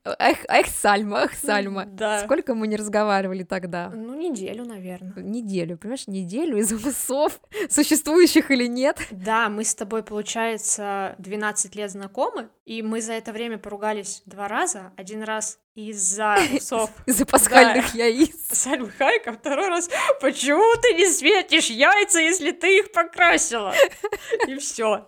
Эх, 0.04 0.46
эх, 0.48 0.68
Сальма, 0.68 1.24
эх, 1.24 1.34
Сальма. 1.36 1.86
Да. 1.86 2.24
Сколько 2.24 2.56
мы 2.56 2.68
не 2.68 2.76
разговаривали 2.76 3.44
тогда? 3.44 3.90
Ну, 3.90 4.16
неделю, 4.16 4.66
наверное. 4.66 5.14
Неделю, 5.18 5.78
понимаешь, 5.78 6.08
неделю 6.08 6.58
из 6.58 6.72
усов, 6.72 7.40
существующих 7.70 8.50
или 8.50 8.66
нет. 8.66 8.98
Да, 9.12 9.50
мы 9.50 9.64
с 9.64 9.76
тобой, 9.76 10.04
получается, 10.04 11.16
12 11.20 11.76
лет 11.76 11.92
знакомы, 11.92 12.50
и 12.66 12.82
мы 12.82 13.02
за 13.02 13.14
это 13.14 13.32
время 13.32 13.58
поругались 13.58 14.24
два 14.26 14.48
раза. 14.48 14.92
Один 14.98 15.24
раз 15.24 15.60
из-за 15.76 16.38
усов 16.54 16.90
Из-за 17.06 17.26
пасхальных 17.26 17.94
яиц. 17.94 18.36
Сальмы 18.52 18.90
Хайек, 18.90 19.28
а 19.28 19.34
второй 19.34 19.70
раз, 19.70 19.90
почему 20.20 20.64
ты 20.82 20.94
не 20.94 21.08
светишь 21.08 21.70
яйца, 21.70 22.20
если 22.20 22.52
ты 22.52 22.80
их 22.80 22.92
покрасила? 22.92 23.74
И 24.48 24.56
все. 24.56 25.08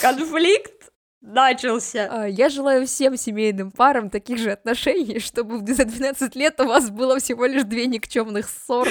Конфликт 0.00 0.81
начался. 1.22 2.08
А, 2.10 2.26
Я 2.28 2.48
желаю 2.48 2.86
всем 2.86 3.16
семейным 3.16 3.70
парам 3.70 4.10
таких 4.10 4.38
же 4.38 4.50
отношений, 4.50 5.20
чтобы 5.20 5.58
за 5.74 5.84
12 5.84 6.34
лет 6.36 6.60
у 6.60 6.64
вас 6.64 6.90
было 6.90 7.18
всего 7.18 7.46
лишь 7.46 7.62
две 7.62 7.86
никчемных 7.86 8.48
ссоры. 8.48 8.90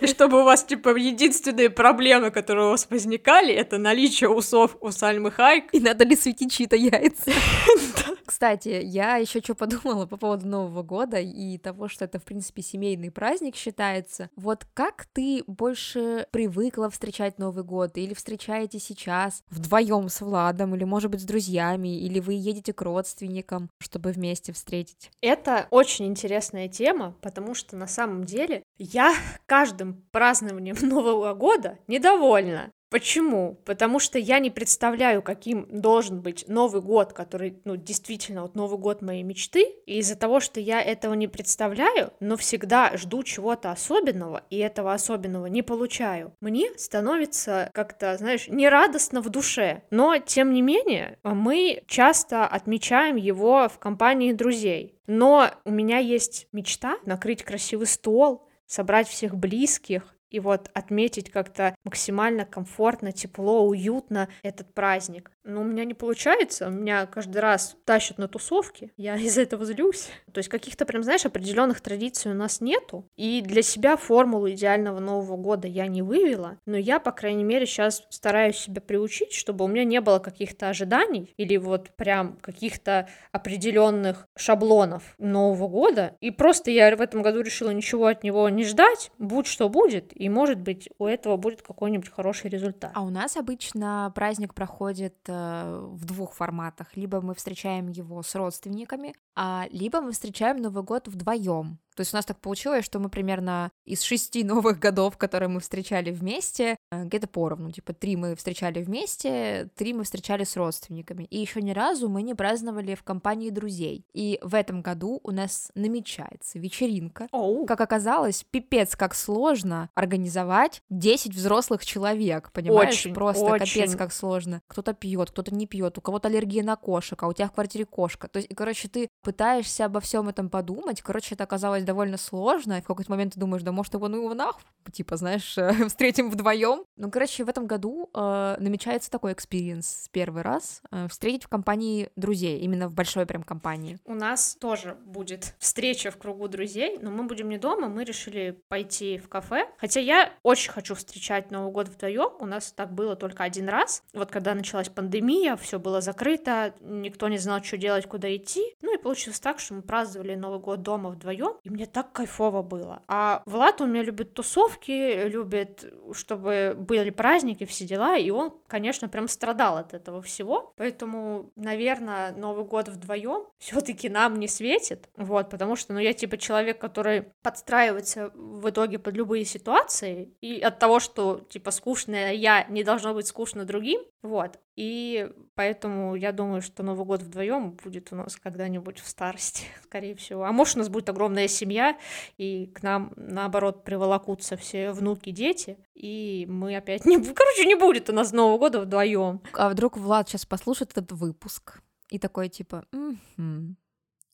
И 0.00 0.06
чтобы 0.06 0.40
у 0.40 0.44
вас, 0.44 0.64
типа, 0.64 0.96
единственные 0.96 1.70
проблемы, 1.70 2.30
которые 2.30 2.66
у 2.66 2.70
вас 2.70 2.86
возникали, 2.90 3.54
это 3.54 3.78
наличие 3.78 4.28
усов 4.28 4.76
у 4.80 4.90
Сальмы 4.90 5.30
Хайек. 5.30 5.64
И 5.72 5.80
надо 5.80 6.04
ли 6.04 6.16
светить 6.16 6.52
чьи-то 6.52 6.76
яйца? 6.76 7.30
Кстати, 8.28 8.82
я 8.84 9.16
еще 9.16 9.40
что 9.40 9.54
подумала 9.54 10.04
по 10.04 10.18
поводу 10.18 10.46
Нового 10.46 10.82
года 10.82 11.18
и 11.18 11.56
того, 11.56 11.88
что 11.88 12.04
это, 12.04 12.18
в 12.18 12.24
принципе, 12.24 12.60
семейный 12.60 13.10
праздник 13.10 13.56
считается. 13.56 14.28
Вот 14.36 14.66
как 14.74 15.06
ты 15.14 15.42
больше 15.46 16.26
привыкла 16.30 16.90
встречать 16.90 17.38
Новый 17.38 17.64
год? 17.64 17.96
Или 17.96 18.12
встречаете 18.12 18.80
сейчас 18.80 19.42
вдвоем 19.48 20.10
с 20.10 20.20
Владом, 20.20 20.74
или, 20.74 20.84
может 20.84 21.10
быть, 21.10 21.22
с 21.22 21.24
друзьями, 21.24 21.98
или 22.00 22.20
вы 22.20 22.34
едете 22.34 22.74
к 22.74 22.82
родственникам, 22.82 23.70
чтобы 23.78 24.10
вместе 24.10 24.52
встретить? 24.52 25.10
Это 25.22 25.66
очень 25.70 26.04
интересная 26.04 26.68
тема, 26.68 27.14
потому 27.22 27.54
что 27.54 27.76
на 27.76 27.86
самом 27.86 28.24
деле 28.24 28.62
я 28.76 29.14
каждым 29.46 30.04
празднованием 30.10 30.76
Нового 30.82 31.32
года 31.32 31.78
недовольна. 31.86 32.70
Почему? 32.90 33.60
Потому 33.64 33.98
что 33.98 34.18
я 34.18 34.38
не 34.38 34.50
представляю, 34.50 35.22
каким 35.22 35.66
должен 35.68 36.22
быть 36.22 36.46
Новый 36.48 36.80
год, 36.80 37.12
который, 37.12 37.60
ну, 37.64 37.76
действительно, 37.76 38.42
вот 38.42 38.54
Новый 38.54 38.78
год 38.78 39.02
моей 39.02 39.22
мечты. 39.22 39.74
И 39.84 39.98
из-за 39.98 40.16
того, 40.16 40.40
что 40.40 40.58
я 40.58 40.80
этого 40.80 41.14
не 41.14 41.28
представляю, 41.28 42.12
но 42.20 42.36
всегда 42.36 42.96
жду 42.96 43.22
чего-то 43.22 43.70
особенного, 43.70 44.42
и 44.48 44.58
этого 44.58 44.94
особенного 44.94 45.46
не 45.46 45.62
получаю, 45.62 46.32
мне 46.40 46.70
становится 46.76 47.70
как-то, 47.74 48.16
знаешь, 48.16 48.48
нерадостно 48.48 49.20
в 49.20 49.28
душе. 49.28 49.82
Но, 49.90 50.18
тем 50.18 50.52
не 50.52 50.62
менее, 50.62 51.18
мы 51.22 51.82
часто 51.86 52.46
отмечаем 52.46 53.16
его 53.16 53.68
в 53.68 53.78
компании 53.78 54.32
друзей. 54.32 54.94
Но 55.06 55.50
у 55.64 55.70
меня 55.70 55.98
есть 55.98 56.48
мечта 56.52 56.98
накрыть 57.04 57.42
красивый 57.42 57.86
стол, 57.86 58.46
собрать 58.66 59.08
всех 59.08 59.34
близких, 59.34 60.14
и 60.30 60.40
вот 60.40 60.70
отметить 60.74 61.30
как-то 61.30 61.74
максимально 61.84 62.44
комфортно, 62.44 63.12
тепло, 63.12 63.66
уютно 63.66 64.28
этот 64.42 64.72
праздник. 64.74 65.30
Но 65.44 65.62
у 65.62 65.64
меня 65.64 65.84
не 65.84 65.94
получается, 65.94 66.68
меня 66.68 67.06
каждый 67.06 67.38
раз 67.38 67.76
тащат 67.84 68.18
на 68.18 68.28
тусовки, 68.28 68.92
я 68.96 69.16
из-за 69.18 69.42
этого 69.42 69.64
злюсь. 69.64 70.08
То 70.32 70.38
есть 70.38 70.48
каких-то 70.48 70.86
прям, 70.86 71.02
знаешь, 71.02 71.26
определенных 71.26 71.80
традиций 71.80 72.30
у 72.30 72.34
нас 72.34 72.60
нету, 72.60 73.06
и 73.16 73.40
для 73.42 73.62
себя 73.62 73.96
формулу 73.96 74.50
идеального 74.50 75.00
Нового 75.00 75.36
года 75.36 75.66
я 75.66 75.86
не 75.86 76.02
вывела, 76.02 76.58
но 76.66 76.76
я, 76.76 76.98
по 76.98 77.12
крайней 77.12 77.44
мере, 77.44 77.66
сейчас 77.66 78.04
стараюсь 78.10 78.56
себя 78.56 78.80
приучить, 78.80 79.32
чтобы 79.32 79.64
у 79.64 79.68
меня 79.68 79.84
не 79.84 80.00
было 80.00 80.18
каких-то 80.18 80.68
ожиданий 80.68 81.32
или 81.36 81.56
вот 81.56 81.90
прям 81.96 82.36
каких-то 82.40 83.08
определенных 83.32 84.26
шаблонов 84.36 85.14
Нового 85.18 85.68
года, 85.68 86.16
и 86.20 86.30
просто 86.30 86.70
я 86.70 86.94
в 86.94 87.00
этом 87.00 87.22
году 87.22 87.40
решила 87.40 87.70
ничего 87.70 88.06
от 88.06 88.22
него 88.22 88.48
не 88.48 88.64
ждать, 88.64 89.10
будь 89.18 89.46
что 89.46 89.68
будет, 89.68 90.12
и, 90.18 90.28
может 90.28 90.58
быть, 90.58 90.88
у 90.98 91.06
этого 91.06 91.36
будет 91.36 91.62
какой-нибудь 91.62 92.10
хороший 92.10 92.50
результат. 92.50 92.90
А 92.92 93.02
у 93.02 93.10
нас 93.10 93.36
обычно 93.36 94.10
праздник 94.16 94.52
проходит 94.52 95.16
э, 95.28 95.88
в 95.92 96.04
двух 96.04 96.34
форматах. 96.34 96.96
Либо 96.96 97.20
мы 97.20 97.36
встречаем 97.36 97.86
его 97.86 98.24
с 98.24 98.34
родственниками, 98.34 99.14
а 99.36 99.66
либо 99.70 100.00
мы 100.00 100.10
встречаем 100.10 100.56
Новый 100.56 100.82
год 100.82 101.06
вдвоем. 101.06 101.78
То 101.94 102.00
есть 102.00 102.12
у 102.12 102.16
нас 102.16 102.26
так 102.26 102.40
получилось, 102.40 102.84
что 102.84 102.98
мы 102.98 103.10
примерно 103.10 103.70
из 103.84 104.02
шести 104.02 104.42
новых 104.52 104.80
годов, 104.80 105.16
которые 105.16 105.48
мы 105.48 105.60
встречали 105.60 106.10
вместе, 106.10 106.76
где-то 106.90 107.26
поровну, 107.26 107.70
типа 107.70 107.92
три 107.92 108.16
мы 108.16 108.34
встречали 108.34 108.82
вместе, 108.82 109.68
три 109.76 109.92
мы 109.92 110.04
встречали 110.04 110.44
с 110.44 110.56
родственниками. 110.56 111.24
И 111.24 111.38
еще 111.38 111.60
ни 111.60 111.72
разу 111.72 112.08
мы 112.08 112.22
не 112.22 112.34
праздновали 112.34 112.94
в 112.94 113.02
компании 113.02 113.50
друзей. 113.50 114.06
И 114.12 114.38
в 114.42 114.54
этом 114.54 114.82
году 114.82 115.20
у 115.22 115.30
нас 115.30 115.70
намечается 115.74 116.58
вечеринка. 116.58 117.28
Oh. 117.32 117.66
Как 117.66 117.80
оказалось, 117.80 118.44
пипец 118.50 118.96
как 118.96 119.14
сложно 119.14 119.90
организовать 119.94 120.82
10 120.90 121.34
взрослых 121.34 121.84
человек, 121.84 122.50
понимаешь? 122.52 122.94
Очень, 122.94 123.14
Просто 123.14 123.44
очень. 123.44 123.80
капец 123.80 123.96
как 123.96 124.12
сложно. 124.12 124.62
Кто-то 124.66 124.94
пьет, 124.94 125.30
кто-то 125.30 125.54
не 125.54 125.66
пьет, 125.66 125.98
у 125.98 126.00
кого-то 126.00 126.28
аллергия 126.28 126.62
на 126.62 126.76
кошек, 126.76 127.22
а 127.22 127.28
у 127.28 127.32
тебя 127.32 127.48
в 127.48 127.52
квартире 127.52 127.84
кошка. 127.84 128.28
То 128.28 128.38
есть, 128.38 128.54
короче, 128.54 128.88
ты 128.88 129.08
пытаешься 129.22 129.84
обо 129.84 130.00
всем 130.00 130.28
этом 130.28 130.48
подумать. 130.48 131.02
Короче, 131.02 131.34
это 131.34 131.44
оказалось 131.44 131.84
довольно 131.84 132.16
сложно, 132.16 132.78
и 132.78 132.80
в 132.80 132.86
какой-то 132.86 133.10
момент 133.10 133.34
ты 133.34 133.40
думаешь, 133.40 133.62
да 133.62 133.72
может 133.72 133.94
его 133.94 134.08
ну 134.08 134.16
его 134.16 134.34
нахуй, 134.34 134.62
типа, 134.92 135.16
знаешь, 135.16 135.56
встретим 135.88 136.30
вдвоем. 136.30 136.77
Ну, 136.96 137.10
короче, 137.10 137.44
в 137.44 137.48
этом 137.48 137.66
году 137.66 138.10
э, 138.14 138.56
намечается 138.58 139.10
такой 139.10 139.32
experience 139.32 140.08
первый 140.12 140.42
раз, 140.42 140.82
э, 140.90 141.08
встретить 141.08 141.44
в 141.44 141.48
компании 141.48 142.10
друзей, 142.16 142.60
именно 142.60 142.88
в 142.88 142.92
большой 142.92 143.26
прям 143.26 143.42
компании. 143.42 143.98
У 144.04 144.14
нас 144.14 144.56
тоже 144.60 144.96
будет 145.04 145.54
встреча 145.58 146.10
в 146.10 146.16
кругу 146.16 146.48
друзей, 146.48 146.98
но 147.00 147.10
мы 147.10 147.24
будем 147.24 147.48
не 147.48 147.58
дома, 147.58 147.88
мы 147.88 148.04
решили 148.04 148.60
пойти 148.68 149.18
в 149.18 149.28
кафе. 149.28 149.68
Хотя 149.78 150.00
я 150.00 150.32
очень 150.42 150.72
хочу 150.72 150.94
встречать 150.94 151.50
Новый 151.50 151.72
год 151.72 151.88
вдвоем. 151.88 152.30
У 152.40 152.46
нас 152.46 152.72
так 152.72 152.92
было 152.92 153.16
только 153.16 153.44
один 153.44 153.68
раз. 153.68 154.02
Вот 154.12 154.30
когда 154.30 154.54
началась 154.54 154.88
пандемия, 154.88 155.56
все 155.56 155.78
было 155.78 156.00
закрыто, 156.00 156.74
никто 156.80 157.28
не 157.28 157.38
знал, 157.38 157.62
что 157.62 157.76
делать, 157.76 158.06
куда 158.06 158.34
идти. 158.34 158.76
Ну 158.82 158.94
и 158.94 159.02
получилось 159.02 159.40
так, 159.40 159.60
что 159.60 159.74
мы 159.74 159.82
праздновали 159.82 160.34
Новый 160.34 160.60
год 160.60 160.82
дома 160.82 161.10
вдвоем, 161.10 161.56
и 161.62 161.70
мне 161.70 161.86
так 161.86 162.12
кайфово 162.12 162.62
было. 162.62 163.02
А 163.08 163.42
Влад 163.46 163.80
у 163.80 163.86
меня 163.86 164.02
любит 164.02 164.34
тусовки, 164.34 165.28
любит, 165.28 165.84
чтобы 166.12 166.67
были 166.74 167.10
праздники, 167.10 167.64
все 167.64 167.84
дела, 167.84 168.16
и 168.16 168.30
он, 168.30 168.54
конечно, 168.66 169.08
прям 169.08 169.28
страдал 169.28 169.76
от 169.76 169.94
этого 169.94 170.22
всего. 170.22 170.72
Поэтому, 170.76 171.52
наверное, 171.56 172.32
Новый 172.32 172.64
год 172.64 172.88
вдвоем 172.88 173.46
все-таки 173.58 174.08
нам 174.08 174.38
не 174.38 174.48
светит. 174.48 175.08
Вот, 175.16 175.50
потому 175.50 175.76
что, 175.76 175.92
ну, 175.92 176.00
я 176.00 176.12
типа 176.12 176.38
человек, 176.38 176.80
который 176.80 177.32
подстраивается 177.42 178.30
в 178.34 178.68
итоге 178.70 178.98
под 178.98 179.14
любые 179.14 179.44
ситуации, 179.44 180.34
и 180.40 180.60
от 180.60 180.78
того, 180.78 181.00
что 181.00 181.40
типа 181.48 181.70
скучная 181.70 182.32
я 182.32 182.64
не 182.68 182.84
должно 182.84 183.14
быть 183.14 183.26
скучно 183.26 183.64
другим, 183.64 184.00
вот. 184.22 184.58
И 184.78 185.28
поэтому 185.56 186.14
я 186.14 186.30
думаю, 186.30 186.62
что 186.62 186.84
Новый 186.84 187.04
год 187.04 187.20
вдвоем 187.22 187.72
будет 187.72 188.12
у 188.12 188.14
нас 188.14 188.36
когда-нибудь 188.36 189.00
в 189.00 189.08
старости, 189.08 189.64
скорее 189.82 190.14
всего. 190.14 190.44
А 190.44 190.52
может, 190.52 190.76
у 190.76 190.78
нас 190.78 190.88
будет 190.88 191.08
огромная 191.08 191.48
семья, 191.48 191.98
и 192.36 192.66
к 192.66 192.84
нам, 192.84 193.12
наоборот, 193.16 193.82
приволокутся 193.82 194.56
все 194.56 194.92
внуки, 194.92 195.30
дети, 195.30 195.78
и 195.94 196.46
мы 196.48 196.76
опять 196.76 197.04
не... 197.06 197.16
Короче, 197.16 197.64
не 197.64 197.74
будет 197.74 198.08
у 198.08 198.12
нас 198.12 198.30
Нового 198.30 198.56
года 198.56 198.80
вдвоем. 198.80 199.42
А 199.52 199.68
вдруг 199.68 199.96
Влад 199.96 200.28
сейчас 200.28 200.46
послушает 200.46 200.92
этот 200.92 201.10
выпуск 201.10 201.82
и 202.08 202.20
такой 202.20 202.48
типа, 202.48 202.84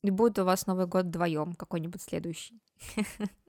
и 0.03 0.11
будет 0.11 0.39
у 0.39 0.45
вас 0.45 0.67
Новый 0.67 0.87
год 0.87 1.07
вдвоем 1.07 1.55
какой-нибудь 1.55 2.03
следующий. 2.03 2.61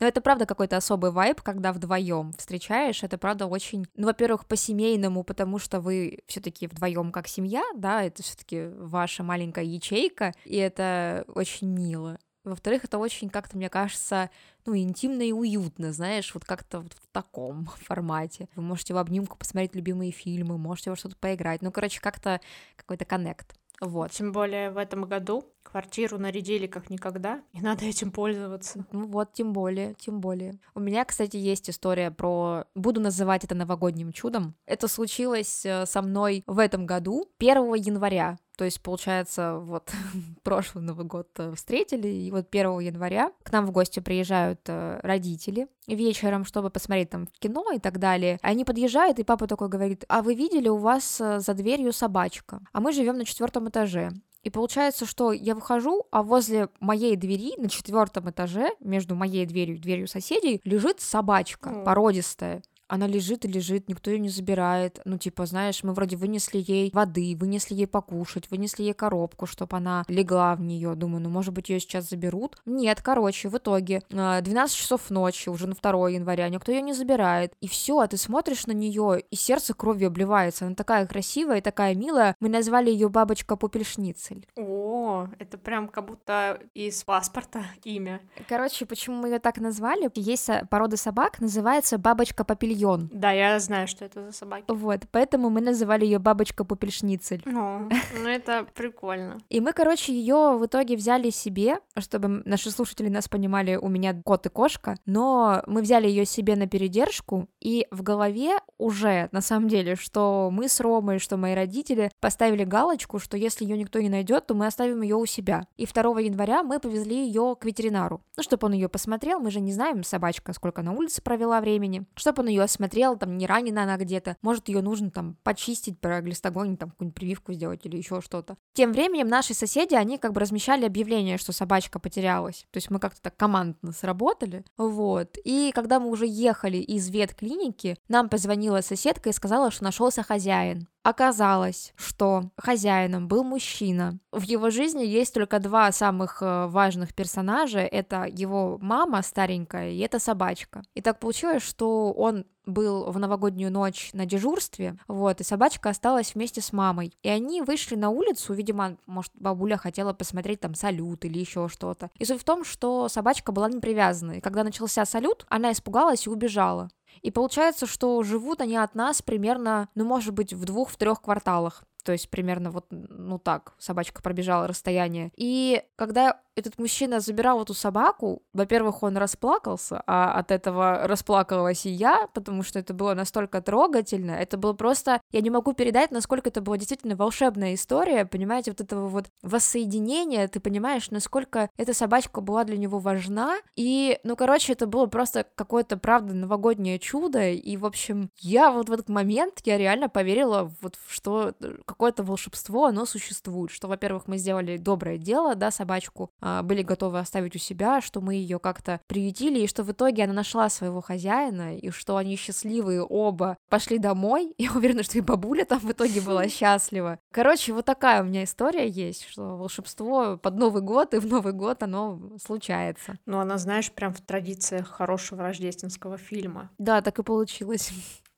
Но 0.00 0.06
это 0.06 0.20
правда 0.20 0.46
какой-то 0.46 0.76
особый 0.76 1.10
вайб, 1.10 1.40
когда 1.42 1.72
вдвоем 1.72 2.32
встречаешь. 2.32 3.02
Это 3.02 3.18
правда 3.18 3.46
очень, 3.46 3.86
ну, 3.96 4.06
во-первых, 4.06 4.46
по-семейному, 4.46 5.24
потому 5.24 5.58
что 5.58 5.80
вы 5.80 6.20
все-таки 6.26 6.66
вдвоем 6.66 7.12
как 7.12 7.28
семья, 7.28 7.62
да, 7.76 8.02
это 8.02 8.22
все-таки 8.22 8.66
ваша 8.66 9.22
маленькая 9.22 9.64
ячейка, 9.64 10.32
и 10.44 10.56
это 10.56 11.24
очень 11.28 11.68
мило. 11.68 12.18
Во-вторых, 12.44 12.84
это 12.84 12.98
очень 12.98 13.30
как-то, 13.30 13.56
мне 13.56 13.70
кажется, 13.70 14.30
ну, 14.66 14.76
интимно 14.76 15.22
и 15.22 15.32
уютно, 15.32 15.92
знаешь, 15.92 16.34
вот 16.34 16.44
как-то 16.44 16.80
вот 16.80 16.92
в 16.92 17.06
таком 17.10 17.66
формате. 17.86 18.48
Вы 18.54 18.62
можете 18.62 18.92
в 18.92 18.98
обнимку 18.98 19.38
посмотреть 19.38 19.74
любимые 19.74 20.12
фильмы, 20.12 20.58
можете 20.58 20.90
во 20.90 20.96
что-то 20.96 21.16
поиграть. 21.16 21.62
Ну, 21.62 21.72
короче, 21.72 22.00
как-то 22.00 22.40
какой-то 22.76 23.06
коннект. 23.06 23.54
Вот. 23.80 24.10
Тем 24.12 24.32
более 24.32 24.70
в 24.70 24.78
этом 24.78 25.04
году 25.04 25.44
квартиру 25.62 26.18
нарядили 26.18 26.66
как 26.66 26.90
никогда, 26.90 27.42
и 27.52 27.60
надо 27.60 27.84
этим 27.84 28.12
пользоваться. 28.12 28.86
Ну 28.92 29.06
вот, 29.06 29.32
тем 29.32 29.52
более, 29.52 29.94
тем 29.94 30.20
более. 30.20 30.58
У 30.74 30.80
меня, 30.80 31.04
кстати, 31.04 31.36
есть 31.36 31.68
история 31.68 32.10
про... 32.10 32.64
Буду 32.74 33.00
называть 33.00 33.44
это 33.44 33.54
новогодним 33.54 34.12
чудом. 34.12 34.54
Это 34.66 34.86
случилось 34.86 35.66
э, 35.66 35.86
со 35.86 36.02
мной 36.02 36.44
в 36.46 36.58
этом 36.58 36.86
году, 36.86 37.28
1 37.38 37.74
января. 37.74 38.38
То 38.56 38.64
есть, 38.64 38.80
получается, 38.80 39.58
вот 39.58 39.90
прошлый 40.42 40.84
Новый 40.84 41.06
год 41.06 41.28
э, 41.38 41.52
встретили, 41.54 42.08
и 42.08 42.30
вот 42.30 42.46
1 42.50 42.78
января 42.80 43.32
к 43.42 43.50
нам 43.52 43.66
в 43.66 43.72
гости 43.72 44.00
приезжают 44.00 44.60
э, 44.66 45.00
родители 45.02 45.66
вечером, 45.86 46.44
чтобы 46.44 46.70
посмотреть 46.70 47.10
там 47.10 47.26
кино 47.40 47.72
и 47.72 47.78
так 47.78 47.98
далее. 47.98 48.38
Они 48.42 48.64
подъезжают, 48.64 49.18
и 49.18 49.24
папа 49.24 49.46
такой 49.46 49.68
говорит, 49.68 50.04
а 50.08 50.22
вы 50.22 50.34
видели, 50.34 50.68
у 50.68 50.76
вас 50.76 51.20
э, 51.20 51.40
за 51.40 51.54
дверью 51.54 51.92
собачка, 51.92 52.60
а 52.72 52.80
мы 52.80 52.92
живем 52.92 53.18
на 53.18 53.24
четвертом 53.24 53.68
этаже. 53.68 54.12
И 54.44 54.50
получается, 54.50 55.06
что 55.06 55.32
я 55.32 55.54
выхожу, 55.54 56.06
а 56.10 56.22
возле 56.22 56.68
моей 56.78 57.16
двери 57.16 57.54
на 57.56 57.70
четвертом 57.70 58.30
этаже, 58.30 58.72
между 58.78 59.16
моей 59.16 59.46
дверью 59.46 59.76
и 59.76 59.80
дверью 59.80 60.06
соседей, 60.06 60.60
лежит 60.64 61.00
собачка 61.00 61.70
О. 61.70 61.84
породистая. 61.84 62.62
Она 62.88 63.06
лежит 63.06 63.44
и 63.44 63.48
лежит, 63.48 63.88
никто 63.88 64.10
ее 64.10 64.18
не 64.18 64.28
забирает. 64.28 65.00
Ну, 65.04 65.18
типа, 65.18 65.46
знаешь, 65.46 65.82
мы 65.82 65.92
вроде 65.94 66.16
вынесли 66.16 66.62
ей 66.66 66.90
воды, 66.92 67.36
вынесли 67.38 67.74
ей 67.74 67.86
покушать, 67.86 68.50
вынесли 68.50 68.82
ей 68.84 68.94
коробку, 68.94 69.46
чтобы 69.46 69.76
она 69.76 70.04
легла 70.08 70.54
в 70.54 70.60
нее. 70.60 70.94
Думаю, 70.94 71.22
ну, 71.22 71.30
может 71.30 71.54
быть, 71.54 71.68
ее 71.70 71.80
сейчас 71.80 72.08
заберут. 72.08 72.56
Нет, 72.66 73.00
короче, 73.02 73.48
в 73.48 73.56
итоге 73.58 74.02
э, 74.10 74.40
12 74.42 74.76
часов 74.76 75.10
ночи, 75.10 75.48
уже 75.48 75.66
на 75.66 75.74
2 75.74 76.10
января, 76.10 76.48
никто 76.48 76.72
ее 76.72 76.82
не 76.82 76.92
забирает. 76.92 77.52
И 77.60 77.68
все, 77.68 77.98
а 78.00 78.06
ты 78.06 78.16
смотришь 78.16 78.66
на 78.66 78.72
нее, 78.72 79.22
и 79.30 79.36
сердце 79.36 79.74
кровью 79.74 80.08
обливается. 80.08 80.66
Она 80.66 80.74
такая 80.74 81.06
красивая 81.06 81.58
и 81.58 81.62
такая 81.62 81.94
милая. 81.94 82.36
Мы 82.40 82.48
назвали 82.48 82.90
ее 82.90 83.08
бабочка 83.08 83.56
Пупельшницель. 83.56 84.46
О, 84.56 85.28
это 85.38 85.58
прям 85.58 85.88
как 85.88 86.06
будто 86.06 86.60
из 86.74 87.02
паспорта 87.04 87.64
имя. 87.84 88.20
Короче, 88.48 88.86
почему 88.86 89.16
мы 89.16 89.28
ее 89.28 89.38
так 89.38 89.58
назвали? 89.58 90.10
Есть 90.14 90.44
со- 90.44 90.66
порода 90.70 90.96
собак, 90.96 91.40
называется 91.40 91.98
бабочка 91.98 92.44
Папильон. 92.74 93.08
Да, 93.12 93.30
я 93.30 93.58
знаю, 93.60 93.86
что 93.88 94.04
это 94.04 94.26
за 94.26 94.32
собаки. 94.32 94.64
Вот, 94.68 95.00
поэтому 95.10 95.50
мы 95.50 95.60
называли 95.60 96.04
ее 96.04 96.18
бабочка 96.18 96.64
Пупельшницель. 96.64 97.42
Ну, 97.44 97.88
ну 98.22 98.28
это 98.28 98.66
прикольно. 98.74 99.38
И 99.48 99.60
мы, 99.60 99.72
короче, 99.72 100.12
ее 100.12 100.56
в 100.58 100.66
итоге 100.66 100.96
взяли 100.96 101.30
себе, 101.30 101.78
чтобы 101.98 102.42
наши 102.44 102.70
слушатели 102.70 103.08
нас 103.08 103.28
понимали, 103.28 103.76
у 103.76 103.88
меня 103.88 104.20
кот 104.24 104.46
и 104.46 104.48
кошка, 104.48 104.96
но 105.06 105.62
мы 105.66 105.82
взяли 105.82 106.08
ее 106.08 106.24
себе 106.24 106.56
на 106.56 106.66
передержку, 106.66 107.48
и 107.60 107.86
в 107.90 108.02
голове 108.02 108.58
уже, 108.78 109.28
на 109.32 109.40
самом 109.40 109.68
деле, 109.68 109.96
что 109.96 110.50
мы 110.52 110.68
с 110.68 110.80
Ромой, 110.80 111.18
что 111.18 111.36
мои 111.36 111.54
родители 111.54 112.10
поставили 112.20 112.64
галочку, 112.64 113.18
что 113.18 113.36
если 113.36 113.64
ее 113.64 113.78
никто 113.78 114.00
не 114.00 114.08
найдет, 114.08 114.46
то 114.46 114.54
мы 114.54 114.66
оставим 114.66 115.02
ее 115.02 115.16
у 115.16 115.26
себя. 115.26 115.66
И 115.76 115.86
2 115.86 116.20
января 116.20 116.62
мы 116.62 116.80
повезли 116.80 117.26
ее 117.26 117.56
к 117.58 117.64
ветеринару. 117.64 118.22
Ну, 118.36 118.42
чтобы 118.42 118.66
он 118.66 118.72
ее 118.72 118.88
посмотрел, 118.88 119.40
мы 119.40 119.50
же 119.50 119.60
не 119.60 119.72
знаем, 119.72 120.02
собачка, 120.02 120.52
сколько 120.52 120.82
на 120.82 120.92
улице 120.92 121.22
провела 121.22 121.60
времени. 121.60 122.04
Чтобы 122.14 122.42
он 122.42 122.48
ее 122.48 122.63
осмотрел, 122.64 123.16
там, 123.16 123.36
не 123.38 123.46
ранена 123.46 123.84
она 123.84 123.96
где-то. 123.96 124.36
Может, 124.42 124.68
ее 124.68 124.82
нужно 124.82 125.10
там 125.10 125.36
почистить, 125.42 126.00
проглистогонить, 126.00 126.78
там, 126.78 126.90
какую-нибудь 126.90 127.14
прививку 127.14 127.52
сделать 127.52 127.84
или 127.84 127.96
еще 127.96 128.20
что-то. 128.20 128.56
Тем 128.74 128.92
временем 128.92 129.28
наши 129.28 129.54
соседи, 129.54 129.94
они 129.94 130.18
как 130.18 130.32
бы 130.32 130.40
размещали 130.40 130.84
объявление, 130.84 131.38
что 131.38 131.52
собачка 131.52 131.98
потерялась. 131.98 132.66
То 132.70 132.78
есть 132.78 132.90
мы 132.90 132.98
как-то 132.98 133.22
так 133.22 133.36
командно 133.36 133.92
сработали. 133.92 134.64
Вот. 134.76 135.36
И 135.44 135.72
когда 135.74 136.00
мы 136.00 136.08
уже 136.10 136.26
ехали 136.26 136.78
из 136.78 137.08
ветклиники, 137.08 137.96
нам 138.08 138.28
позвонила 138.28 138.80
соседка 138.80 139.30
и 139.30 139.32
сказала, 139.32 139.70
что 139.70 139.84
нашелся 139.84 140.22
хозяин. 140.22 140.88
Оказалось, 141.04 141.92
что 141.96 142.44
хозяином 142.56 143.28
был 143.28 143.44
мужчина. 143.44 144.18
В 144.32 144.40
его 144.40 144.70
жизни 144.70 145.04
есть 145.04 145.34
только 145.34 145.58
два 145.60 145.92
самых 145.92 146.38
э, 146.40 146.66
важных 146.66 147.14
персонажа. 147.14 147.80
Это 147.80 148.24
его 148.24 148.78
мама 148.80 149.20
старенькая 149.20 149.90
и 149.90 149.98
это 149.98 150.18
собачка. 150.18 150.82
И 150.94 151.02
так 151.02 151.20
получилось, 151.20 151.62
что 151.62 152.10
он 152.10 152.46
был 152.66 153.10
в 153.10 153.18
новогоднюю 153.18 153.70
ночь 153.70 154.10
на 154.12 154.26
дежурстве, 154.26 154.96
вот, 155.06 155.40
и 155.40 155.44
собачка 155.44 155.90
осталась 155.90 156.34
вместе 156.34 156.60
с 156.60 156.72
мамой. 156.72 157.12
И 157.22 157.28
они 157.28 157.62
вышли 157.62 157.94
на 157.94 158.10
улицу, 158.10 158.54
видимо, 158.54 158.96
может, 159.06 159.32
бабуля 159.34 159.76
хотела 159.76 160.12
посмотреть 160.12 160.60
там 160.60 160.74
салют 160.74 161.24
или 161.24 161.38
еще 161.38 161.68
что-то. 161.68 162.10
И 162.18 162.24
суть 162.24 162.40
в 162.40 162.44
том, 162.44 162.64
что 162.64 163.08
собачка 163.08 163.52
была 163.52 163.68
не 163.68 163.80
привязана, 163.80 164.32
и 164.32 164.40
когда 164.40 164.64
начался 164.64 165.04
салют, 165.04 165.44
она 165.48 165.72
испугалась 165.72 166.26
и 166.26 166.30
убежала. 166.30 166.88
И 167.22 167.30
получается, 167.30 167.86
что 167.86 168.22
живут 168.22 168.60
они 168.60 168.76
от 168.76 168.94
нас 168.94 169.22
примерно, 169.22 169.88
ну, 169.94 170.04
может 170.04 170.34
быть, 170.34 170.52
в 170.52 170.64
двух-трех 170.64 171.22
кварталах 171.22 171.84
то 172.04 172.12
есть 172.12 172.28
примерно 172.28 172.70
вот, 172.70 172.86
ну 172.90 173.38
так, 173.38 173.72
собачка 173.78 174.22
пробежала 174.22 174.68
расстояние. 174.68 175.32
И 175.36 175.82
когда 175.96 176.38
этот 176.56 176.78
мужчина 176.78 177.20
забирал 177.20 177.62
эту 177.62 177.74
собаку, 177.74 178.42
во-первых, 178.52 179.02
он 179.02 179.16
расплакался, 179.16 180.02
а 180.06 180.32
от 180.32 180.50
этого 180.50 181.06
расплакалась 181.06 181.86
и 181.86 181.90
я, 181.90 182.28
потому 182.34 182.62
что 182.62 182.78
это 182.78 182.94
было 182.94 183.14
настолько 183.14 183.60
трогательно, 183.60 184.32
это 184.32 184.56
было 184.56 184.72
просто, 184.72 185.20
я 185.32 185.40
не 185.40 185.50
могу 185.50 185.72
передать, 185.72 186.10
насколько 186.10 186.48
это 186.48 186.60
была 186.60 186.76
действительно 186.76 187.16
волшебная 187.16 187.74
история, 187.74 188.24
понимаете, 188.24 188.70
вот 188.70 188.80
этого 188.80 189.08
вот 189.08 189.26
воссоединения, 189.42 190.48
ты 190.48 190.60
понимаешь, 190.60 191.10
насколько 191.10 191.70
эта 191.76 191.94
собачка 191.94 192.40
была 192.40 192.64
для 192.64 192.76
него 192.76 192.98
важна, 192.98 193.56
и, 193.76 194.18
ну, 194.22 194.36
короче, 194.36 194.72
это 194.72 194.86
было 194.86 195.06
просто 195.06 195.46
какое-то, 195.54 195.96
правда, 195.96 196.34
новогоднее 196.34 196.98
чудо, 196.98 197.50
и, 197.50 197.76
в 197.76 197.86
общем, 197.86 198.30
я 198.38 198.70
вот 198.70 198.88
в 198.88 198.92
этот 198.92 199.08
момент, 199.08 199.60
я 199.64 199.76
реально 199.76 200.08
поверила 200.08 200.70
вот 200.80 200.98
что 201.08 201.54
какое-то 201.86 202.22
волшебство, 202.22 202.86
оно 202.86 203.06
существует, 203.06 203.70
что, 203.70 203.88
во-первых, 203.88 204.26
мы 204.26 204.38
сделали 204.38 204.76
доброе 204.76 205.18
дело, 205.18 205.54
да, 205.54 205.70
собачку, 205.70 206.30
были 206.62 206.82
готовы 206.82 207.18
оставить 207.18 207.56
у 207.56 207.58
себя, 207.58 208.00
что 208.00 208.20
мы 208.20 208.34
ее 208.34 208.58
как-то 208.58 209.00
приютили, 209.06 209.60
и 209.60 209.66
что 209.66 209.82
в 209.82 209.92
итоге 209.92 210.24
она 210.24 210.32
нашла 210.32 210.68
своего 210.68 211.00
хозяина, 211.00 211.76
и 211.76 211.90
что 211.90 212.16
они 212.16 212.36
счастливые 212.36 213.02
оба 213.02 213.56
пошли 213.68 213.98
домой. 213.98 214.54
Я 214.58 214.72
уверена, 214.72 215.02
что 215.02 215.18
и 215.18 215.20
бабуля 215.20 215.64
там 215.64 215.78
в 215.78 215.90
итоге 215.90 216.20
была 216.20 216.48
счастлива. 216.48 217.18
Короче, 217.32 217.72
вот 217.72 217.84
такая 217.84 218.22
у 218.22 218.26
меня 218.26 218.44
история 218.44 218.88
есть, 218.88 219.26
что 219.26 219.56
волшебство 219.56 220.36
под 220.36 220.56
Новый 220.56 220.82
год, 220.82 221.14
и 221.14 221.18
в 221.18 221.26
Новый 221.26 221.52
год 221.52 221.82
оно 221.82 222.20
случается. 222.42 223.18
Ну, 223.26 223.38
она, 223.38 223.58
знаешь, 223.58 223.90
прям 223.90 224.12
в 224.12 224.20
традициях 224.20 224.88
хорошего 224.88 225.42
рождественского 225.42 226.18
фильма. 226.18 226.70
Да, 226.78 227.00
так 227.02 227.18
и 227.18 227.22
получилось. 227.22 227.92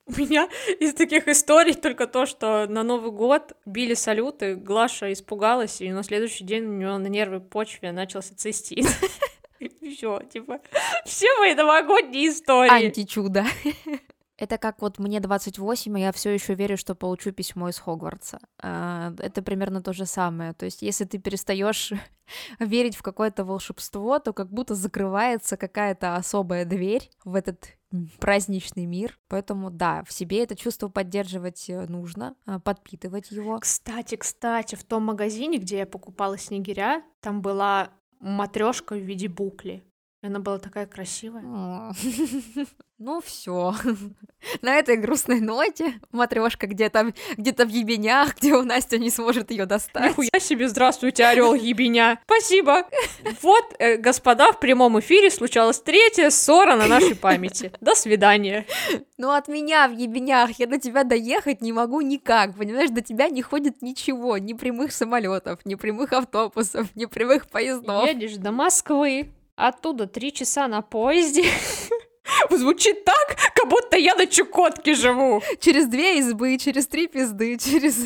У 0.07 0.11
меня 0.19 0.47
из 0.79 0.93
таких 0.93 1.27
историй 1.27 1.73
только 1.73 2.07
то, 2.07 2.25
что 2.25 2.65
на 2.67 2.83
Новый 2.83 3.11
год 3.11 3.53
били 3.65 3.93
салюты, 3.93 4.55
Глаша 4.55 5.11
испугалась, 5.11 5.81
и 5.81 5.91
на 5.91 6.03
следующий 6.03 6.45
день 6.45 6.65
у 6.65 6.73
нее 6.73 6.97
на 6.97 7.07
нервной 7.07 7.41
почве 7.41 7.91
начался 7.91 8.35
цистит. 8.35 8.85
Все, 9.81 10.21
типа, 10.31 10.59
все 11.05 11.27
мои 11.39 11.55
новогодние 11.55 12.29
истории. 12.29 12.85
Античудо. 12.85 13.43
Это 14.37 14.59
как 14.59 14.81
вот 14.81 14.99
мне 14.99 15.19
28, 15.19 15.97
и 15.97 16.01
я 16.01 16.11
все 16.11 16.29
еще 16.29 16.53
верю, 16.53 16.77
что 16.77 16.93
получу 16.93 17.31
письмо 17.31 17.69
из 17.69 17.79
Хогвартса. 17.79 18.39
А, 18.61 19.13
это 19.17 19.41
примерно 19.41 19.81
то 19.81 19.93
же 19.93 20.05
самое. 20.05 20.53
То 20.53 20.65
есть, 20.65 20.83
если 20.83 21.05
ты 21.05 21.17
перестаешь 21.17 21.91
верить 22.59 22.95
в 22.95 23.01
какое-то 23.01 23.43
волшебство, 23.43 24.19
то 24.19 24.33
как 24.33 24.51
будто 24.51 24.75
закрывается 24.75 25.57
какая-то 25.57 26.15
особая 26.15 26.65
дверь 26.65 27.09
в 27.25 27.33
этот 27.33 27.77
праздничный 28.19 28.85
мир. 28.85 29.17
Поэтому 29.27 29.71
да, 29.71 30.03
в 30.03 30.11
себе 30.11 30.43
это 30.43 30.55
чувство 30.55 30.87
поддерживать 30.89 31.69
э, 31.69 31.85
нужно, 31.87 32.35
а, 32.45 32.59
подпитывать 32.59 33.31
его. 33.31 33.57
Кстати, 33.59 34.15
кстати, 34.15 34.75
в 34.75 34.83
том 34.83 35.03
магазине, 35.03 35.57
где 35.57 35.79
я 35.79 35.85
покупала 35.85 36.37
снегиря, 36.37 37.01
там 37.21 37.41
была 37.41 37.91
матрешка 38.19 38.95
в 38.95 38.99
виде 38.99 39.27
букли. 39.27 39.83
Она 40.23 40.39
была 40.39 40.57
такая 40.57 40.87
красивая. 40.87 41.43
Ну 42.99 43.21
все. 43.21 43.75
На 44.63 44.73
этой 44.73 44.97
грустной 44.97 45.39
ноте 45.39 45.99
матрешка 46.11 46.65
где-то 46.65 47.13
где-то 47.37 47.65
в 47.65 47.69
ебенях, 47.69 48.35
где 48.37 48.55
у 48.55 48.63
Настя 48.63 48.97
не 48.97 49.11
сможет 49.11 49.51
ее 49.51 49.67
достать. 49.67 50.09
Нихуя 50.09 50.39
себе, 50.39 50.67
здравствуйте, 50.67 51.23
орел 51.23 51.53
ебеня. 51.53 52.19
Спасибо. 52.25 52.87
Вот, 53.43 53.75
э, 53.77 53.97
господа, 53.97 54.51
в 54.51 54.59
прямом 54.59 54.99
эфире 54.99 55.29
случалась 55.29 55.79
третья 55.79 56.31
ссора 56.31 56.75
на 56.75 56.87
нашей 56.87 57.15
памяти. 57.15 57.71
До 57.81 57.93
свидания. 57.93 58.65
Ну 59.17 59.29
от 59.29 59.47
меня 59.47 59.87
в 59.87 59.95
ебенях 59.95 60.57
я 60.57 60.65
до 60.65 60.79
тебя 60.79 61.03
доехать 61.03 61.61
не 61.61 61.73
могу 61.73 62.01
никак, 62.01 62.57
понимаешь, 62.57 62.89
до 62.89 63.01
тебя 63.01 63.29
не 63.29 63.43
ходит 63.43 63.83
ничего, 63.83 64.39
ни 64.39 64.53
прямых 64.53 64.91
самолетов, 64.91 65.59
ни 65.65 65.75
прямых 65.75 66.13
автобусов, 66.13 66.87
ни 66.95 67.05
прямых 67.05 67.47
поездов. 67.47 68.07
Едешь 68.07 68.37
до 68.37 68.51
Москвы, 68.51 69.29
оттуда 69.57 70.07
три 70.07 70.31
часа 70.31 70.67
на 70.67 70.81
поезде. 70.81 71.43
Звучит 72.49 73.03
так, 73.03 73.37
как 73.53 73.67
будто 73.67 73.97
я 73.97 74.15
на 74.15 74.27
Чукотке 74.27 74.93
живу. 74.93 75.41
Через 75.59 75.87
две 75.87 76.19
избы, 76.19 76.57
через 76.57 76.87
три 76.87 77.07
пизды, 77.07 77.57
через... 77.57 77.97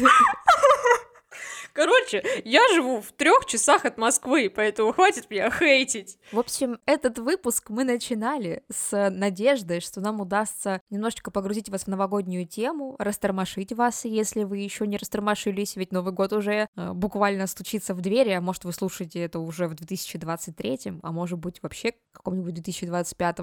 Короче, 1.73 2.23
я 2.43 2.61
живу 2.73 3.01
в 3.01 3.11
трех 3.13 3.45
часах 3.45 3.85
от 3.85 3.97
Москвы, 3.97 4.51
поэтому 4.53 4.93
хватит 4.93 5.29
меня 5.29 5.49
хейтить. 5.49 6.17
В 6.31 6.39
общем, 6.39 6.79
этот 6.85 7.19
выпуск 7.19 7.69
мы 7.69 7.83
начинали 7.83 8.63
с 8.71 9.09
надеждой, 9.09 9.79
что 9.79 10.01
нам 10.01 10.21
удастся 10.21 10.81
немножечко 10.89 11.31
погрузить 11.31 11.69
вас 11.69 11.83
в 11.83 11.87
новогоднюю 11.87 12.47
тему, 12.47 12.95
растормошить 12.99 13.73
вас, 13.73 14.05
если 14.05 14.43
вы 14.43 14.57
еще 14.59 14.87
не 14.87 14.97
растормошились, 14.97 15.75
ведь 15.75 15.91
Новый 15.91 16.13
год 16.13 16.33
уже 16.33 16.67
э, 16.75 16.91
буквально 16.93 17.47
стучится 17.47 17.93
в 17.93 18.01
двери, 18.01 18.31
а 18.31 18.41
может 18.41 18.63
вы 18.63 18.73
слушаете 18.73 19.21
это 19.21 19.39
уже 19.39 19.67
в 19.67 19.75
2023, 19.75 20.99
а 21.01 21.11
может 21.11 21.39
быть 21.39 21.61
вообще 21.61 21.93
в 22.11 22.17
каком-нибудь 22.17 22.53
2025. 22.55 23.39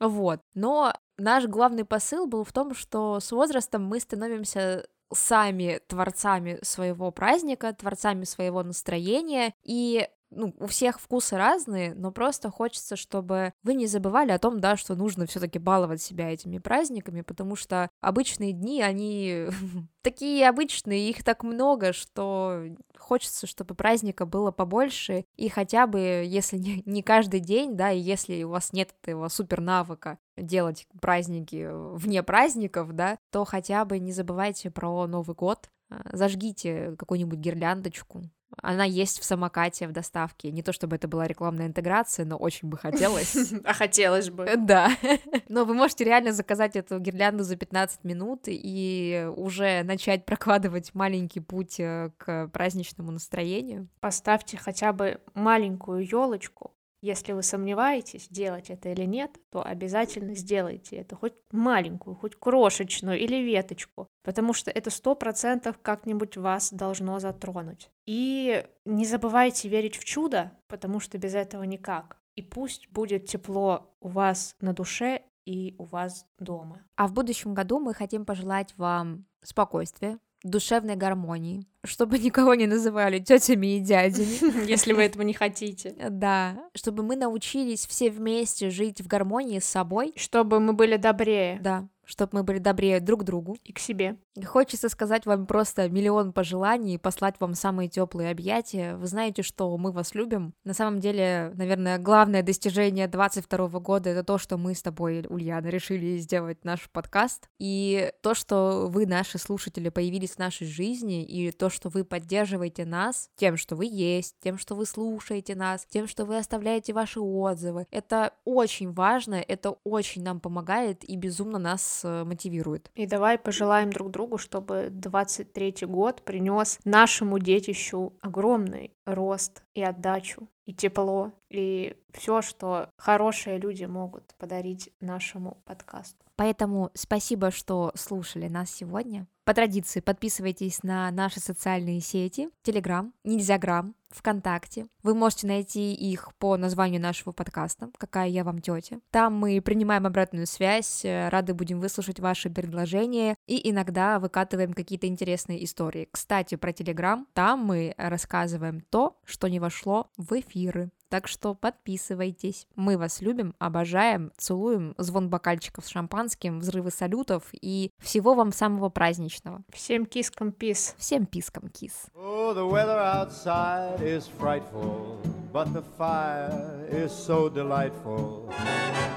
Вот. 0.00 0.40
Но 0.54 0.92
наш 1.16 1.46
главный 1.46 1.84
посыл 1.84 2.26
был 2.26 2.44
в 2.44 2.52
том, 2.52 2.74
что 2.74 3.20
с 3.20 3.32
возрастом 3.32 3.84
мы 3.84 4.00
становимся 4.00 4.86
сами 5.12 5.80
творцами 5.86 6.58
своего 6.62 7.10
праздника, 7.10 7.72
творцами 7.72 8.24
своего 8.24 8.62
настроения, 8.62 9.54
и 9.62 10.08
ну, 10.30 10.54
у 10.58 10.66
всех 10.66 11.00
вкусы 11.00 11.36
разные, 11.36 11.94
но 11.94 12.12
просто 12.12 12.50
хочется, 12.50 12.96
чтобы 12.96 13.52
вы 13.62 13.74
не 13.74 13.86
забывали 13.86 14.30
о 14.30 14.38
том, 14.38 14.60
да, 14.60 14.76
что 14.76 14.94
нужно 14.94 15.26
все-таки 15.26 15.58
баловать 15.58 16.02
себя 16.02 16.30
этими 16.30 16.58
праздниками, 16.58 17.22
потому 17.22 17.56
что 17.56 17.90
обычные 18.00 18.52
дни, 18.52 18.82
они 18.82 19.46
такие 20.02 20.48
обычные, 20.48 21.08
их 21.08 21.24
так 21.24 21.44
много, 21.44 21.92
что 21.92 22.62
хочется, 22.98 23.46
чтобы 23.46 23.74
праздника 23.74 24.26
было 24.26 24.50
побольше, 24.50 25.24
и 25.36 25.48
хотя 25.48 25.86
бы, 25.86 25.98
если 26.26 26.58
не, 26.84 27.02
каждый 27.02 27.40
день, 27.40 27.76
да, 27.76 27.90
и 27.90 27.98
если 27.98 28.42
у 28.42 28.50
вас 28.50 28.72
нет 28.72 28.94
этого 29.02 29.28
супер 29.28 29.60
навыка 29.60 30.18
делать 30.40 30.86
праздники 31.00 31.68
вне 31.96 32.22
праздников, 32.22 32.92
да, 32.92 33.18
то 33.30 33.44
хотя 33.44 33.84
бы 33.84 33.98
не 33.98 34.12
забывайте 34.12 34.70
про 34.70 35.06
Новый 35.06 35.34
год, 35.34 35.70
а, 35.90 36.02
зажгите 36.12 36.94
какую-нибудь 36.98 37.38
гирляндочку, 37.38 38.22
она 38.62 38.84
есть 38.84 39.20
в 39.20 39.24
самокате 39.24 39.86
в 39.86 39.92
доставке. 39.92 40.50
Не 40.50 40.62
то 40.62 40.72
чтобы 40.72 40.96
это 40.96 41.06
была 41.06 41.26
рекламная 41.26 41.66
интеграция, 41.66 42.24
но 42.24 42.36
очень 42.36 42.68
бы 42.68 42.76
хотелось. 42.76 43.36
А 43.64 43.72
хотелось 43.74 44.30
бы. 44.30 44.50
Да. 44.56 44.90
Но 45.48 45.64
вы 45.64 45.74
можете 45.74 46.04
реально 46.04 46.32
заказать 46.32 46.76
эту 46.76 46.98
гирлянду 46.98 47.44
за 47.44 47.56
15 47.56 48.04
минут 48.04 48.44
и 48.46 49.28
уже 49.36 49.82
начать 49.82 50.24
прокладывать 50.24 50.94
маленький 50.94 51.40
путь 51.40 51.78
э, 51.78 52.10
к 52.16 52.48
праздничному 52.48 53.10
настроению. 53.10 53.88
Поставьте 54.00 54.56
хотя 54.56 54.92
бы 54.92 55.20
маленькую 55.34 56.06
елочку 56.06 56.72
если 57.00 57.32
вы 57.32 57.42
сомневаетесь, 57.42 58.28
делать 58.28 58.70
это 58.70 58.88
или 58.90 59.04
нет, 59.04 59.38
то 59.50 59.62
обязательно 59.62 60.34
сделайте 60.34 60.96
это, 60.96 61.16
хоть 61.16 61.34
маленькую, 61.52 62.16
хоть 62.16 62.34
крошечную 62.34 63.18
или 63.18 63.36
веточку, 63.36 64.08
потому 64.24 64.52
что 64.52 64.70
это 64.70 64.90
сто 64.90 65.14
процентов 65.14 65.78
как-нибудь 65.80 66.36
вас 66.36 66.72
должно 66.72 67.18
затронуть. 67.18 67.90
И 68.06 68.64
не 68.84 69.04
забывайте 69.04 69.68
верить 69.68 69.96
в 69.96 70.04
чудо, 70.04 70.52
потому 70.66 71.00
что 71.00 71.18
без 71.18 71.34
этого 71.34 71.62
никак. 71.62 72.18
И 72.34 72.42
пусть 72.42 72.88
будет 72.90 73.26
тепло 73.26 73.94
у 74.00 74.08
вас 74.08 74.54
на 74.60 74.72
душе 74.72 75.22
и 75.44 75.74
у 75.78 75.84
вас 75.84 76.26
дома. 76.38 76.84
А 76.96 77.08
в 77.08 77.12
будущем 77.12 77.54
году 77.54 77.80
мы 77.80 77.94
хотим 77.94 78.24
пожелать 78.24 78.74
вам 78.76 79.24
спокойствия, 79.42 80.18
душевной 80.42 80.96
гармонии, 80.96 81.66
чтобы 81.84 82.18
никого 82.18 82.54
не 82.54 82.66
называли 82.66 83.18
тетями 83.18 83.76
и 83.76 83.80
дядями. 83.80 84.66
Если 84.68 84.92
вы 84.92 85.02
этого 85.02 85.22
не 85.22 85.34
хотите. 85.34 85.94
Да, 86.10 86.56
чтобы 86.74 87.02
мы 87.02 87.16
научились 87.16 87.86
все 87.86 88.10
вместе 88.10 88.70
жить 88.70 89.00
в 89.00 89.06
гармонии 89.06 89.58
с 89.58 89.64
собой. 89.64 90.12
Чтобы 90.16 90.60
мы 90.60 90.72
были 90.72 90.96
добрее. 90.96 91.58
Да, 91.60 91.88
чтобы 92.08 92.38
мы 92.38 92.42
были 92.42 92.58
добрее 92.58 93.00
друг 93.00 93.22
другу. 93.22 93.56
И 93.64 93.72
к 93.72 93.78
себе. 93.78 94.16
Хочется 94.46 94.88
сказать 94.88 95.26
вам 95.26 95.46
просто 95.46 95.88
миллион 95.90 96.32
пожеланий, 96.32 96.98
послать 96.98 97.34
вам 97.38 97.54
самые 97.54 97.88
теплые 97.88 98.30
объятия. 98.30 98.96
Вы 98.96 99.06
знаете, 99.06 99.42
что 99.42 99.76
мы 99.76 99.92
вас 99.92 100.14
любим. 100.14 100.54
На 100.64 100.72
самом 100.72 101.00
деле, 101.00 101.52
наверное, 101.54 101.98
главное 101.98 102.42
достижение 102.42 103.08
22 103.08 103.68
года 103.80 104.10
это 104.10 104.24
то, 104.24 104.38
что 104.38 104.56
мы 104.56 104.74
с 104.74 104.82
тобой, 104.82 105.26
Ульяна, 105.28 105.66
решили 105.66 106.16
сделать 106.16 106.64
наш 106.64 106.88
подкаст. 106.90 107.48
И 107.58 108.10
то, 108.22 108.34
что 108.34 108.88
вы, 108.88 109.06
наши 109.06 109.38
слушатели, 109.38 109.90
появились 109.90 110.32
в 110.32 110.38
нашей 110.38 110.66
жизни, 110.66 111.24
и 111.24 111.50
то, 111.50 111.68
что 111.68 111.90
вы 111.90 112.04
поддерживаете 112.04 112.86
нас 112.86 113.28
тем, 113.36 113.58
что 113.58 113.76
вы 113.76 113.86
есть, 113.86 114.36
тем, 114.42 114.56
что 114.56 114.74
вы 114.74 114.86
слушаете 114.86 115.54
нас, 115.54 115.84
тем, 115.84 116.08
что 116.08 116.24
вы 116.24 116.38
оставляете 116.38 116.94
ваши 116.94 117.20
отзывы. 117.20 117.86
Это 117.90 118.32
очень 118.46 118.92
важно, 118.92 119.34
это 119.34 119.72
очень 119.84 120.22
нам 120.22 120.40
помогает 120.40 121.04
и 121.04 121.16
безумно 121.16 121.58
нас 121.58 121.97
Э, 122.04 122.24
мотивирует. 122.24 122.90
И 122.94 123.06
давай 123.06 123.38
пожелаем 123.38 123.90
друг 123.90 124.10
другу, 124.10 124.38
чтобы 124.38 124.88
23 124.90 125.86
год 125.86 126.22
принес 126.22 126.78
нашему 126.84 127.38
детищу 127.38 128.12
огромный 128.20 128.92
рост 129.06 129.62
и 129.74 129.82
отдачу, 129.82 130.48
и 130.66 130.74
тепло, 130.74 131.32
и 131.50 131.96
все, 132.12 132.42
что 132.42 132.90
хорошие 132.96 133.58
люди 133.58 133.84
могут 133.84 134.34
подарить 134.38 134.90
нашему 135.00 135.62
подкасту. 135.64 136.24
Поэтому 136.36 136.90
спасибо, 136.94 137.50
что 137.50 137.92
слушали 137.94 138.48
нас 138.48 138.70
сегодня. 138.70 139.26
По 139.48 139.54
традиции 139.54 140.00
подписывайтесь 140.00 140.82
на 140.82 141.10
наши 141.10 141.40
социальные 141.40 142.02
сети, 142.02 142.50
Телеграм, 142.62 143.14
Нельзяграм, 143.24 143.94
ВКонтакте. 144.10 144.88
Вы 145.02 145.14
можете 145.14 145.46
найти 145.46 145.94
их 145.94 146.34
по 146.38 146.58
названию 146.58 147.00
нашего 147.00 147.32
подкаста 147.32 147.88
«Какая 147.96 148.28
я 148.28 148.44
вам 148.44 148.60
тетя». 148.60 149.00
Там 149.10 149.34
мы 149.34 149.62
принимаем 149.62 150.06
обратную 150.06 150.46
связь, 150.46 151.02
э, 151.02 151.30
рады 151.30 151.54
будем 151.54 151.80
выслушать 151.80 152.20
ваши 152.20 152.50
предложения 152.50 153.36
и 153.46 153.70
иногда 153.70 154.18
выкатываем 154.18 154.74
какие-то 154.74 155.06
интересные 155.06 155.64
истории. 155.64 156.10
Кстати, 156.10 156.56
про 156.56 156.74
Телеграм, 156.74 157.26
там 157.32 157.60
мы 157.60 157.94
рассказываем 157.96 158.82
то, 158.90 159.16
что 159.24 159.48
не 159.48 159.60
вошло 159.60 160.10
в 160.18 160.38
эфиры. 160.38 160.90
Так 161.08 161.26
что 161.26 161.54
подписывайтесь. 161.54 162.66
Мы 162.76 162.98
вас 162.98 163.22
любим, 163.22 163.54
обожаем, 163.58 164.30
целуем, 164.36 164.94
звон 164.98 165.30
бокальчиков 165.30 165.86
с 165.86 165.88
шампанским, 165.88 166.60
взрывы 166.60 166.90
салютов 166.90 167.44
и 167.52 167.92
всего 167.98 168.34
вам 168.34 168.52
самого 168.52 168.90
праздничного. 168.90 169.62
Всем 169.72 170.04
кискам 170.04 170.52
пис. 170.52 170.94
Всем 170.98 171.24
пискам 171.24 171.70
кис. 171.70 172.08
Oh, 172.14 172.52
the 172.52 172.66
weather 172.66 172.98
outside 172.98 174.02
is 174.02 174.28
frightful, 174.38 175.18
but 175.50 175.72
the 175.72 175.82
fire 175.96 176.86
is 176.90 177.10
so 177.10 177.48
delightful. 177.48 178.52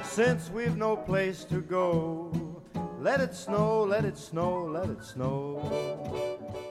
Since 0.05 0.49
we've 0.53 0.77
no 0.77 0.95
place 0.95 1.43
to 1.49 1.61
go, 1.61 2.31
let 3.01 3.19
it 3.19 3.35
snow, 3.35 3.83
let 3.83 4.05
it 4.05 4.17
snow, 4.17 4.65
let 4.71 4.89
it 4.89 5.03
snow. 5.03 6.70